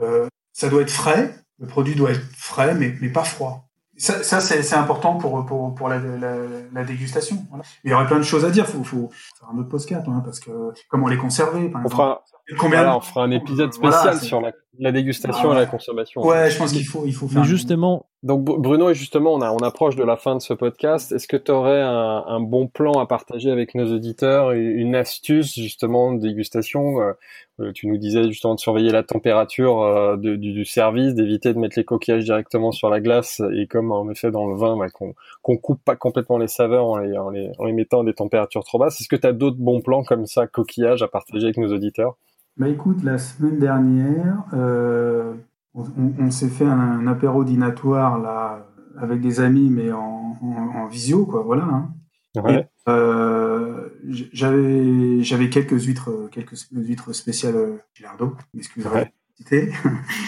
euh, 0.00 0.28
ça 0.52 0.68
doit 0.68 0.82
être 0.82 0.90
frais, 0.90 1.34
le 1.58 1.66
produit 1.66 1.94
doit 1.94 2.10
être 2.10 2.24
frais, 2.36 2.74
mais, 2.74 2.94
mais 3.00 3.08
pas 3.08 3.24
froid. 3.24 3.66
ça, 3.96 4.22
ça 4.22 4.40
c'est 4.40 4.74
important 4.74 5.16
pour, 5.16 5.44
pour, 5.46 5.74
pour 5.74 5.88
la, 5.88 5.98
la, 5.98 6.36
la 6.72 6.84
dégustation. 6.84 7.46
Voilà. 7.48 7.64
Il 7.84 7.90
y 7.90 7.94
aurait 7.94 8.06
plein 8.06 8.18
de 8.18 8.24
choses 8.24 8.44
à 8.44 8.50
dire. 8.50 8.66
Faut, 8.66 8.84
faut 8.84 9.10
faire 9.38 9.48
un 9.52 9.58
autre 9.58 9.68
podcast, 9.68 10.06
hein, 10.06 10.22
parce 10.24 10.40
que 10.40 10.50
comment 10.88 11.08
les 11.08 11.16
conserver. 11.16 11.68
Par 11.70 11.84
on, 11.84 11.88
fera, 11.88 12.24
Combien 12.58 12.94
on 12.94 13.00
fera 13.00 13.24
un 13.24 13.30
épisode 13.32 13.72
spécial 13.72 14.16
sur 14.18 14.40
la, 14.40 14.52
la 14.78 14.92
dégustation 14.92 15.52
et 15.52 15.56
la 15.56 15.66
consommation. 15.66 16.24
Ouais, 16.24 16.50
je 16.50 16.58
pense 16.58 16.72
qu'il 16.72 16.84
faut, 16.84 17.04
il 17.06 17.12
faut 17.12 17.26
faire. 17.26 17.42
Mais 17.42 17.48
justement, 17.48 18.06
donc 18.22 18.44
Bruno, 18.44 18.90
et 18.90 18.94
justement, 18.94 19.34
on, 19.34 19.40
a, 19.40 19.50
on 19.50 19.58
approche 19.58 19.96
de 19.96 20.04
la 20.04 20.16
fin 20.16 20.36
de 20.36 20.40
ce 20.40 20.52
podcast. 20.52 21.12
Est-ce 21.12 21.26
que 21.26 21.36
tu 21.36 21.50
aurais 21.50 21.80
un, 21.80 22.24
un, 22.26 22.40
bon 22.40 22.68
plan 22.68 22.92
à 22.92 23.06
partager 23.06 23.50
avec 23.50 23.74
nos 23.74 23.92
auditeurs, 23.92 24.52
une 24.52 24.94
astuce 24.94 25.54
justement 25.54 26.12
de 26.12 26.20
dégustation 26.20 27.00
euh, 27.00 27.12
euh, 27.60 27.72
Tu 27.72 27.88
nous 27.88 27.96
disais 27.96 28.24
justement 28.28 28.54
de 28.54 28.60
surveiller 28.60 28.90
la 28.90 29.02
température 29.02 29.82
euh, 29.82 30.16
de, 30.16 30.36
du, 30.36 30.52
du, 30.52 30.64
service, 30.64 31.14
d'éviter 31.14 31.52
de 31.52 31.58
mettre 31.58 31.78
les 31.78 31.84
coquillages 31.84 32.24
directement 32.24 32.70
sur 32.70 32.90
la 32.90 33.00
glace, 33.00 33.42
et 33.54 33.66
comme 33.66 33.90
en 33.90 34.08
effet 34.10 34.30
dans 34.30 34.46
le 34.46 34.56
vin, 34.56 34.76
bah, 34.76 34.88
qu'on 34.90 35.14
qu'on 35.42 35.56
coupe 35.56 35.82
pas 35.84 35.96
complètement 35.96 36.38
les 36.38 36.48
saveurs 36.48 36.86
en 36.86 36.98
les, 36.98 37.16
en 37.16 37.30
les, 37.30 37.50
en 37.58 37.64
les 37.64 37.72
mettant 37.72 38.02
à 38.02 38.04
des 38.04 38.14
températures 38.14 38.64
trop 38.64 38.78
basses. 38.78 39.00
Est-ce 39.00 39.08
que 39.08 39.16
tu 39.16 39.26
as 39.26 39.32
d'autres 39.32 39.58
bons 39.58 39.80
plans 39.80 40.04
comme 40.04 40.26
ça, 40.26 40.46
coquillages, 40.46 41.02
à 41.02 41.08
partager 41.08 41.44
avec 41.44 41.56
nos 41.56 41.72
auditeurs? 41.72 42.16
Bah 42.56 42.68
écoute, 42.68 43.02
la 43.02 43.18
semaine 43.18 43.58
dernière, 43.58 44.44
euh, 44.54 45.34
on, 45.74 45.84
on 46.18 46.30
s'est 46.30 46.48
fait 46.48 46.64
un, 46.64 47.06
apéro 47.06 47.44
dînatoire 47.44 48.18
là 48.18 48.66
avec 48.98 49.20
des 49.20 49.40
amis, 49.40 49.68
mais 49.70 49.92
en, 49.92 50.36
en, 50.40 50.72
en 50.74 50.86
visio, 50.86 51.26
quoi. 51.26 51.42
Voilà. 51.42 51.64
Hein. 51.64 51.90
Ouais. 52.42 52.68
Euh, 52.88 53.88
j'avais 54.08 55.22
j'avais 55.22 55.48
quelques 55.48 55.80
huîtres 55.82 56.28
quelques 56.30 56.68
huîtres 56.70 57.12
spéciales 57.14 57.80
Gilardo, 57.94 58.36
excusez 58.56 58.88
Ouais. 58.88 59.12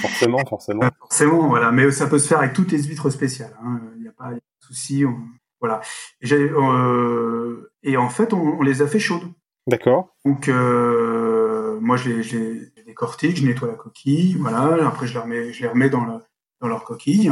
forcément, 0.02 0.38
forcément. 0.46 0.82
forcément, 0.98 1.48
voilà. 1.48 1.72
Mais 1.72 1.90
ça 1.90 2.06
peut 2.06 2.18
se 2.18 2.28
faire 2.28 2.40
avec 2.40 2.52
toutes 2.52 2.72
les 2.72 2.82
huîtres 2.82 3.10
spéciales. 3.10 3.56
Hein. 3.64 3.80
Il 3.96 4.02
n'y 4.02 4.08
a 4.08 4.12
pas 4.12 4.32
de 4.32 4.40
souci. 4.60 5.04
On... 5.06 5.16
Voilà. 5.60 5.80
Et, 6.20 6.32
euh, 6.32 7.70
et, 7.82 7.96
en 7.96 8.10
fait, 8.10 8.32
on, 8.32 8.58
on, 8.58 8.62
les 8.62 8.82
a 8.82 8.86
fait 8.86 8.98
chaudes. 8.98 9.24
D'accord. 9.66 10.14
Donc 10.24 10.48
euh, 10.48 11.37
moi, 11.80 11.96
je 11.96 12.08
les, 12.10 12.22
je 12.22 12.36
les 12.36 12.82
décortique, 12.86 13.36
je 13.36 13.46
nettoie 13.46 13.68
la 13.68 13.74
coquille, 13.74 14.34
voilà. 14.34 14.86
Après, 14.86 15.06
je 15.06 15.14
les 15.14 15.18
remets, 15.20 15.52
je 15.52 15.62
les 15.62 15.68
remets 15.68 15.90
dans, 15.90 16.04
la, 16.04 16.22
dans 16.60 16.68
leur 16.68 16.84
coquille 16.84 17.30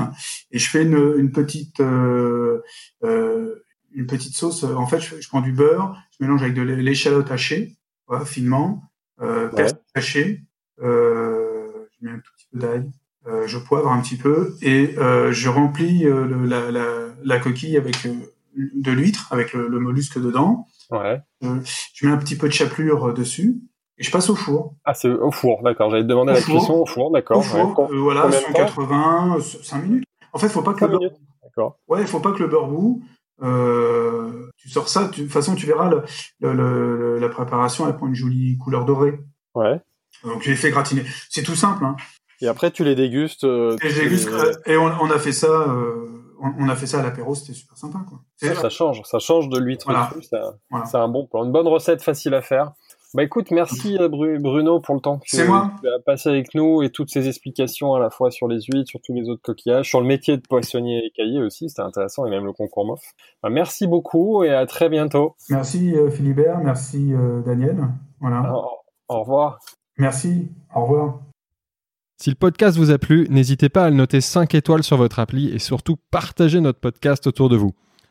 et 0.51 0.59
je 0.59 0.69
fais 0.69 0.83
une, 0.83 1.15
une 1.19 1.33
petite 1.33 1.81
euh, 1.81 2.63
euh, 3.05 3.63
une 3.93 4.07
petite 4.07 4.35
sauce. 4.35 4.65
En 4.65 4.87
fait, 4.87 5.01
je, 5.01 5.21
je, 5.21 5.29
prends 5.29 5.41
du 5.41 5.53
beurre, 5.53 5.97
je 6.11 6.25
mélange 6.25 6.43
avec 6.43 6.55
de 6.55 6.63
l'échalote 6.63 7.31
hachée, 7.31 7.77
voilà, 8.07 8.25
finement, 8.25 8.83
euh, 9.21 9.51
ouais. 9.53 9.67
haché, 9.95 10.43
euh, 10.83 11.89
je 11.99 12.07
mets 12.07 12.13
un 12.13 12.19
tout 12.19 12.33
petit 12.37 12.47
peu 12.53 12.59
d'ail, 12.59 12.91
euh, 13.27 13.47
je 13.47 13.59
poivre 13.59 13.91
un 13.91 14.01
petit 14.01 14.17
peu 14.17 14.55
et 14.61 14.95
euh, 14.99 15.33
je 15.33 15.49
remplis 15.49 16.05
le, 16.05 16.45
la, 16.45 16.71
la, 16.71 16.85
la, 17.25 17.39
coquille 17.39 17.77
avec 17.77 18.07
de 18.55 18.93
l'huître, 18.93 19.33
avec 19.33 19.53
le, 19.55 19.69
le, 19.69 19.81
mollusque 19.81 20.19
dedans. 20.19 20.67
Ouais. 20.91 21.21
je 21.41 22.07
mets 22.07 22.13
un 22.13 22.19
petit 22.19 22.37
peu 22.37 22.47
de 22.47 22.53
chapelure 22.53 23.13
dessus 23.13 23.57
et 23.99 24.03
je 24.03 24.11
passe 24.11 24.29
au 24.29 24.35
four. 24.35 24.75
Ah, 24.85 24.95
c'est 24.95 25.09
au 25.09 25.31
four, 25.31 25.63
d'accord. 25.63 25.91
J'allais 25.91 26.03
te 26.03 26.09
demander 26.09 26.33
la 26.33 26.41
cuisson 26.41 26.75
au 26.75 26.87
four, 26.87 27.11
d'accord. 27.11 27.39
Au 27.39 27.43
four, 27.43 27.79
ouais. 27.81 27.97
euh, 27.97 28.01
voilà, 28.01 28.31
180, 28.31 29.39
5 29.41 29.83
minutes. 29.83 30.05
En 30.33 30.39
fait, 30.39 30.49
faut 30.49 30.63
pas 30.63 30.75
que 30.75 30.85
le 30.85 30.91
beurre... 30.99 31.11
D'accord. 31.43 31.79
Ouais, 31.89 32.05
faut 32.07 32.21
pas 32.21 32.33
que 32.33 32.43
le 32.43 32.49
beurre 32.49 32.67
boue. 32.67 33.03
Euh, 33.43 34.51
tu 34.59 34.69
sors 34.69 34.89
ça, 34.89 35.09
tu... 35.09 35.21
de 35.21 35.25
toute 35.27 35.33
façon, 35.33 35.55
tu 35.55 35.67
verras 35.67 35.89
le, 35.89 36.03
le, 36.41 36.53
le, 36.53 37.19
la 37.19 37.29
préparation, 37.29 37.87
elle 37.87 37.97
prend 37.97 38.07
une 38.07 38.15
jolie 38.15 38.59
couleur 38.59 38.85
dorée. 38.85 39.19
Ouais. 39.55 39.81
Donc, 40.25 40.43
je 40.43 40.51
l'ai 40.51 40.57
fait 40.57 40.71
gratiner. 40.71 41.05
C'est 41.31 41.43
tout 41.43 41.55
simple, 41.55 41.85
hein. 41.85 41.97
Et 42.43 42.49
après, 42.49 42.71
tu 42.71 42.85
les 42.85 42.95
dégustes. 42.95 43.45
Euh, 43.45 43.77
et, 43.83 43.93
déguste, 43.93 44.31
les... 44.31 44.75
et 44.75 44.77
on, 44.77 44.85
on, 45.01 45.11
a 45.11 45.19
fait 45.19 45.33
ça. 45.33 45.49
Euh, 45.49 46.17
on, 46.41 46.69
a 46.69 46.77
fait 46.77 46.87
ça 46.87 47.01
à 47.01 47.03
l'apéro, 47.03 47.35
c'était 47.35 47.55
super 47.55 47.77
sympa. 47.79 48.01
Quoi. 48.07 48.21
Ça, 48.37 48.55
ça, 48.55 48.69
change, 48.69 49.03
ça 49.05 49.19
change 49.19 49.49
de 49.49 49.59
l'huître 49.59 49.87
voilà. 49.87 50.11
C'est 50.21 50.37
voilà. 50.71 51.05
un 51.05 51.09
bon 51.09 51.27
plan, 51.27 51.45
une 51.45 51.53
bonne 51.53 51.67
recette 51.67 52.03
facile 52.03 52.35
à 52.35 52.43
faire. 52.43 52.73
Bah 53.15 53.23
écoute, 53.23 53.51
merci 53.53 53.97
euh, 53.99 54.09
Bruno 54.09 54.81
pour 54.81 54.95
le 54.95 55.01
temps 55.01 55.19
que 55.19 55.27
tu 55.29 55.41
as 55.41 55.99
passé 56.05 56.29
avec 56.29 56.55
nous 56.55 56.83
et 56.83 56.91
toutes 56.91 57.11
ces 57.11 57.29
explications 57.29 57.95
à 57.95 58.01
la 58.01 58.11
fois 58.11 58.31
sur 58.31 58.49
les 58.49 58.61
huîtres, 58.63 58.91
sur 58.91 59.01
tous 59.01 59.15
les 59.15 59.29
autres 59.29 59.43
coquillages, 59.43 59.89
sur 59.89 60.01
le 60.01 60.07
métier 60.07 60.37
de 60.37 60.43
poissonnier 60.43 61.05
et 61.07 61.11
cahier 61.11 61.41
aussi, 61.41 61.69
c'était 61.69 61.83
intéressant 61.83 62.27
et 62.27 62.31
même 62.31 62.45
le 62.45 62.53
concours 62.53 62.85
MOF. 62.85 63.01
Bah, 63.43 63.49
merci 63.49 63.87
beaucoup 63.87 64.43
et 64.43 64.51
à 64.51 64.67
très 64.67 64.89
bientôt. 64.89 65.37
Merci 65.51 65.95
euh, 65.95 66.11
Philibert, 66.11 66.59
merci 66.59 67.13
euh, 67.13 67.43
Daniel. 67.43 67.89
Voilà. 68.21 68.53
Au, 68.53 68.71
au 69.09 69.21
revoir. 69.21 69.61
Merci, 69.99 70.51
au 70.75 70.83
revoir. 70.83 71.21
Si 72.19 72.31
le 72.31 72.37
podcast 72.37 72.77
vous 72.77 72.91
a 72.91 72.99
plu, 72.99 73.27
n'hésitez 73.31 73.69
pas 73.69 73.85
à 73.85 73.91
le 73.91 73.97
noter 73.97 74.21
5 74.21 74.55
étoiles 74.55 74.83
sur 74.83 74.97
votre 74.97 75.21
appli 75.21 75.51
et 75.55 75.59
surtout 75.59 75.97
partagez 76.11 76.61
notre 76.61 76.81
podcast 76.81 77.27
autour 77.27 77.49
de 77.51 77.57
vous. 77.57 77.73